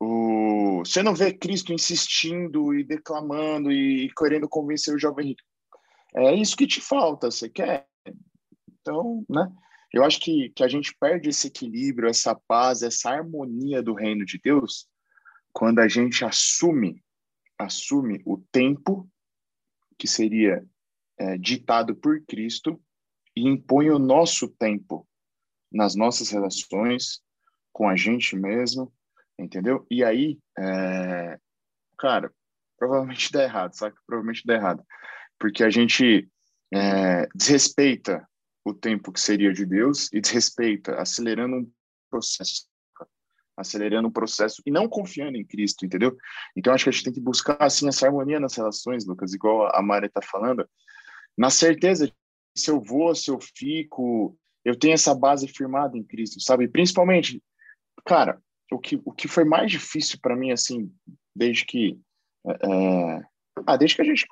O, 0.00 0.82
você 0.84 1.02
não 1.02 1.14
vê 1.14 1.32
Cristo 1.32 1.72
insistindo 1.72 2.72
e 2.74 2.84
declamando 2.84 3.72
e 3.72 4.12
querendo 4.16 4.48
convencer 4.48 4.94
o 4.94 4.98
jovem 4.98 5.28
rico. 5.28 5.42
É 6.14 6.34
isso 6.34 6.56
que 6.56 6.66
te 6.66 6.80
falta, 6.80 7.30
você 7.30 7.48
quer? 7.48 7.86
Então, 8.80 9.24
né? 9.28 9.50
Eu 9.92 10.04
acho 10.04 10.20
que, 10.20 10.50
que 10.50 10.62
a 10.62 10.68
gente 10.68 10.94
perde 10.98 11.30
esse 11.30 11.48
equilíbrio, 11.48 12.08
essa 12.08 12.34
paz, 12.34 12.82
essa 12.82 13.10
harmonia 13.10 13.82
do 13.82 13.94
reino 13.94 14.24
de 14.24 14.38
Deus 14.38 14.88
quando 15.52 15.80
a 15.80 15.88
gente 15.88 16.24
assume 16.24 17.02
assume 17.58 18.22
o 18.24 18.38
tempo 18.52 19.10
que 19.98 20.06
seria 20.06 20.64
é, 21.18 21.36
ditado 21.36 21.96
por 21.96 22.24
Cristo 22.24 22.80
e 23.34 23.48
impõe 23.48 23.90
o 23.90 23.98
nosso 23.98 24.48
tempo 24.48 25.06
nas 25.70 25.96
nossas 25.96 26.30
relações 26.30 27.20
com 27.72 27.88
a 27.88 27.96
gente 27.96 28.36
mesmo, 28.36 28.92
entendeu? 29.36 29.84
E 29.90 30.04
aí, 30.04 30.38
é, 30.56 31.38
cara, 31.98 32.32
provavelmente 32.78 33.32
dá 33.32 33.42
errado, 33.42 33.74
sabe? 33.74 33.96
Provavelmente 34.06 34.46
dá 34.46 34.54
errado, 34.54 34.84
porque 35.38 35.64
a 35.64 35.70
gente 35.70 36.30
é, 36.72 37.26
desrespeita 37.34 38.26
o 38.68 38.74
tempo 38.74 39.12
que 39.12 39.20
seria 39.20 39.52
de 39.52 39.64
Deus 39.64 40.12
e 40.12 40.20
desrespeita, 40.20 40.96
acelerando 41.00 41.56
um 41.56 41.72
processo 42.10 42.66
acelerando 43.58 44.06
o 44.06 44.12
processo 44.12 44.62
e 44.64 44.70
não 44.70 44.88
confiando 44.88 45.36
em 45.36 45.44
Cristo, 45.44 45.84
entendeu? 45.84 46.16
Então 46.56 46.72
acho 46.72 46.84
que 46.84 46.90
a 46.90 46.92
gente 46.92 47.04
tem 47.04 47.12
que 47.12 47.20
buscar 47.20 47.56
assim 47.60 47.88
essa 47.88 48.06
harmonia 48.06 48.38
nas 48.38 48.54
relações, 48.54 49.04
Lucas, 49.04 49.34
igual 49.34 49.74
a 49.74 49.82
Mari 49.82 50.06
está 50.06 50.22
falando, 50.22 50.68
na 51.36 51.50
certeza 51.50 52.06
de 52.06 52.14
se 52.56 52.70
eu 52.70 52.80
vou, 52.80 53.14
se 53.14 53.30
eu 53.30 53.38
fico, 53.40 54.36
eu 54.64 54.78
tenho 54.78 54.94
essa 54.94 55.14
base 55.14 55.48
firmada 55.48 55.96
em 55.96 56.04
Cristo, 56.04 56.40
sabe? 56.40 56.68
Principalmente, 56.68 57.42
cara, 58.04 58.40
o 58.70 58.78
que 58.78 59.00
o 59.04 59.12
que 59.12 59.26
foi 59.26 59.44
mais 59.44 59.70
difícil 59.70 60.18
para 60.22 60.36
mim 60.36 60.52
assim, 60.52 60.92
desde 61.34 61.64
que 61.64 61.98
é, 62.46 63.24
ah, 63.66 63.76
desde 63.76 63.96
que 63.96 64.02
a 64.02 64.04
gente 64.04 64.26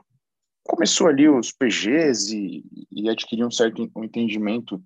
começou 0.66 1.06
ali 1.06 1.28
os 1.28 1.52
PGs 1.52 2.36
e, 2.36 2.64
e 2.90 3.08
adquirir 3.08 3.44
um 3.44 3.50
certo 3.50 3.90
um 3.94 4.04
entendimento 4.04 4.82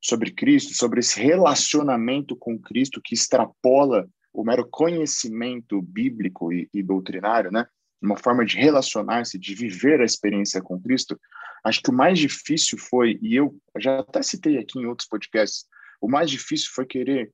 sobre 0.00 0.30
Cristo, 0.32 0.74
sobre 0.74 1.00
esse 1.00 1.20
relacionamento 1.20 2.36
com 2.36 2.58
Cristo 2.58 3.00
que 3.02 3.14
extrapola 3.14 4.08
o 4.32 4.44
mero 4.44 4.66
conhecimento 4.68 5.80
bíblico 5.80 6.52
e, 6.52 6.68
e 6.72 6.82
doutrinário, 6.82 7.50
né? 7.50 7.66
Uma 8.00 8.16
forma 8.16 8.44
de 8.44 8.56
relacionar-se, 8.56 9.38
de 9.38 9.54
viver 9.54 10.00
a 10.00 10.04
experiência 10.04 10.60
com 10.60 10.80
Cristo. 10.80 11.18
Acho 11.64 11.80
que 11.80 11.90
o 11.90 11.94
mais 11.94 12.18
difícil 12.18 12.76
foi, 12.76 13.18
e 13.22 13.36
eu 13.36 13.54
já 13.78 14.00
até 14.00 14.22
citei 14.22 14.58
aqui 14.58 14.80
em 14.80 14.86
outros 14.86 15.06
podcasts, 15.06 15.66
o 16.00 16.08
mais 16.08 16.28
difícil 16.28 16.70
foi 16.74 16.84
querer 16.84 17.32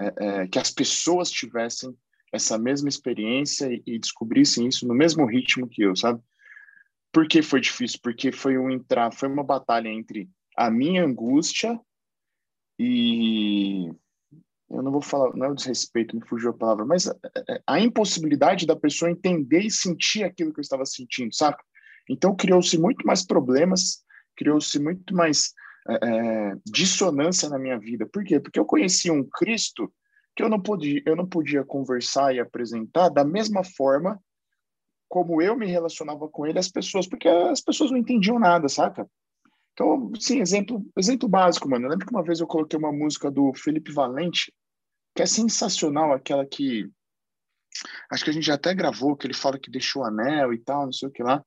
é, 0.00 0.14
é, 0.18 0.46
que 0.46 0.58
as 0.58 0.70
pessoas 0.70 1.30
tivessem 1.30 1.92
essa 2.32 2.56
mesma 2.56 2.88
experiência 2.88 3.66
e, 3.66 3.82
e 3.86 3.98
descobrissem 3.98 4.68
isso 4.68 4.86
no 4.86 4.94
mesmo 4.94 5.26
ritmo 5.26 5.68
que 5.68 5.82
eu, 5.82 5.96
sabe? 5.96 6.20
Por 7.14 7.28
que 7.28 7.42
foi 7.42 7.60
difícil? 7.60 8.00
Porque 8.02 8.32
foi 8.32 8.58
um 8.58 8.68
entrar, 8.68 9.12
foi 9.12 9.28
uma 9.28 9.44
batalha 9.44 9.88
entre 9.88 10.28
a 10.56 10.68
minha 10.68 11.04
angústia 11.04 11.80
e 12.76 13.88
eu 14.68 14.82
não 14.82 14.90
vou 14.90 15.00
falar, 15.00 15.32
não 15.36 15.46
é 15.46 15.50
o 15.50 15.54
desrespeito, 15.54 16.16
me 16.16 16.26
fugiu 16.26 16.50
a 16.50 16.54
palavra, 16.54 16.84
mas 16.84 17.06
a, 17.06 17.14
a 17.68 17.80
impossibilidade 17.80 18.66
da 18.66 18.74
pessoa 18.74 19.12
entender 19.12 19.60
e 19.60 19.70
sentir 19.70 20.24
aquilo 20.24 20.52
que 20.52 20.58
eu 20.58 20.62
estava 20.62 20.84
sentindo, 20.84 21.32
sabe? 21.32 21.56
Então 22.10 22.34
criou-se 22.34 22.76
muito 22.76 23.06
mais 23.06 23.24
problemas, 23.24 24.02
criou-se 24.36 24.76
muito 24.80 25.14
mais 25.14 25.52
é, 25.88 26.56
dissonância 26.66 27.48
na 27.48 27.60
minha 27.60 27.78
vida. 27.78 28.08
Por 28.12 28.24
quê? 28.24 28.40
Porque 28.40 28.58
eu 28.58 28.64
conhecia 28.64 29.12
um 29.12 29.22
Cristo 29.22 29.92
que 30.34 30.42
eu 30.42 30.48
não 30.48 30.60
podia, 30.60 31.00
eu 31.06 31.14
não 31.14 31.28
podia 31.28 31.62
conversar 31.62 32.34
e 32.34 32.40
apresentar 32.40 33.08
da 33.08 33.24
mesma 33.24 33.62
forma 33.62 34.20
como 35.14 35.40
eu 35.40 35.56
me 35.56 35.64
relacionava 35.66 36.28
com 36.28 36.44
ele 36.44 36.58
as 36.58 36.68
pessoas, 36.68 37.06
porque 37.06 37.28
as 37.28 37.60
pessoas 37.60 37.92
não 37.92 37.98
entendiam 37.98 38.36
nada, 38.36 38.68
saca? 38.68 39.08
Então, 39.72 40.10
sim, 40.18 40.40
exemplo, 40.40 40.84
exemplo 40.98 41.28
básico, 41.28 41.70
mano. 41.70 41.84
Eu 41.84 41.90
lembro 41.90 42.04
que 42.04 42.12
uma 42.12 42.24
vez 42.24 42.40
eu 42.40 42.48
coloquei 42.48 42.76
uma 42.76 42.90
música 42.90 43.30
do 43.30 43.54
Felipe 43.54 43.92
Valente, 43.92 44.52
que 45.14 45.22
é 45.22 45.26
sensacional, 45.26 46.12
aquela 46.12 46.44
que 46.44 46.90
acho 48.10 48.24
que 48.24 48.30
a 48.30 48.32
gente 48.32 48.46
já 48.46 48.54
até 48.54 48.74
gravou, 48.74 49.16
que 49.16 49.24
ele 49.24 49.34
fala 49.34 49.56
que 49.56 49.70
deixou 49.70 50.02
anel 50.02 50.52
e 50.52 50.58
tal, 50.58 50.86
não 50.86 50.92
sei 50.92 51.08
o 51.08 51.12
que 51.12 51.22
lá. 51.22 51.44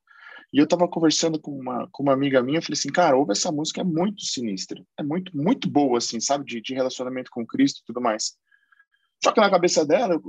E 0.50 0.56
eu 0.56 0.66
tava 0.66 0.88
conversando 0.88 1.38
com 1.38 1.50
uma, 1.50 1.86
com 1.92 2.02
uma 2.02 2.14
amiga 2.14 2.42
minha, 2.42 2.60
eu 2.60 2.62
falei 2.62 2.78
assim, 2.78 2.90
cara, 2.90 3.18
ouve 3.18 3.32
essa 3.32 3.52
música, 3.52 3.82
é 3.82 3.84
muito 3.84 4.22
sinistra. 4.22 4.82
É 4.98 5.02
muito, 5.02 5.36
muito 5.36 5.68
boa, 5.68 5.98
assim, 5.98 6.20
sabe? 6.20 6.46
De, 6.46 6.62
de 6.62 6.72
relacionamento 6.72 7.30
com 7.30 7.46
Cristo 7.46 7.80
e 7.82 7.84
tudo 7.84 8.00
mais. 8.00 8.32
Só 9.22 9.32
que 9.32 9.40
na 9.40 9.50
cabeça 9.50 9.84
dela, 9.84 10.14
eu, 10.14 10.22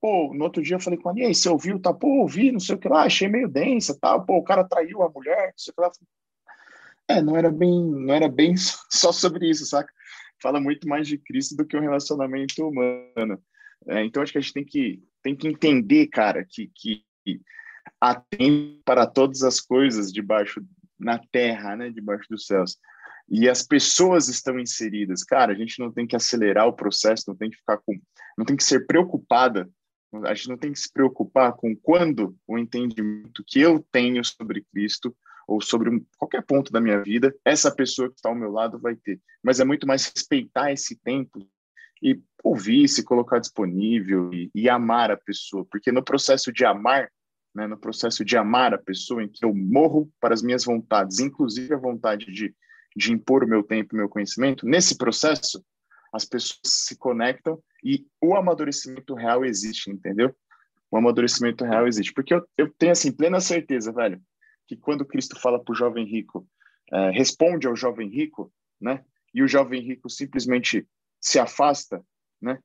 pô, 0.00 0.32
no 0.34 0.44
outro 0.44 0.62
dia 0.62 0.76
eu 0.76 0.80
falei 0.80 0.98
com 0.98 1.10
ela, 1.10 1.20
e 1.20 1.24
aí, 1.24 1.34
você 1.34 1.48
ouviu? 1.48 1.80
Tá, 1.80 1.92
pô, 1.92 2.20
ouvi, 2.20 2.52
não 2.52 2.60
sei 2.60 2.74
o 2.74 2.78
que 2.78 2.88
lá, 2.88 3.04
achei 3.04 3.28
meio 3.28 3.48
densa, 3.48 3.96
tal, 3.98 4.24
pô, 4.24 4.36
o 4.36 4.44
cara 4.44 4.64
traiu 4.64 5.02
a 5.02 5.10
mulher, 5.10 5.46
não 5.46 5.58
sei 5.58 5.72
o 5.72 5.74
que 5.74 5.80
lá. 5.80 5.90
É, 7.08 7.22
não 7.22 7.36
era 7.36 7.50
bem, 7.50 7.84
não 7.84 8.12
era 8.12 8.28
bem 8.28 8.54
só 8.90 9.12
sobre 9.12 9.48
isso, 9.48 9.64
saca? 9.64 9.92
Fala 10.42 10.60
muito 10.60 10.86
mais 10.86 11.08
de 11.08 11.16
Cristo 11.16 11.56
do 11.56 11.64
que 11.64 11.76
um 11.76 11.80
relacionamento 11.80 12.66
humano. 12.66 13.42
É, 13.88 14.04
então 14.04 14.22
acho 14.22 14.32
que 14.32 14.38
a 14.38 14.40
gente 14.40 14.52
tem 14.52 14.64
que, 14.64 15.02
tem 15.22 15.34
que 15.34 15.48
entender, 15.48 16.08
cara, 16.08 16.44
que, 16.44 16.70
que 16.74 17.04
atende 18.00 18.80
para 18.84 19.06
todas 19.06 19.42
as 19.42 19.60
coisas 19.60 20.12
debaixo 20.12 20.62
na 20.98 21.18
terra, 21.18 21.76
né, 21.76 21.90
debaixo 21.90 22.26
dos 22.28 22.46
céus. 22.46 22.78
E 23.28 23.48
as 23.48 23.62
pessoas 23.62 24.28
estão 24.28 24.58
inseridas. 24.58 25.24
Cara, 25.24 25.52
a 25.52 25.56
gente 25.56 25.78
não 25.78 25.90
tem 25.90 26.06
que 26.06 26.14
acelerar 26.14 26.66
o 26.66 26.72
processo, 26.72 27.24
não 27.28 27.36
tem 27.36 27.50
que 27.50 27.56
ficar 27.56 27.78
com, 27.78 27.98
não 28.38 28.44
tem 28.44 28.56
que 28.56 28.64
ser 28.64 28.86
preocupada. 28.86 29.68
A 30.24 30.34
gente 30.34 30.48
não 30.48 30.56
tem 30.56 30.72
que 30.72 30.78
se 30.78 30.90
preocupar 30.92 31.52
com 31.54 31.74
quando 31.76 32.36
o 32.46 32.56
entendimento 32.56 33.44
que 33.46 33.60
eu 33.60 33.84
tenho 33.90 34.24
sobre 34.24 34.64
Cristo 34.72 35.14
ou 35.46 35.60
sobre 35.60 36.04
qualquer 36.16 36.44
ponto 36.44 36.72
da 36.72 36.80
minha 36.80 37.02
vida, 37.02 37.34
essa 37.44 37.74
pessoa 37.74 38.08
que 38.08 38.16
está 38.16 38.28
ao 38.28 38.34
meu 38.34 38.50
lado 38.50 38.78
vai 38.78 38.96
ter. 38.96 39.20
Mas 39.42 39.60
é 39.60 39.64
muito 39.64 39.86
mais 39.86 40.06
respeitar 40.06 40.72
esse 40.72 40.96
tempo 40.96 41.46
e 42.02 42.20
ouvir, 42.42 42.88
se 42.88 43.04
colocar 43.04 43.38
disponível 43.38 44.32
e, 44.32 44.50
e 44.54 44.68
amar 44.68 45.10
a 45.10 45.16
pessoa, 45.16 45.64
porque 45.70 45.92
no 45.92 46.02
processo 46.02 46.52
de 46.52 46.64
amar 46.64 47.10
né, 47.56 47.66
no 47.66 47.78
processo 47.78 48.22
de 48.22 48.36
amar 48.36 48.74
a 48.74 48.78
pessoa, 48.78 49.22
em 49.22 49.28
que 49.28 49.42
eu 49.42 49.54
morro 49.54 50.12
para 50.20 50.34
as 50.34 50.42
minhas 50.42 50.66
vontades, 50.66 51.20
inclusive 51.20 51.72
a 51.72 51.78
vontade 51.78 52.26
de, 52.26 52.54
de 52.96 53.12
impor 53.12 53.44
o 53.44 53.48
meu 53.48 53.62
tempo, 53.62 53.94
o 53.94 53.98
meu 53.98 54.08
conhecimento, 54.08 54.66
nesse 54.66 54.96
processo, 54.96 55.62
as 56.12 56.24
pessoas 56.24 56.60
se 56.64 56.96
conectam 56.96 57.62
e 57.84 58.06
o 58.22 58.34
amadurecimento 58.34 59.14
real 59.14 59.44
existe, 59.44 59.90
entendeu? 59.90 60.34
O 60.90 60.96
amadurecimento 60.96 61.64
real 61.64 61.86
existe. 61.86 62.12
Porque 62.12 62.32
eu, 62.32 62.42
eu 62.56 62.72
tenho, 62.72 62.92
assim, 62.92 63.12
plena 63.12 63.38
certeza, 63.40 63.92
velho, 63.92 64.20
que 64.66 64.76
quando 64.76 65.04
Cristo 65.04 65.38
fala 65.38 65.62
para 65.62 65.72
o 65.72 65.76
jovem 65.76 66.06
rico, 66.06 66.48
é, 66.90 67.10
responde 67.10 67.66
ao 67.66 67.76
jovem 67.76 68.08
rico, 68.08 68.52
né? 68.80 69.04
E 69.34 69.42
o 69.42 69.48
jovem 69.48 69.82
rico 69.82 70.08
simplesmente 70.08 70.88
se 71.20 71.38
afasta, 71.38 72.02
né? 72.40 72.58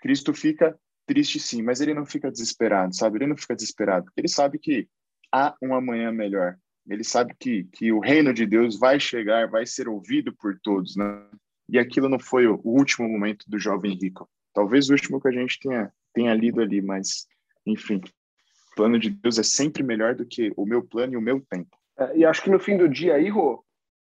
Cristo 0.00 0.34
fica 0.34 0.76
triste 1.06 1.38
sim, 1.38 1.62
mas 1.62 1.80
ele 1.80 1.94
não 1.94 2.04
fica 2.04 2.30
desesperado, 2.30 2.94
sabe? 2.94 3.18
Ele 3.18 3.28
não 3.28 3.36
fica 3.36 3.54
desesperado, 3.54 4.10
ele 4.16 4.28
sabe 4.28 4.58
que 4.58 4.88
há 5.32 5.54
um 5.62 5.74
amanhã 5.74 6.10
melhor. 6.10 6.58
Ele 6.88 7.02
sabe 7.02 7.34
que, 7.38 7.64
que 7.64 7.92
o 7.92 7.98
reino 7.98 8.32
de 8.32 8.46
Deus 8.46 8.78
vai 8.78 9.00
chegar, 9.00 9.48
vai 9.48 9.66
ser 9.66 9.88
ouvido 9.88 10.34
por 10.34 10.58
todos, 10.60 10.96
né? 10.96 11.26
E 11.68 11.78
aquilo 11.78 12.08
não 12.08 12.18
foi 12.18 12.46
o 12.46 12.60
último 12.64 13.08
momento 13.08 13.44
do 13.48 13.58
jovem 13.58 13.94
rico. 13.94 14.28
Talvez 14.54 14.88
o 14.88 14.92
último 14.92 15.20
que 15.20 15.28
a 15.28 15.32
gente 15.32 15.58
tenha, 15.58 15.92
tenha 16.14 16.32
lido 16.32 16.60
ali, 16.60 16.80
mas, 16.80 17.26
enfim, 17.66 17.96
o 17.96 18.76
plano 18.76 18.98
de 18.98 19.10
Deus 19.10 19.38
é 19.38 19.42
sempre 19.42 19.82
melhor 19.82 20.14
do 20.14 20.24
que 20.24 20.52
o 20.56 20.64
meu 20.64 20.82
plano 20.82 21.14
e 21.14 21.16
o 21.16 21.20
meu 21.20 21.40
tempo. 21.40 21.76
É, 21.98 22.18
e 22.18 22.24
acho 22.24 22.42
que 22.42 22.50
no 22.50 22.60
fim 22.60 22.76
do 22.76 22.88
dia 22.88 23.14
aí, 23.14 23.28
Rô, 23.28 23.64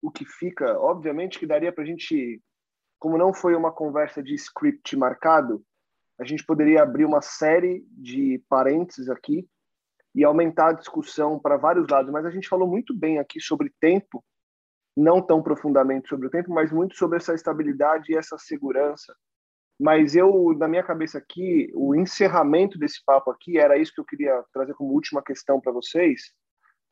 o 0.01 0.09
que 0.09 0.25
fica, 0.25 0.79
obviamente 0.79 1.37
que 1.37 1.45
daria 1.45 1.71
para 1.71 1.83
a 1.83 1.87
gente, 1.87 2.41
como 2.97 3.17
não 3.17 3.33
foi 3.33 3.53
uma 3.53 3.71
conversa 3.71 4.23
de 4.23 4.33
script 4.33 4.95
marcado, 4.95 5.63
a 6.17 6.23
gente 6.23 6.45
poderia 6.45 6.83
abrir 6.83 7.05
uma 7.05 7.21
série 7.21 7.83
de 7.91 8.41
parênteses 8.47 9.09
aqui 9.09 9.47
e 10.13 10.23
aumentar 10.23 10.69
a 10.69 10.73
discussão 10.73 11.39
para 11.39 11.57
vários 11.57 11.87
lados, 11.87 12.11
mas 12.11 12.25
a 12.25 12.29
gente 12.29 12.49
falou 12.49 12.67
muito 12.67 12.93
bem 12.95 13.19
aqui 13.19 13.39
sobre 13.39 13.73
tempo, 13.79 14.23
não 14.95 15.21
tão 15.21 15.41
profundamente 15.41 16.09
sobre 16.09 16.27
o 16.27 16.29
tempo, 16.29 16.51
mas 16.51 16.71
muito 16.71 16.95
sobre 16.95 17.17
essa 17.17 17.33
estabilidade 17.33 18.11
e 18.11 18.17
essa 18.17 18.37
segurança. 18.37 19.15
Mas 19.79 20.15
eu, 20.15 20.53
na 20.57 20.67
minha 20.67 20.83
cabeça 20.83 21.17
aqui, 21.17 21.71
o 21.73 21.95
encerramento 21.95 22.77
desse 22.77 23.03
papo 23.03 23.31
aqui, 23.31 23.57
era 23.57 23.77
isso 23.77 23.93
que 23.93 24.01
eu 24.01 24.05
queria 24.05 24.43
trazer 24.53 24.73
como 24.73 24.93
última 24.93 25.23
questão 25.23 25.59
para 25.59 25.71
vocês, 25.71 26.33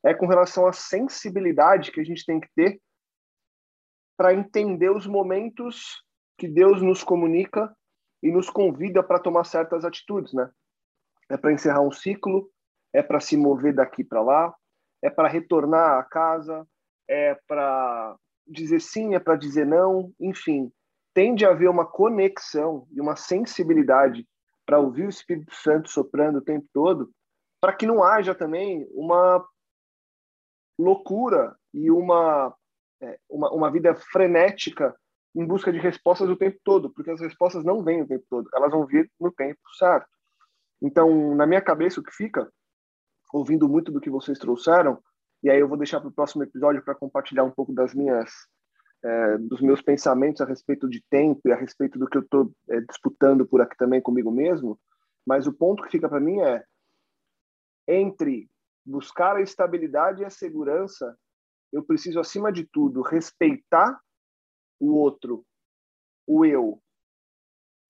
é 0.04 0.14
com 0.14 0.26
relação 0.26 0.66
à 0.66 0.74
sensibilidade 0.74 1.92
que 1.92 2.00
a 2.00 2.04
gente 2.04 2.26
tem 2.26 2.40
que 2.40 2.50
ter 2.56 2.82
para 4.18 4.34
entender 4.34 4.90
os 4.90 5.06
momentos 5.06 6.04
que 6.38 6.48
Deus 6.48 6.82
nos 6.82 7.04
comunica 7.04 7.74
e 8.24 8.32
nos 8.32 8.50
convida 8.50 9.04
para 9.04 9.20
tomar 9.20 9.44
certas 9.44 9.86
atitudes, 9.86 10.34
né? 10.34 10.50
É 11.30 11.38
para 11.38 11.54
encerrar 11.54 11.82
um 11.82 11.92
ciclo, 11.92 12.50
é 12.94 13.02
para 13.02 13.20
se 13.20 13.38
mover 13.38 13.74
daqui 13.74 14.04
para 14.04 14.22
lá, 14.22 14.54
é 15.02 15.10
para 15.10 15.28
retornar 15.28 16.00
à 16.00 16.04
casa, 16.04 16.68
é 17.08 17.36
para 17.48 18.16
dizer 18.48 18.82
sim, 18.82 19.16
é 19.16 19.20
para 19.20 19.36
dizer 19.36 19.66
não, 19.66 20.12
enfim, 20.20 20.72
tende 21.14 21.46
a 21.46 21.50
haver 21.50 21.70
uma 21.70 21.86
conexão 21.86 22.88
e 22.92 23.00
uma 23.00 23.16
sensibilidade 23.16 24.28
para 24.66 24.80
ouvir 24.80 25.06
o 25.06 25.10
Espírito 25.10 25.54
Santo 25.56 25.90
soprando 25.90 26.38
o 26.40 26.44
tempo 26.44 26.68
todo, 26.74 27.12
para 27.62 27.74
que 27.74 27.86
não 27.86 28.04
haja 28.04 28.34
também 28.36 28.88
uma 28.92 29.44
loucura 30.80 31.56
e 31.74 31.92
uma, 31.92 32.56
é, 33.02 33.20
uma, 33.30 33.52
uma 33.52 33.72
vida 33.72 33.96
frenética 33.96 34.96
em 35.36 35.46
busca 35.46 35.72
de 35.72 35.80
respostas 35.80 36.30
o 36.30 36.36
tempo 36.36 36.58
todo, 36.64 36.90
porque 36.92 37.12
as 37.12 37.20
respostas 37.20 37.64
não 37.64 37.84
vêm 37.84 38.02
o 38.02 38.08
tempo 38.08 38.26
todo, 38.30 38.50
elas 38.54 38.72
vão 38.72 38.86
vir 38.86 39.12
no 39.20 39.32
tempo 39.32 39.60
certo. 39.78 40.08
Então, 40.82 41.36
na 41.36 41.46
minha 41.46 41.62
cabeça, 41.62 42.00
o 42.00 42.04
que 42.04 42.12
fica, 42.12 42.50
ouvindo 43.32 43.68
muito 43.68 43.92
do 43.92 44.02
que 44.02 44.10
vocês 44.10 44.38
trouxeram, 44.38 45.02
e 45.44 45.50
aí 45.50 45.60
eu 45.60 45.68
vou 45.68 45.78
deixar 45.78 46.00
para 46.00 46.10
o 46.10 46.14
próximo 46.14 46.44
episódio 46.44 46.84
para 46.84 46.96
compartilhar 46.96 47.44
um 47.44 47.52
pouco 47.52 47.74
das 47.74 47.94
minhas, 47.94 48.32
é, 49.04 49.38
dos 49.38 49.62
meus 49.62 49.82
pensamentos 49.82 50.42
a 50.42 50.46
respeito 50.46 50.90
de 50.90 51.04
tempo 51.10 51.42
e 51.46 51.52
a 51.52 51.56
respeito 51.56 51.98
do 51.98 52.08
que 52.08 52.18
eu 52.18 52.22
estou 52.22 52.52
é, 52.70 52.82
disputando 52.82 53.48
por 53.48 53.62
aqui 53.62 53.78
também 53.78 54.02
comigo 54.02 54.32
mesmo. 54.32 54.80
Mas 55.26 55.48
o 55.48 55.54
ponto 55.54 55.84
que 55.84 55.92
fica 55.92 56.10
para 56.10 56.20
mim 56.20 56.40
é 56.42 56.64
entre 57.88 58.50
buscar 58.86 59.38
a 59.38 59.42
estabilidade 59.42 60.22
e 60.22 60.26
a 60.26 60.30
segurança, 60.30 61.18
eu 61.72 61.84
preciso 61.84 62.20
acima 62.20 62.52
de 62.52 62.66
tudo 62.66 63.02
respeitar 63.02 64.00
o 64.80 64.96
outro, 64.96 65.46
o 66.28 66.46
eu 66.46 66.82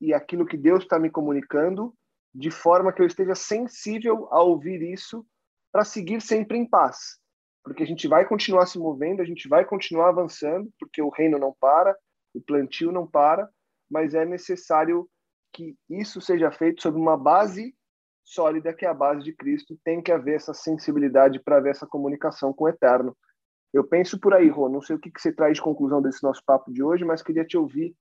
e 0.01 0.13
aquilo 0.13 0.45
que 0.45 0.57
Deus 0.57 0.83
está 0.83 0.97
me 0.97 1.09
comunicando, 1.09 1.93
de 2.33 2.51
forma 2.51 2.93
que 2.93 3.01
eu 3.01 3.05
esteja 3.05 3.35
sensível 3.35 4.27
a 4.31 4.41
ouvir 4.41 4.81
isso 4.81 5.25
para 5.71 5.83
seguir 5.83 6.21
sempre 6.21 6.57
em 6.57 6.67
paz. 6.67 7.17
Porque 7.63 7.83
a 7.83 7.85
gente 7.85 8.07
vai 8.07 8.25
continuar 8.25 8.65
se 8.65 8.79
movendo, 8.79 9.21
a 9.21 9.25
gente 9.25 9.47
vai 9.47 9.65
continuar 9.65 10.09
avançando, 10.09 10.71
porque 10.79 11.01
o 11.01 11.09
reino 11.09 11.37
não 11.37 11.55
para, 11.59 11.95
o 12.33 12.41
plantio 12.41 12.91
não 12.91 13.07
para, 13.07 13.49
mas 13.89 14.13
é 14.13 14.25
necessário 14.25 15.09
que 15.51 15.75
isso 15.89 16.21
seja 16.21 16.51
feito 16.51 16.81
sobre 16.81 16.99
uma 16.99 17.17
base 17.17 17.75
sólida, 18.23 18.73
que 18.73 18.85
é 18.85 18.89
a 18.89 18.93
base 18.93 19.23
de 19.23 19.33
Cristo. 19.33 19.77
Tem 19.83 20.01
que 20.01 20.11
haver 20.11 20.35
essa 20.35 20.53
sensibilidade 20.53 21.39
para 21.39 21.57
haver 21.57 21.71
essa 21.71 21.87
comunicação 21.87 22.53
com 22.53 22.65
o 22.65 22.69
eterno. 22.69 23.17
Eu 23.73 23.83
penso 23.83 24.19
por 24.19 24.33
aí, 24.33 24.49
Rô. 24.49 24.69
Não 24.69 24.81
sei 24.81 24.95
o 24.95 24.99
que, 24.99 25.11
que 25.11 25.21
você 25.21 25.31
traz 25.31 25.55
de 25.55 25.61
conclusão 25.61 26.01
desse 26.01 26.23
nosso 26.23 26.43
papo 26.45 26.71
de 26.71 26.83
hoje, 26.83 27.03
mas 27.03 27.21
queria 27.21 27.45
te 27.45 27.57
ouvir, 27.57 27.95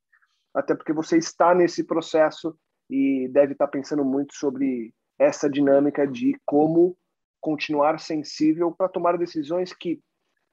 até 0.54 0.74
porque 0.74 0.92
você 0.92 1.16
está 1.16 1.54
nesse 1.54 1.84
processo 1.84 2.56
e 2.88 3.28
deve 3.28 3.52
estar 3.52 3.68
pensando 3.68 4.04
muito 4.04 4.34
sobre 4.34 4.94
essa 5.18 5.48
dinâmica 5.48 6.06
de 6.06 6.38
como 6.46 6.96
continuar 7.40 7.98
sensível 7.98 8.72
para 8.72 8.88
tomar 8.88 9.18
decisões 9.18 9.72
que, 9.72 10.00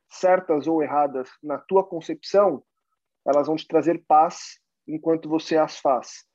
certas 0.10 0.68
ou 0.68 0.84
erradas 0.84 1.30
na 1.42 1.58
tua 1.58 1.84
concepção, 1.84 2.64
elas 3.26 3.48
vão 3.48 3.56
te 3.56 3.68
trazer 3.68 4.04
paz 4.08 4.60
enquanto 4.88 5.30
você 5.30 5.58
as 5.58 5.80
faz. 5.80 6.26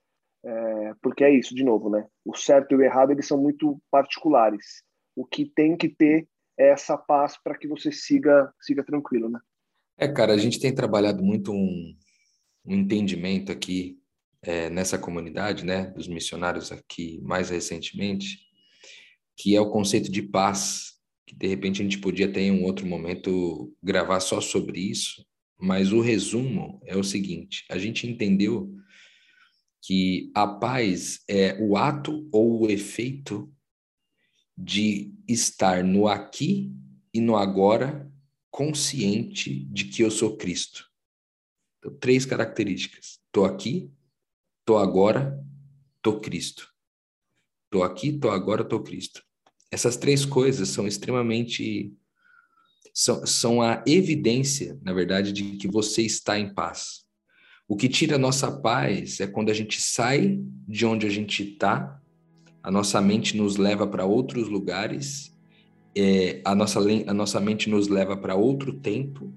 É, 0.45 0.95
porque 1.03 1.23
é 1.23 1.31
isso, 1.31 1.55
de 1.55 1.63
novo, 1.63 1.91
né? 1.91 2.07
O 2.25 2.35
certo 2.35 2.73
e 2.73 2.77
o 2.77 2.83
errado 2.83 3.13
eles 3.13 3.27
são 3.27 3.39
muito 3.39 3.81
particulares. 3.91 4.83
O 5.15 5.25
que 5.25 5.45
tem 5.45 5.77
que 5.77 5.89
ter 5.89 6.27
é 6.59 6.71
essa 6.71 6.97
paz 6.97 7.37
para 7.43 7.57
que 7.57 7.69
você 7.69 7.93
siga 7.93 8.53
siga 8.61 8.83
tranquilo, 8.83 9.29
né? 9.29 9.39
É, 9.99 10.09
cara, 10.09 10.33
a 10.33 10.39
gente 10.39 10.59
tem 10.59 10.75
trabalhado 10.75 11.23
muito 11.23 11.53
um, 11.53 11.95
um 12.65 12.75
entendimento 12.75 13.53
aqui 13.53 14.00
é, 14.43 14.70
nessa 14.70 14.99
comunidade, 14.99 15.64
né, 15.64 15.86
dos 15.91 16.09
missionários 16.09 16.72
aqui 16.72 17.20
mais 17.22 17.51
recentemente, 17.51 18.38
que 19.36 19.55
é 19.55 19.61
o 19.61 19.70
conceito 19.70 20.11
de 20.11 20.22
paz, 20.22 20.95
que 21.26 21.34
de 21.34 21.47
repente 21.47 21.80
a 21.80 21.84
gente 21.84 21.99
podia 21.99 22.30
ter 22.30 22.43
em 22.43 22.51
um 22.51 22.64
outro 22.64 22.86
momento 22.86 23.74
gravar 23.82 24.20
só 24.20 24.41
sobre 24.41 24.80
isso, 24.80 25.24
mas 25.59 25.93
o 25.93 26.01
resumo 26.01 26.80
é 26.86 26.97
o 26.97 27.05
seguinte: 27.05 27.64
a 27.70 27.78
gente 27.78 28.07
entendeu 28.07 28.74
que 29.82 30.30
a 30.34 30.47
paz 30.47 31.20
é 31.28 31.59
o 31.61 31.76
ato 31.76 32.28
ou 32.32 32.62
o 32.62 32.70
efeito 32.70 33.53
de 34.57 35.14
estar 35.26 35.82
no 35.82 36.07
aqui 36.07 36.72
e 37.14 37.20
no 37.20 37.36
agora 37.36 38.11
consciente 38.51 39.64
de 39.66 39.84
que 39.84 40.03
eu 40.03 40.11
sou 40.11 40.36
Cristo. 40.36 40.84
Então, 41.78 41.97
três 41.99 42.26
características. 42.26 43.20
Estou 43.26 43.45
aqui, 43.45 43.91
estou 44.71 44.79
agora, 44.79 45.37
estou 45.97 46.21
Cristo. 46.21 46.68
Estou 47.64 47.83
aqui, 47.83 48.11
estou 48.11 48.31
agora, 48.31 48.62
estou 48.62 48.81
Cristo. 48.81 49.21
Essas 49.68 49.97
três 49.97 50.25
coisas 50.25 50.68
são 50.68 50.87
extremamente. 50.87 51.93
São, 52.95 53.27
são 53.27 53.62
a 53.62 53.83
evidência, 53.85 54.79
na 54.83 54.93
verdade, 54.93 55.33
de 55.33 55.57
que 55.57 55.66
você 55.66 56.03
está 56.03 56.39
em 56.39 56.55
paz. 56.55 57.05
O 57.66 57.77
que 57.77 57.89
tira 57.89 58.14
a 58.14 58.18
nossa 58.18 58.61
paz 58.61 59.18
é 59.18 59.27
quando 59.27 59.51
a 59.51 59.55
gente 59.55 59.81
sai 59.81 60.41
de 60.68 60.87
onde 60.87 61.05
a 61.05 61.11
gente 61.11 61.43
está, 61.43 62.01
a 62.62 62.71
nossa 62.71 63.01
mente 63.01 63.37
nos 63.37 63.57
leva 63.57 63.89
para 63.89 64.05
outros 64.05 64.49
lugares, 64.49 65.37
é, 65.97 66.41
a, 66.45 66.55
nossa, 66.55 66.79
a 66.81 67.14
nossa 67.14 67.41
mente 67.41 67.68
nos 67.68 67.89
leva 67.89 68.16
para 68.16 68.37
outro 68.37 68.73
tempo, 68.73 69.33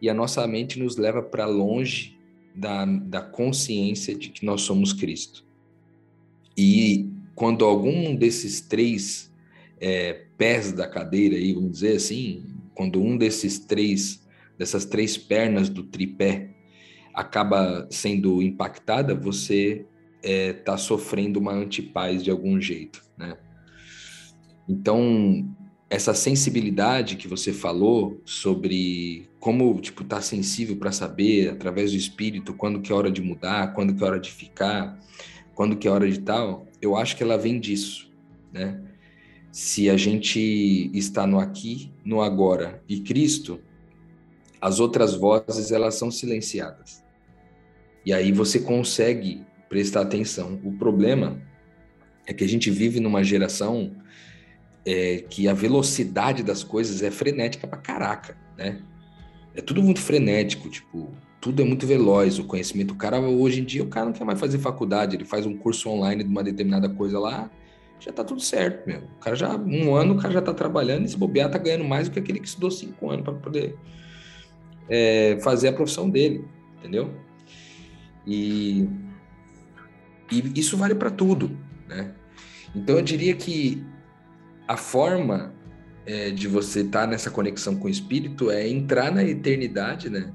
e 0.00 0.08
a 0.08 0.14
nossa 0.14 0.44
mente 0.46 0.78
nos 0.80 0.96
leva 0.96 1.22
para 1.22 1.46
longe 1.46 2.20
da, 2.54 2.84
da 2.84 3.20
consciência 3.20 4.14
de 4.14 4.30
que 4.30 4.44
nós 4.44 4.62
somos 4.62 4.92
Cristo. 4.92 5.44
E 6.56 7.08
quando 7.34 7.64
algum 7.64 8.14
desses 8.14 8.60
três 8.60 9.32
é, 9.80 10.24
pés 10.36 10.72
da 10.72 10.86
cadeira, 10.86 11.36
aí, 11.36 11.52
vamos 11.52 11.72
dizer 11.72 11.96
assim, 11.96 12.44
quando 12.74 13.02
um 13.02 13.16
desses 13.16 13.58
três, 13.58 14.26
dessas 14.58 14.84
três 14.84 15.16
pernas 15.16 15.68
do 15.68 15.82
tripé 15.82 16.50
acaba 17.14 17.86
sendo 17.90 18.42
impactada, 18.42 19.14
você 19.14 19.84
está 20.22 20.28
é, 20.30 20.52
tá 20.52 20.76
sofrendo 20.78 21.38
uma 21.40 21.52
antipaz 21.52 22.22
de 22.22 22.30
algum 22.30 22.60
jeito, 22.60 23.02
né? 23.18 23.36
Então, 24.68 25.44
essa 25.92 26.14
sensibilidade 26.14 27.16
que 27.16 27.28
você 27.28 27.52
falou 27.52 28.18
sobre 28.24 29.28
como, 29.38 29.78
tipo, 29.78 30.02
tá 30.02 30.22
sensível 30.22 30.74
para 30.76 30.90
saber, 30.90 31.50
através 31.50 31.90
do 31.90 31.98
espírito, 31.98 32.54
quando 32.54 32.80
que 32.80 32.90
é 32.90 32.94
hora 32.94 33.10
de 33.10 33.20
mudar, 33.20 33.74
quando 33.74 33.94
que 33.94 34.02
é 34.02 34.06
hora 34.06 34.18
de 34.18 34.30
ficar, 34.30 34.98
quando 35.54 35.76
que 35.76 35.86
é 35.86 35.90
hora 35.90 36.10
de 36.10 36.18
tal, 36.20 36.66
eu 36.80 36.96
acho 36.96 37.14
que 37.14 37.22
ela 37.22 37.36
vem 37.36 37.60
disso, 37.60 38.10
né? 38.50 38.80
Se 39.50 39.90
a 39.90 39.96
gente 39.98 40.90
está 40.94 41.26
no 41.26 41.38
aqui, 41.38 41.92
no 42.02 42.22
agora 42.22 42.82
e 42.88 43.00
Cristo, 43.00 43.60
as 44.62 44.80
outras 44.80 45.14
vozes 45.14 45.72
elas 45.72 45.96
são 45.96 46.10
silenciadas. 46.10 47.04
E 48.06 48.14
aí 48.14 48.32
você 48.32 48.60
consegue 48.60 49.44
prestar 49.68 50.00
atenção. 50.00 50.58
O 50.64 50.72
problema 50.72 51.38
é 52.26 52.32
que 52.32 52.44
a 52.44 52.48
gente 52.48 52.70
vive 52.70 52.98
numa 52.98 53.22
geração 53.22 53.94
é, 54.84 55.24
que 55.28 55.48
a 55.48 55.54
velocidade 55.54 56.42
das 56.42 56.62
coisas 56.64 57.02
é 57.02 57.10
frenética 57.10 57.66
pra 57.66 57.78
caraca, 57.78 58.36
né? 58.56 58.80
É 59.54 59.60
tudo 59.60 59.82
muito 59.82 60.00
frenético, 60.00 60.68
tipo, 60.68 61.10
tudo 61.40 61.60
é 61.60 61.64
muito 61.64 61.86
veloz, 61.86 62.38
o 62.38 62.44
conhecimento. 62.44 62.92
O 62.94 62.96
cara, 62.96 63.20
hoje 63.20 63.60
em 63.60 63.64
dia, 63.64 63.82
o 63.82 63.88
cara 63.88 64.06
não 64.06 64.12
quer 64.12 64.24
mais 64.24 64.40
fazer 64.40 64.58
faculdade, 64.58 65.16
ele 65.16 65.24
faz 65.24 65.44
um 65.44 65.56
curso 65.56 65.90
online 65.90 66.24
de 66.24 66.30
uma 66.30 66.42
determinada 66.42 66.88
coisa 66.88 67.18
lá, 67.18 67.50
já 68.00 68.12
tá 68.12 68.24
tudo 68.24 68.40
certo, 68.40 68.86
meu. 68.86 69.00
O 69.00 69.20
cara 69.20 69.36
já, 69.36 69.56
um 69.56 69.94
ano, 69.94 70.14
o 70.14 70.16
cara 70.18 70.34
já 70.34 70.42
tá 70.42 70.54
trabalhando 70.54 71.04
e 71.04 71.08
se 71.08 71.16
bobear, 71.16 71.50
tá 71.50 71.58
ganhando 71.58 71.84
mais 71.84 72.08
do 72.08 72.12
que 72.12 72.18
aquele 72.18 72.40
que 72.40 72.48
estudou 72.48 72.70
cinco 72.70 73.10
anos 73.10 73.24
para 73.24 73.34
poder 73.34 73.76
é, 74.88 75.38
fazer 75.40 75.68
a 75.68 75.72
profissão 75.72 76.08
dele, 76.08 76.44
entendeu? 76.78 77.14
E, 78.26 78.88
e 80.30 80.52
isso 80.56 80.76
vale 80.76 80.94
para 80.94 81.10
tudo, 81.10 81.56
né? 81.88 82.12
Então 82.74 82.96
eu 82.96 83.02
diria 83.02 83.34
que 83.34 83.84
a 84.66 84.76
forma 84.76 85.52
é, 86.06 86.30
de 86.30 86.48
você 86.48 86.80
estar 86.80 87.02
tá 87.02 87.06
nessa 87.06 87.30
conexão 87.30 87.76
com 87.76 87.86
o 87.86 87.90
espírito 87.90 88.50
é 88.50 88.68
entrar 88.68 89.12
na 89.12 89.24
eternidade, 89.24 90.10
né? 90.10 90.32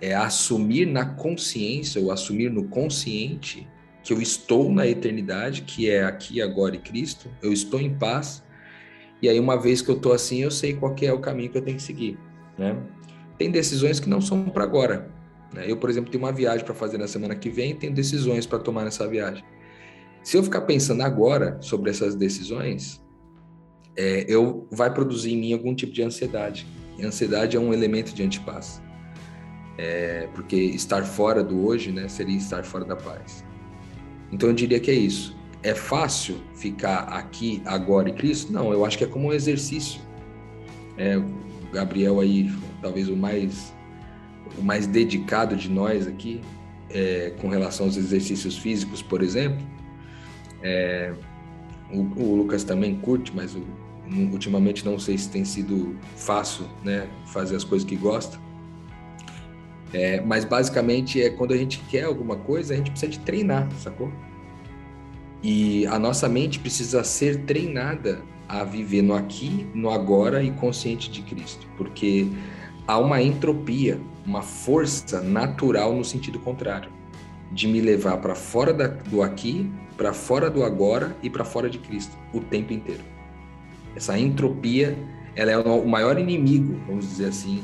É 0.00 0.14
assumir 0.14 0.86
na 0.86 1.04
consciência 1.04 2.00
ou 2.00 2.12
assumir 2.12 2.50
no 2.50 2.64
consciente 2.64 3.66
que 4.02 4.12
eu 4.12 4.22
estou 4.22 4.72
na 4.72 4.86
eternidade, 4.86 5.62
que 5.62 5.90
é 5.90 6.04
aqui, 6.04 6.40
agora 6.40 6.76
e 6.76 6.78
Cristo. 6.78 7.28
Eu 7.42 7.52
estou 7.52 7.80
em 7.80 7.92
paz. 7.94 8.44
E 9.20 9.28
aí 9.28 9.40
uma 9.40 9.60
vez 9.60 9.82
que 9.82 9.90
eu 9.90 9.96
estou 9.96 10.12
assim, 10.12 10.42
eu 10.42 10.50
sei 10.50 10.74
qual 10.74 10.94
é 11.02 11.12
o 11.12 11.18
caminho 11.18 11.50
que 11.50 11.58
eu 11.58 11.62
tenho 11.62 11.76
que 11.76 11.82
seguir, 11.82 12.16
né? 12.56 12.76
Tem 13.36 13.50
decisões 13.50 13.98
que 13.98 14.08
não 14.08 14.20
são 14.20 14.44
para 14.44 14.62
agora, 14.62 15.10
né? 15.52 15.64
Eu, 15.68 15.76
por 15.76 15.90
exemplo, 15.90 16.10
tenho 16.10 16.22
uma 16.22 16.32
viagem 16.32 16.64
para 16.64 16.74
fazer 16.74 16.98
na 16.98 17.08
semana 17.08 17.34
que 17.34 17.50
vem 17.50 17.72
e 17.72 17.74
tenho 17.74 17.92
decisões 17.92 18.46
para 18.46 18.60
tomar 18.60 18.84
nessa 18.84 19.06
viagem. 19.08 19.44
Se 20.22 20.36
eu 20.36 20.42
ficar 20.42 20.62
pensando 20.62 21.02
agora 21.02 21.58
sobre 21.60 21.90
essas 21.90 22.14
decisões, 22.14 23.02
é, 23.96 24.24
eu 24.28 24.66
vai 24.70 24.92
produzir 24.92 25.32
em 25.32 25.36
mim 25.36 25.52
algum 25.52 25.74
tipo 25.74 25.92
de 25.92 26.02
ansiedade. 26.02 26.66
E 26.98 27.04
ansiedade 27.04 27.56
é 27.56 27.60
um 27.60 27.72
elemento 27.72 28.14
de 28.14 28.22
antipaz. 28.22 28.82
É, 29.76 30.28
porque 30.34 30.56
estar 30.56 31.04
fora 31.04 31.42
do 31.42 31.64
hoje 31.64 31.92
né, 31.92 32.08
seria 32.08 32.36
estar 32.36 32.64
fora 32.64 32.84
da 32.84 32.96
paz. 32.96 33.44
Então 34.30 34.48
eu 34.48 34.54
diria 34.54 34.80
que 34.80 34.90
é 34.90 34.94
isso. 34.94 35.36
É 35.62 35.74
fácil 35.74 36.36
ficar 36.54 37.00
aqui, 37.04 37.62
agora 37.64 38.08
e 38.08 38.12
Cristo? 38.12 38.52
Não, 38.52 38.72
eu 38.72 38.84
acho 38.84 38.98
que 38.98 39.04
é 39.04 39.06
como 39.06 39.28
um 39.28 39.32
exercício. 39.32 40.00
É, 40.96 41.16
o 41.16 41.72
Gabriel 41.72 42.20
aí, 42.20 42.50
talvez 42.82 43.08
o 43.08 43.16
mais 43.16 43.72
o 44.56 44.62
mais 44.62 44.86
dedicado 44.86 45.56
de 45.56 45.70
nós 45.70 46.06
aqui, 46.06 46.40
é, 46.90 47.32
com 47.40 47.48
relação 47.48 47.86
aos 47.86 47.96
exercícios 47.96 48.56
físicos, 48.56 49.02
por 49.02 49.22
exemplo. 49.22 49.64
É, 50.62 51.12
o, 51.90 52.00
o, 52.00 52.36
Lucas 52.36 52.64
também 52.64 52.96
curte, 52.96 53.32
mas 53.34 53.54
o, 53.54 53.62
ultimamente 54.32 54.84
não 54.84 54.98
sei 54.98 55.16
se 55.16 55.28
tem 55.30 55.44
sido 55.44 55.96
fácil 56.16 56.66
né, 56.82 57.08
fazer 57.26 57.56
as 57.56 57.64
coisas 57.64 57.86
que 57.86 57.96
gosta. 57.96 58.38
É, 59.92 60.20
mas 60.20 60.44
basicamente 60.44 61.22
é 61.22 61.30
quando 61.30 61.54
a 61.54 61.56
gente 61.56 61.78
quer 61.88 62.04
alguma 62.04 62.36
coisa, 62.36 62.74
a 62.74 62.76
gente 62.76 62.90
precisa 62.90 63.12
de 63.12 63.20
treinar, 63.20 63.68
sacou? 63.78 64.12
E 65.42 65.86
a 65.86 65.98
nossa 65.98 66.28
mente 66.28 66.58
precisa 66.58 67.02
ser 67.04 67.44
treinada 67.44 68.20
a 68.48 68.64
viver 68.64 69.02
no 69.02 69.14
aqui, 69.14 69.66
no 69.74 69.90
agora 69.90 70.42
e 70.42 70.50
consciente 70.50 71.10
de 71.10 71.22
Cristo, 71.22 71.66
porque 71.76 72.26
há 72.86 72.98
uma 72.98 73.22
entropia, 73.22 74.00
uma 74.26 74.42
força 74.42 75.20
natural 75.20 75.94
no 75.94 76.04
sentido 76.04 76.38
contrário, 76.38 76.90
de 77.52 77.68
me 77.68 77.80
levar 77.80 78.16
para 78.18 78.34
fora 78.34 78.72
da, 78.72 78.86
do 78.86 79.22
aqui, 79.22 79.70
para 79.98 80.14
fora 80.14 80.48
do 80.48 80.62
agora 80.62 81.14
e 81.22 81.28
para 81.28 81.44
fora 81.44 81.68
de 81.68 81.78
Cristo 81.78 82.16
o 82.32 82.40
tempo 82.40 82.72
inteiro. 82.72 83.02
Essa 83.96 84.16
entropia, 84.16 84.96
ela 85.34 85.50
é 85.50 85.58
o 85.58 85.86
maior 85.86 86.18
inimigo, 86.18 86.80
vamos 86.86 87.06
dizer 87.06 87.26
assim, 87.26 87.62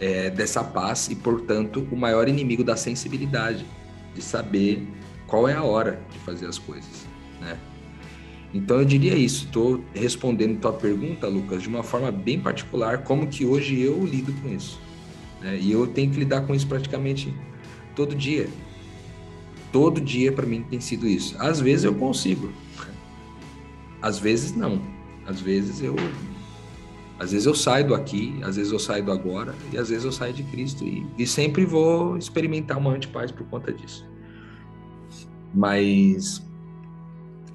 é, 0.00 0.28
dessa 0.28 0.64
paz 0.64 1.08
e, 1.08 1.14
portanto, 1.14 1.86
o 1.92 1.96
maior 1.96 2.28
inimigo 2.28 2.64
da 2.64 2.76
sensibilidade, 2.76 3.64
de 4.12 4.20
saber 4.20 4.84
qual 5.28 5.48
é 5.48 5.54
a 5.54 5.62
hora 5.62 6.02
de 6.10 6.18
fazer 6.18 6.46
as 6.46 6.58
coisas, 6.58 7.06
né? 7.40 7.56
Então 8.52 8.78
eu 8.78 8.84
diria 8.84 9.14
isso, 9.14 9.44
estou 9.44 9.84
respondendo 9.94 10.58
tua 10.58 10.72
pergunta, 10.72 11.28
Lucas, 11.28 11.62
de 11.62 11.68
uma 11.68 11.84
forma 11.84 12.10
bem 12.10 12.40
particular, 12.40 13.04
como 13.04 13.28
que 13.28 13.46
hoje 13.46 13.80
eu 13.80 14.04
lido 14.04 14.32
com 14.42 14.48
isso. 14.48 14.80
Né? 15.40 15.56
E 15.60 15.70
eu 15.70 15.86
tenho 15.86 16.10
que 16.10 16.18
lidar 16.18 16.40
com 16.40 16.52
isso 16.52 16.66
praticamente 16.66 17.32
todo 17.94 18.12
dia. 18.12 18.48
Todo 19.72 20.00
dia 20.00 20.32
para 20.32 20.46
mim 20.46 20.64
tem 20.68 20.80
sido 20.80 21.06
isso. 21.06 21.36
Às 21.38 21.60
vezes 21.60 21.84
eu 21.84 21.94
consigo, 21.94 22.50
às 24.02 24.18
vezes 24.18 24.54
não. 24.54 24.80
Às 25.26 25.40
vezes 25.40 25.80
eu, 25.82 25.94
às 27.18 27.32
vezes 27.32 27.46
eu 27.46 27.54
saio 27.54 27.86
do 27.86 27.94
aqui, 27.94 28.40
às 28.42 28.56
vezes 28.56 28.72
eu 28.72 28.78
saio 28.78 29.04
do 29.04 29.12
agora 29.12 29.54
e 29.72 29.78
às 29.78 29.90
vezes 29.90 30.04
eu 30.04 30.12
saio 30.12 30.32
de 30.32 30.42
Cristo 30.44 30.84
e, 30.84 31.06
e 31.16 31.26
sempre 31.26 31.64
vou 31.64 32.16
experimentar 32.16 32.78
uma 32.78 32.90
antipaz 32.90 33.30
por 33.30 33.46
conta 33.46 33.72
disso. 33.72 34.08
Mas 35.54 36.44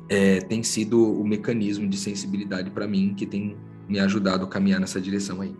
é, 0.08 0.40
tem 0.42 0.62
sido 0.64 1.20
o 1.20 1.28
mecanismo 1.28 1.88
de 1.88 1.98
sensibilidade 1.98 2.70
para 2.70 2.88
mim 2.88 3.14
que 3.16 3.26
tem 3.26 3.58
me 3.88 4.00
ajudado 4.00 4.46
a 4.46 4.48
caminhar 4.48 4.80
nessa 4.80 5.02
direção 5.02 5.42
aí. 5.42 5.56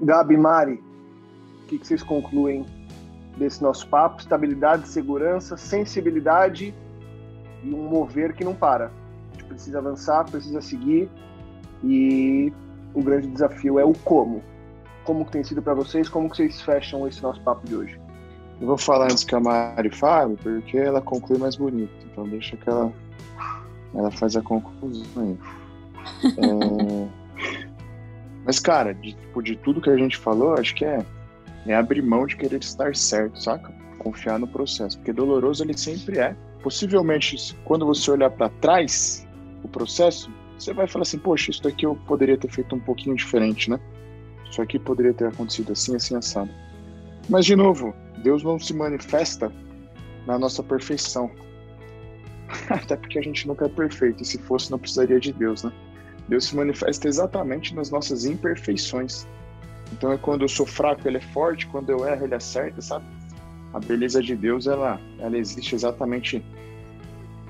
Gabi, 0.00 0.36
Mari, 0.36 0.74
o 0.74 1.66
que, 1.68 1.78
que 1.78 1.86
vocês 1.86 2.02
concluem 2.02 2.66
desse 3.36 3.62
nosso 3.62 3.86
papo: 3.88 4.20
estabilidade, 4.20 4.88
segurança, 4.88 5.56
sensibilidade 5.56 6.74
e 7.62 7.74
um 7.74 7.88
mover 7.88 8.34
que 8.34 8.44
não 8.44 8.54
para. 8.54 8.86
A 8.86 9.32
gente 9.32 9.44
precisa 9.44 9.78
avançar, 9.78 10.24
precisa 10.30 10.60
seguir 10.60 11.08
e 11.82 12.52
o 12.94 13.02
grande 13.02 13.28
desafio 13.28 13.78
é 13.78 13.84
o 13.84 13.92
como. 13.92 14.42
Como 15.04 15.24
que 15.24 15.32
tem 15.32 15.42
sido 15.42 15.62
para 15.62 15.74
vocês? 15.74 16.08
Como 16.08 16.30
que 16.30 16.36
vocês 16.36 16.60
fecham 16.62 17.06
esse 17.08 17.22
nosso 17.22 17.40
papo 17.40 17.66
de 17.66 17.74
hoje? 17.74 18.00
Eu 18.60 18.68
vou 18.68 18.78
falar 18.78 19.06
antes 19.06 19.24
que 19.24 19.34
a 19.34 19.40
Mari 19.40 19.90
fale, 19.90 20.36
porque 20.36 20.76
ela 20.76 21.00
conclui 21.00 21.38
mais 21.38 21.56
bonito. 21.56 21.92
Então 22.04 22.28
deixa 22.28 22.56
que 22.56 22.68
ela, 22.68 22.92
ela 23.94 24.10
faz 24.12 24.36
a 24.36 24.42
conclusão 24.42 25.04
aí. 25.16 25.38
é... 26.38 27.22
Mas, 28.44 28.58
cara, 28.58 28.92
de, 28.92 29.12
tipo, 29.12 29.42
de 29.42 29.56
tudo 29.56 29.80
que 29.80 29.90
a 29.90 29.96
gente 29.96 30.16
falou, 30.16 30.54
acho 30.54 30.74
que 30.74 30.84
é, 30.84 31.04
é 31.66 31.74
abrir 31.74 32.02
mão 32.02 32.26
de 32.26 32.36
querer 32.36 32.60
estar 32.60 32.94
certo, 32.94 33.40
saca? 33.40 33.72
Confiar 33.98 34.38
no 34.38 34.46
processo. 34.46 34.98
Porque 34.98 35.12
doloroso 35.12 35.62
ele 35.62 35.76
sempre 35.76 36.18
é. 36.18 36.36
Possivelmente, 36.62 37.56
quando 37.64 37.86
você 37.86 38.10
olhar 38.10 38.30
para 38.30 38.48
trás 38.48 39.26
o 39.62 39.68
processo, 39.68 40.30
você 40.58 40.72
vai 40.72 40.86
falar 40.86 41.02
assim, 41.02 41.18
poxa, 41.18 41.50
isso 41.50 41.62
daqui 41.62 41.86
eu 41.86 41.96
poderia 42.06 42.36
ter 42.36 42.50
feito 42.50 42.74
um 42.74 42.80
pouquinho 42.80 43.16
diferente, 43.16 43.70
né? 43.70 43.80
Isso 44.48 44.60
aqui 44.60 44.78
poderia 44.78 45.14
ter 45.14 45.26
acontecido 45.26 45.72
assim, 45.72 45.96
assim, 45.96 46.14
assado. 46.14 46.50
Mas, 47.28 47.46
de 47.46 47.56
novo, 47.56 47.94
Deus 48.22 48.42
não 48.42 48.58
se 48.58 48.74
manifesta 48.74 49.52
na 50.26 50.38
nossa 50.38 50.62
perfeição. 50.62 51.30
Até 52.68 52.96
porque 52.96 53.18
a 53.18 53.22
gente 53.22 53.46
nunca 53.46 53.66
é 53.66 53.68
perfeito, 53.68 54.22
e 54.22 54.26
se 54.26 54.38
fosse, 54.38 54.70
não 54.70 54.78
precisaria 54.78 55.18
de 55.18 55.32
Deus, 55.32 55.64
né? 55.64 55.72
Deus 56.28 56.44
se 56.44 56.56
manifesta 56.56 57.08
exatamente 57.08 57.74
nas 57.74 57.90
nossas 57.90 58.24
imperfeições. 58.24 59.26
Então 59.92 60.10
é 60.10 60.16
quando 60.16 60.42
eu 60.42 60.48
sou 60.48 60.66
fraco, 60.66 61.06
ele 61.06 61.18
é 61.18 61.20
forte, 61.20 61.66
quando 61.66 61.90
eu 61.90 62.06
erro, 62.06 62.24
ele 62.24 62.34
acerta, 62.34 62.80
sabe? 62.80 63.04
A 63.72 63.78
beleza 63.78 64.22
de 64.22 64.34
Deus, 64.34 64.66
ela, 64.66 65.00
ela 65.18 65.36
existe 65.36 65.74
exatamente 65.74 66.42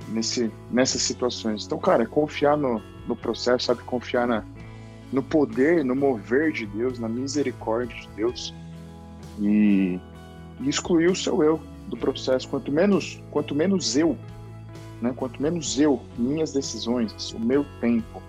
nesse, 0.08 0.50
nessas 0.70 1.02
situações. 1.02 1.64
Então, 1.64 1.78
cara, 1.78 2.04
confiar 2.06 2.56
no, 2.56 2.82
no 3.06 3.16
processo, 3.16 3.66
sabe? 3.66 3.82
Confiar 3.82 4.26
na, 4.26 4.44
no 5.12 5.22
poder, 5.22 5.84
no 5.84 5.94
mover 5.94 6.52
de 6.52 6.66
Deus, 6.66 6.98
na 6.98 7.08
misericórdia 7.08 7.96
de 7.96 8.08
Deus 8.16 8.54
e, 9.40 10.00
e 10.60 10.68
excluir 10.68 11.10
o 11.10 11.16
seu 11.16 11.42
eu 11.42 11.60
do 11.88 11.96
processo. 11.96 12.48
Quanto 12.48 12.70
menos, 12.72 13.22
quanto 13.30 13.54
menos 13.54 13.96
eu, 13.96 14.16
né? 15.00 15.12
Quanto 15.16 15.40
menos 15.42 15.78
eu, 15.78 16.00
minhas 16.16 16.52
decisões, 16.52 17.32
o 17.32 17.40
meu 17.40 17.64
tempo, 17.80 18.22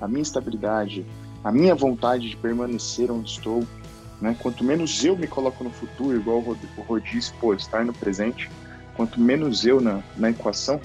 a 0.00 0.08
minha 0.08 0.22
estabilidade, 0.22 1.04
a 1.42 1.50
minha 1.50 1.74
vontade 1.74 2.28
de 2.28 2.36
permanecer 2.36 3.10
onde 3.10 3.30
estou, 3.30 3.66
né? 4.20 4.36
Quanto 4.38 4.62
menos 4.62 5.04
eu 5.04 5.16
me 5.16 5.26
coloco 5.26 5.64
no 5.64 5.70
futuro, 5.70 6.16
igual 6.16 6.38
o 6.38 6.82
Rod 6.82 7.02
pô, 7.40 7.54
estar 7.54 7.84
no 7.84 7.92
presente, 7.92 8.50
quanto 8.94 9.20
menos 9.20 9.64
eu 9.64 9.80
na, 9.80 10.02
na 10.16 10.30
equação, 10.30 10.80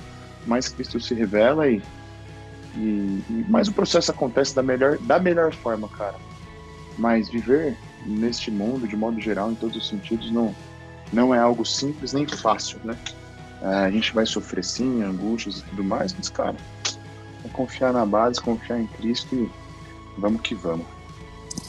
mais 0.45 0.70
Cristo 0.70 0.99
se 0.99 1.14
revela 1.14 1.68
e, 1.68 1.82
e, 2.76 3.24
e 3.30 3.45
mais 3.49 3.68
o 3.68 3.74
processo 3.74 4.12
acontece 4.12 4.56
da 4.56 4.64
melhor, 4.64 4.97
da 4.99 5.20
melhor 5.20 5.53
forma, 5.53 5.88
cara. 5.89 6.16
Mas 6.97 7.30
viver 7.30 7.78
neste 8.06 8.49
mundo, 8.49 8.88
de 8.88 8.95
modo 8.95 9.20
geral, 9.20 9.51
em 9.51 9.56
todos 9.56 9.76
os 9.76 9.89
sentidos, 9.89 10.32
não, 10.32 10.56
não 11.12 11.36
é 11.36 11.39
algo 11.39 11.66
simples 11.66 12.14
nem 12.14 12.26
fácil, 12.26 12.80
né? 12.84 12.95
É, 13.62 13.68
a 13.68 13.91
gente 13.91 14.14
vai 14.14 14.26
sofrer 14.26 14.64
sim, 14.64 15.01
angústias 15.01 15.60
e 15.60 15.64
tudo 15.64 15.84
mais, 15.84 16.14
mas, 16.14 16.30
cara, 16.30 16.56
é 17.43 17.47
confiar 17.49 17.91
na 17.91 18.06
base, 18.06 18.39
confiar 18.39 18.80
em 18.80 18.88
Cristo 18.88 19.36
e 19.36 19.51
vamos 20.18 20.41
que 20.41 20.55
vamos. 20.55 20.86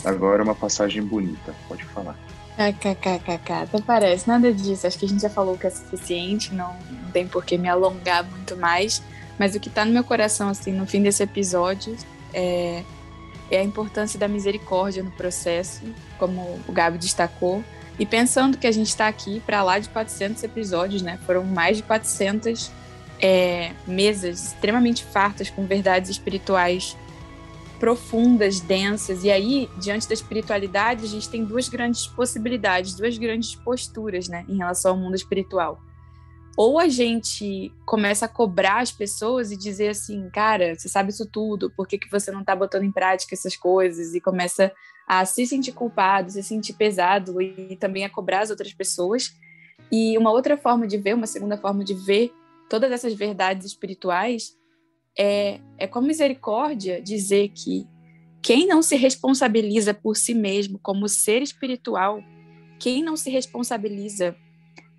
Agora 0.05 0.43
uma 0.43 0.55
passagem 0.55 1.03
bonita, 1.03 1.55
pode 1.69 1.85
falar. 1.85 2.17
KKKKK, 2.57 3.53
até 3.53 3.81
parece, 3.81 4.27
nada 4.27 4.53
disso. 4.53 4.87
Acho 4.87 4.99
que 4.99 5.05
a 5.05 5.09
gente 5.09 5.21
já 5.21 5.29
falou 5.29 5.59
que 5.59 5.67
é 5.67 5.71
suficiente, 5.71 6.55
não, 6.55 6.75
não 6.91 7.11
tem 7.11 7.27
por 7.27 7.45
que 7.45 7.59
me 7.59 7.69
alongar 7.69 8.25
muito 8.25 8.57
mais. 8.57 9.03
Mas 9.39 9.55
o 9.55 9.61
que 9.61 9.69
está 9.69 9.85
no 9.85 9.93
meu 9.93 10.03
coração, 10.03 10.49
assim, 10.49 10.73
no 10.73 10.87
fim 10.87 11.03
desse 11.03 11.23
episódio, 11.23 11.95
é, 12.33 12.83
é 13.51 13.59
a 13.59 13.63
importância 13.63 14.19
da 14.19 14.27
misericórdia 14.27 15.03
no 15.03 15.11
processo, 15.11 15.83
como 16.19 16.59
o 16.67 16.73
Gabi 16.73 16.97
destacou. 16.97 17.63
E 17.99 18.07
pensando 18.07 18.57
que 18.57 18.67
a 18.67 18.73
gente 18.73 18.89
está 18.89 19.07
aqui 19.07 19.41
para 19.41 19.63
lá 19.63 19.79
de 19.79 19.91
400 19.91 20.43
episódios, 20.43 21.03
né? 21.03 21.19
Foram 21.27 21.45
mais 21.45 21.77
de 21.77 21.83
400 21.83 22.71
é, 23.21 23.73
mesas 23.87 24.49
extremamente 24.49 25.05
fartas 25.05 25.51
com 25.51 25.67
verdades 25.67 26.11
espirituais 26.11 26.97
profundas, 27.79 28.61
densas. 28.61 29.25
E 29.25 29.31
aí, 29.31 29.69
diante 29.79 30.09
da 30.09 30.15
espiritualidade, 30.15 31.05
a 31.05 31.09
gente 31.09 31.29
tem 31.29 31.45
duas 31.45 31.69
grandes 31.69 32.07
possibilidades, 32.07 32.95
duas 32.95 33.17
grandes 33.17 33.55
posturas, 33.55 34.29
né, 34.29 34.45
em 34.49 34.57
relação 34.57 34.93
ao 34.93 34.99
mundo 34.99 35.15
espiritual. 35.15 35.81
Ou 36.57 36.79
a 36.79 36.89
gente 36.89 37.71
começa 37.85 38.25
a 38.25 38.29
cobrar 38.29 38.81
as 38.81 38.91
pessoas 38.91 39.53
e 39.53 39.57
dizer 39.57 39.89
assim, 39.89 40.31
cara, 40.31 40.75
você 40.75 40.89
sabe 40.89 41.11
isso 41.11 41.29
tudo, 41.31 41.71
por 41.77 41.87
que, 41.87 41.99
que 41.99 42.11
você 42.11 42.31
não 42.31 42.41
está 42.41 42.57
botando 42.57 42.85
em 42.85 42.91
prática 42.91 43.35
essas 43.35 43.55
coisas? 43.55 44.15
E 44.15 44.21
começa 44.21 44.73
a 45.07 45.25
se 45.27 45.47
sentir 45.47 45.73
culpado, 45.73 46.31
se 46.31 46.43
sentir 46.43 46.73
pesado 46.73 47.43
e 47.43 47.77
também 47.77 48.05
a 48.05 48.11
cobrar 48.11 48.41
as 48.41 48.51
outras 48.51 48.73
pessoas. 48.73 49.35
E 49.93 50.17
uma 50.17 50.31
outra 50.31 50.57
forma 50.57 50.87
de 50.87 50.97
ver, 50.97 51.15
uma 51.15 51.27
segunda 51.27 51.59
forma 51.59 51.85
de 51.85 51.93
ver 51.93 52.33
todas 52.71 52.91
essas 52.91 53.13
verdades 53.13 53.67
espirituais 53.67 54.57
é, 55.19 55.61
é 55.79 55.87
com 55.87 56.01
misericórdia 56.01 57.01
dizer 57.01 57.49
que 57.49 57.87
quem 58.43 58.67
não 58.67 58.83
se 58.83 58.97
responsabiliza 58.97 59.93
por 59.93 60.17
si 60.17 60.35
mesmo 60.35 60.79
como 60.79 61.09
ser 61.09 61.43
espiritual, 61.43 62.23
quem 62.79 63.03
não 63.03 63.17
se 63.17 63.31
responsabiliza 63.31 64.37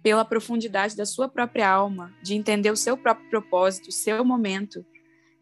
pela 0.04 0.26
profundidade 0.26 0.96
da 0.96 1.06
sua 1.06 1.28
própria 1.28 1.70
alma, 1.70 2.14
de 2.24 2.34
entender 2.34 2.72
o 2.72 2.78
seu 2.78 2.98
próprio 2.98 3.30
propósito, 3.30 3.90
o 3.90 3.92
seu 3.92 4.24
momento, 4.26 4.86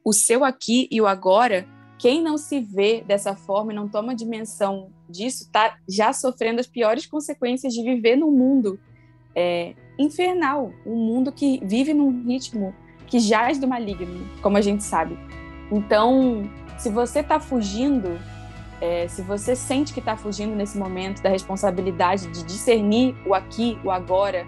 o 0.04 0.14
seu 0.14 0.44
aqui 0.44 0.88
e 0.92 1.02
o 1.02 1.08
agora, 1.08 1.68
quem 1.98 2.22
não 2.22 2.38
se 2.38 2.60
vê 2.60 3.02
dessa 3.02 3.36
forma 3.36 3.72
e 3.72 3.76
não 3.76 3.88
toma 3.88 4.16
dimensão 4.16 4.92
disso, 5.10 5.44
está 5.44 5.78
já 5.88 6.14
sofrendo 6.14 6.60
as 6.60 6.68
piores 6.68 7.06
consequências 7.06 7.74
de 7.74 7.84
viver 7.84 8.16
num 8.16 8.32
mundo 8.32 8.80
é, 9.36 9.74
infernal, 9.98 10.72
um 10.86 10.96
mundo 10.96 11.32
que 11.32 11.60
vive 11.64 11.94
num 11.94 12.26
ritmo 12.26 12.74
que 13.16 13.20
jaz 13.22 13.58
do 13.58 13.66
maligno, 13.66 14.28
como 14.42 14.58
a 14.58 14.62
gente 14.62 14.84
sabe. 14.84 15.18
Então, 15.72 16.50
se 16.78 16.90
você 16.90 17.20
está 17.20 17.40
fugindo, 17.40 18.20
é, 18.82 19.08
se 19.08 19.22
você 19.22 19.56
sente 19.56 19.94
que 19.94 20.02
está 20.02 20.18
fugindo 20.18 20.54
nesse 20.54 20.78
momento 20.78 21.24
da 21.24 21.30
responsabilidade 21.30 22.28
de 22.28 22.44
discernir 22.44 23.16
o 23.26 23.34
aqui, 23.34 23.80
o 23.86 23.90
agora, 23.90 24.46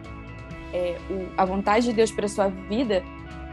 é, 0.74 0.98
o, 1.10 1.30
a 1.38 1.46
vontade 1.46 1.86
de 1.86 1.94
Deus 1.94 2.12
para 2.12 2.28
sua 2.28 2.50
vida, 2.50 3.02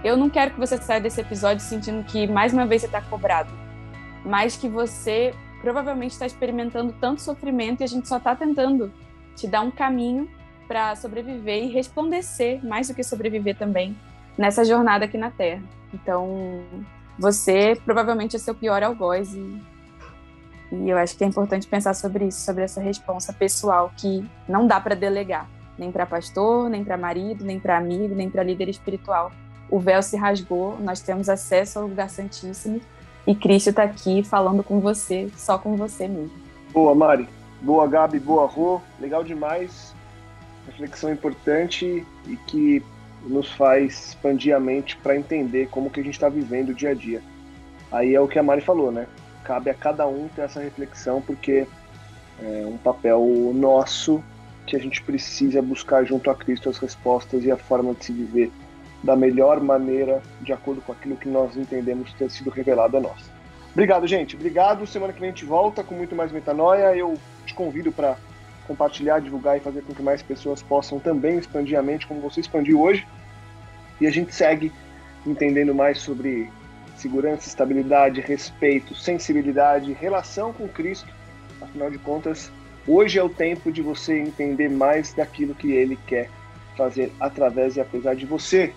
eu 0.02 0.16
não 0.16 0.28
quero 0.28 0.50
que 0.50 0.58
você 0.58 0.76
saia 0.78 1.00
desse 1.00 1.20
episódio 1.20 1.64
sentindo 1.64 2.02
que 2.02 2.26
mais 2.26 2.52
uma 2.52 2.66
vez 2.66 2.82
você 2.82 2.86
está 2.86 3.00
cobrado, 3.00 3.52
mas 4.24 4.56
que 4.56 4.68
você 4.68 5.32
provavelmente 5.60 6.10
está 6.10 6.26
experimentando 6.26 6.92
tanto 7.00 7.22
sofrimento 7.22 7.82
e 7.82 7.84
a 7.84 7.86
gente 7.88 8.08
só 8.08 8.16
está 8.16 8.34
tentando 8.34 8.92
te 9.36 9.46
dar 9.46 9.60
um 9.60 9.70
caminho 9.70 10.28
para 10.66 10.96
sobreviver 10.96 11.62
e 11.62 11.68
resplandecer 11.68 12.66
mais 12.66 12.88
do 12.88 12.94
que 12.94 13.04
sobreviver 13.04 13.56
também 13.56 13.96
nessa 14.36 14.64
jornada 14.64 15.04
aqui 15.04 15.16
na 15.16 15.30
Terra. 15.30 15.62
Então, 15.92 16.62
você 17.18 17.80
provavelmente 17.84 18.36
é 18.36 18.38
seu 18.38 18.54
pior 18.54 18.82
algoz 18.82 19.32
e, 19.34 19.62
e 20.72 20.90
eu 20.90 20.98
acho 20.98 21.16
que 21.16 21.24
é 21.24 21.26
importante 21.26 21.66
pensar 21.66 21.94
sobre 21.94 22.26
isso, 22.26 22.40
sobre 22.40 22.64
essa 22.64 22.80
responsa 22.80 23.32
pessoal 23.32 23.92
que 23.96 24.28
não 24.48 24.66
dá 24.66 24.80
para 24.80 24.96
delegar, 24.96 25.48
nem 25.78 25.92
para 25.92 26.06
pastor, 26.06 26.68
nem 26.68 26.84
para 26.84 26.96
marido, 26.96 27.44
nem 27.44 27.60
para 27.60 27.78
amigo, 27.78 28.14
nem 28.14 28.28
para 28.28 28.42
líder 28.42 28.68
espiritual. 28.68 29.30
O 29.70 29.78
véu 29.78 30.02
se 30.02 30.16
rasgou, 30.16 30.76
nós 30.80 31.00
temos 31.00 31.28
acesso 31.28 31.78
ao 31.78 31.86
lugar 31.86 32.10
santíssimo 32.10 32.80
e 33.26 33.34
Cristo 33.34 33.70
está 33.70 33.84
aqui 33.84 34.22
falando 34.22 34.62
com 34.62 34.80
você, 34.80 35.30
só 35.36 35.56
com 35.56 35.76
você 35.76 36.06
mesmo. 36.06 36.32
Boa, 36.72 36.94
Mari. 36.94 37.28
Boa, 37.62 37.86
Gabi. 37.86 38.18
Boa, 38.18 38.46
Rô. 38.46 38.80
Legal 39.00 39.24
demais. 39.24 39.94
Reflexão 40.66 41.12
importante 41.12 42.04
e 42.26 42.36
que 42.48 42.82
nos 43.24 43.50
faz 43.52 44.08
expandir 44.08 44.54
a 44.54 44.60
mente 44.60 44.96
para 44.96 45.16
entender 45.16 45.68
como 45.70 45.90
que 45.90 46.00
a 46.00 46.02
gente 46.02 46.14
está 46.14 46.28
vivendo 46.28 46.70
o 46.70 46.74
dia 46.74 46.90
a 46.90 46.94
dia. 46.94 47.22
Aí 47.90 48.14
é 48.14 48.20
o 48.20 48.28
que 48.28 48.38
a 48.38 48.42
Mari 48.42 48.60
falou, 48.60 48.90
né? 48.90 49.06
Cabe 49.44 49.70
a 49.70 49.74
cada 49.74 50.06
um 50.06 50.28
ter 50.28 50.42
essa 50.42 50.60
reflexão, 50.60 51.20
porque 51.20 51.66
é 52.42 52.66
um 52.66 52.76
papel 52.76 53.52
nosso 53.54 54.22
que 54.66 54.76
a 54.76 54.78
gente 54.78 55.02
precisa 55.02 55.60
buscar 55.60 56.04
junto 56.04 56.30
a 56.30 56.34
Cristo 56.34 56.68
as 56.68 56.78
respostas 56.78 57.44
e 57.44 57.50
a 57.50 57.56
forma 57.56 57.94
de 57.94 58.04
se 58.04 58.12
viver 58.12 58.50
da 59.02 59.14
melhor 59.14 59.60
maneira, 59.60 60.22
de 60.40 60.52
acordo 60.52 60.80
com 60.80 60.92
aquilo 60.92 61.16
que 61.16 61.28
nós 61.28 61.56
entendemos 61.56 62.12
ter 62.14 62.30
sido 62.30 62.48
revelado 62.50 62.96
a 62.96 63.00
nós. 63.00 63.30
Obrigado, 63.72 64.06
gente. 64.06 64.34
Obrigado. 64.34 64.86
Semana 64.86 65.12
que 65.12 65.20
vem 65.20 65.28
a 65.28 65.32
gente 65.32 65.44
volta 65.44 65.84
com 65.84 65.94
muito 65.94 66.14
mais 66.14 66.32
metanoia. 66.32 66.96
Eu 66.96 67.18
te 67.44 67.52
convido 67.54 67.92
para 67.92 68.16
compartilhar, 68.66 69.20
divulgar 69.20 69.56
e 69.56 69.60
fazer 69.60 69.82
com 69.82 69.94
que 69.94 70.02
mais 70.02 70.22
pessoas 70.22 70.62
possam 70.62 70.98
também 70.98 71.38
expandir 71.38 71.78
a 71.78 71.82
mente 71.82 72.06
como 72.06 72.20
você 72.20 72.40
expandiu 72.40 72.80
hoje. 72.80 73.06
E 74.00 74.06
a 74.06 74.10
gente 74.10 74.34
segue 74.34 74.72
entendendo 75.26 75.74
mais 75.74 75.98
sobre 75.98 76.50
segurança, 76.96 77.48
estabilidade, 77.48 78.20
respeito, 78.20 78.94
sensibilidade, 78.94 79.92
relação 79.92 80.52
com 80.52 80.68
Cristo. 80.68 81.12
Afinal 81.60 81.90
de 81.90 81.98
contas, 81.98 82.50
Hoje 82.86 83.18
é 83.18 83.22
o 83.22 83.30
tempo 83.30 83.72
de 83.72 83.80
você 83.80 84.18
entender 84.18 84.68
mais 84.68 85.14
daquilo 85.14 85.54
que 85.54 85.72
ele 85.72 85.98
quer 86.06 86.28
fazer 86.76 87.10
através 87.18 87.76
e 87.76 87.80
apesar 87.80 88.14
de 88.14 88.26
você. 88.26 88.74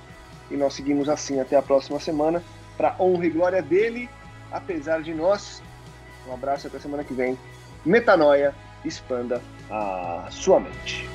E 0.50 0.56
nós 0.56 0.76
seguimos 0.76 1.10
assim 1.10 1.42
até 1.42 1.58
a 1.58 1.62
próxima 1.62 2.00
semana, 2.00 2.42
para 2.78 2.96
honra 2.98 3.26
e 3.26 3.30
glória 3.30 3.62
dele, 3.62 4.10
apesar 4.50 5.02
de 5.02 5.14
nós. 5.14 5.62
Um 6.26 6.34
abraço 6.34 6.68
até 6.68 6.80
semana 6.80 7.04
que 7.04 7.14
vem. 7.14 7.38
Metanoia, 7.86 8.56
expanda 8.88 9.42
a 9.70 10.28
sua 10.30 10.60
mente. 10.60 11.08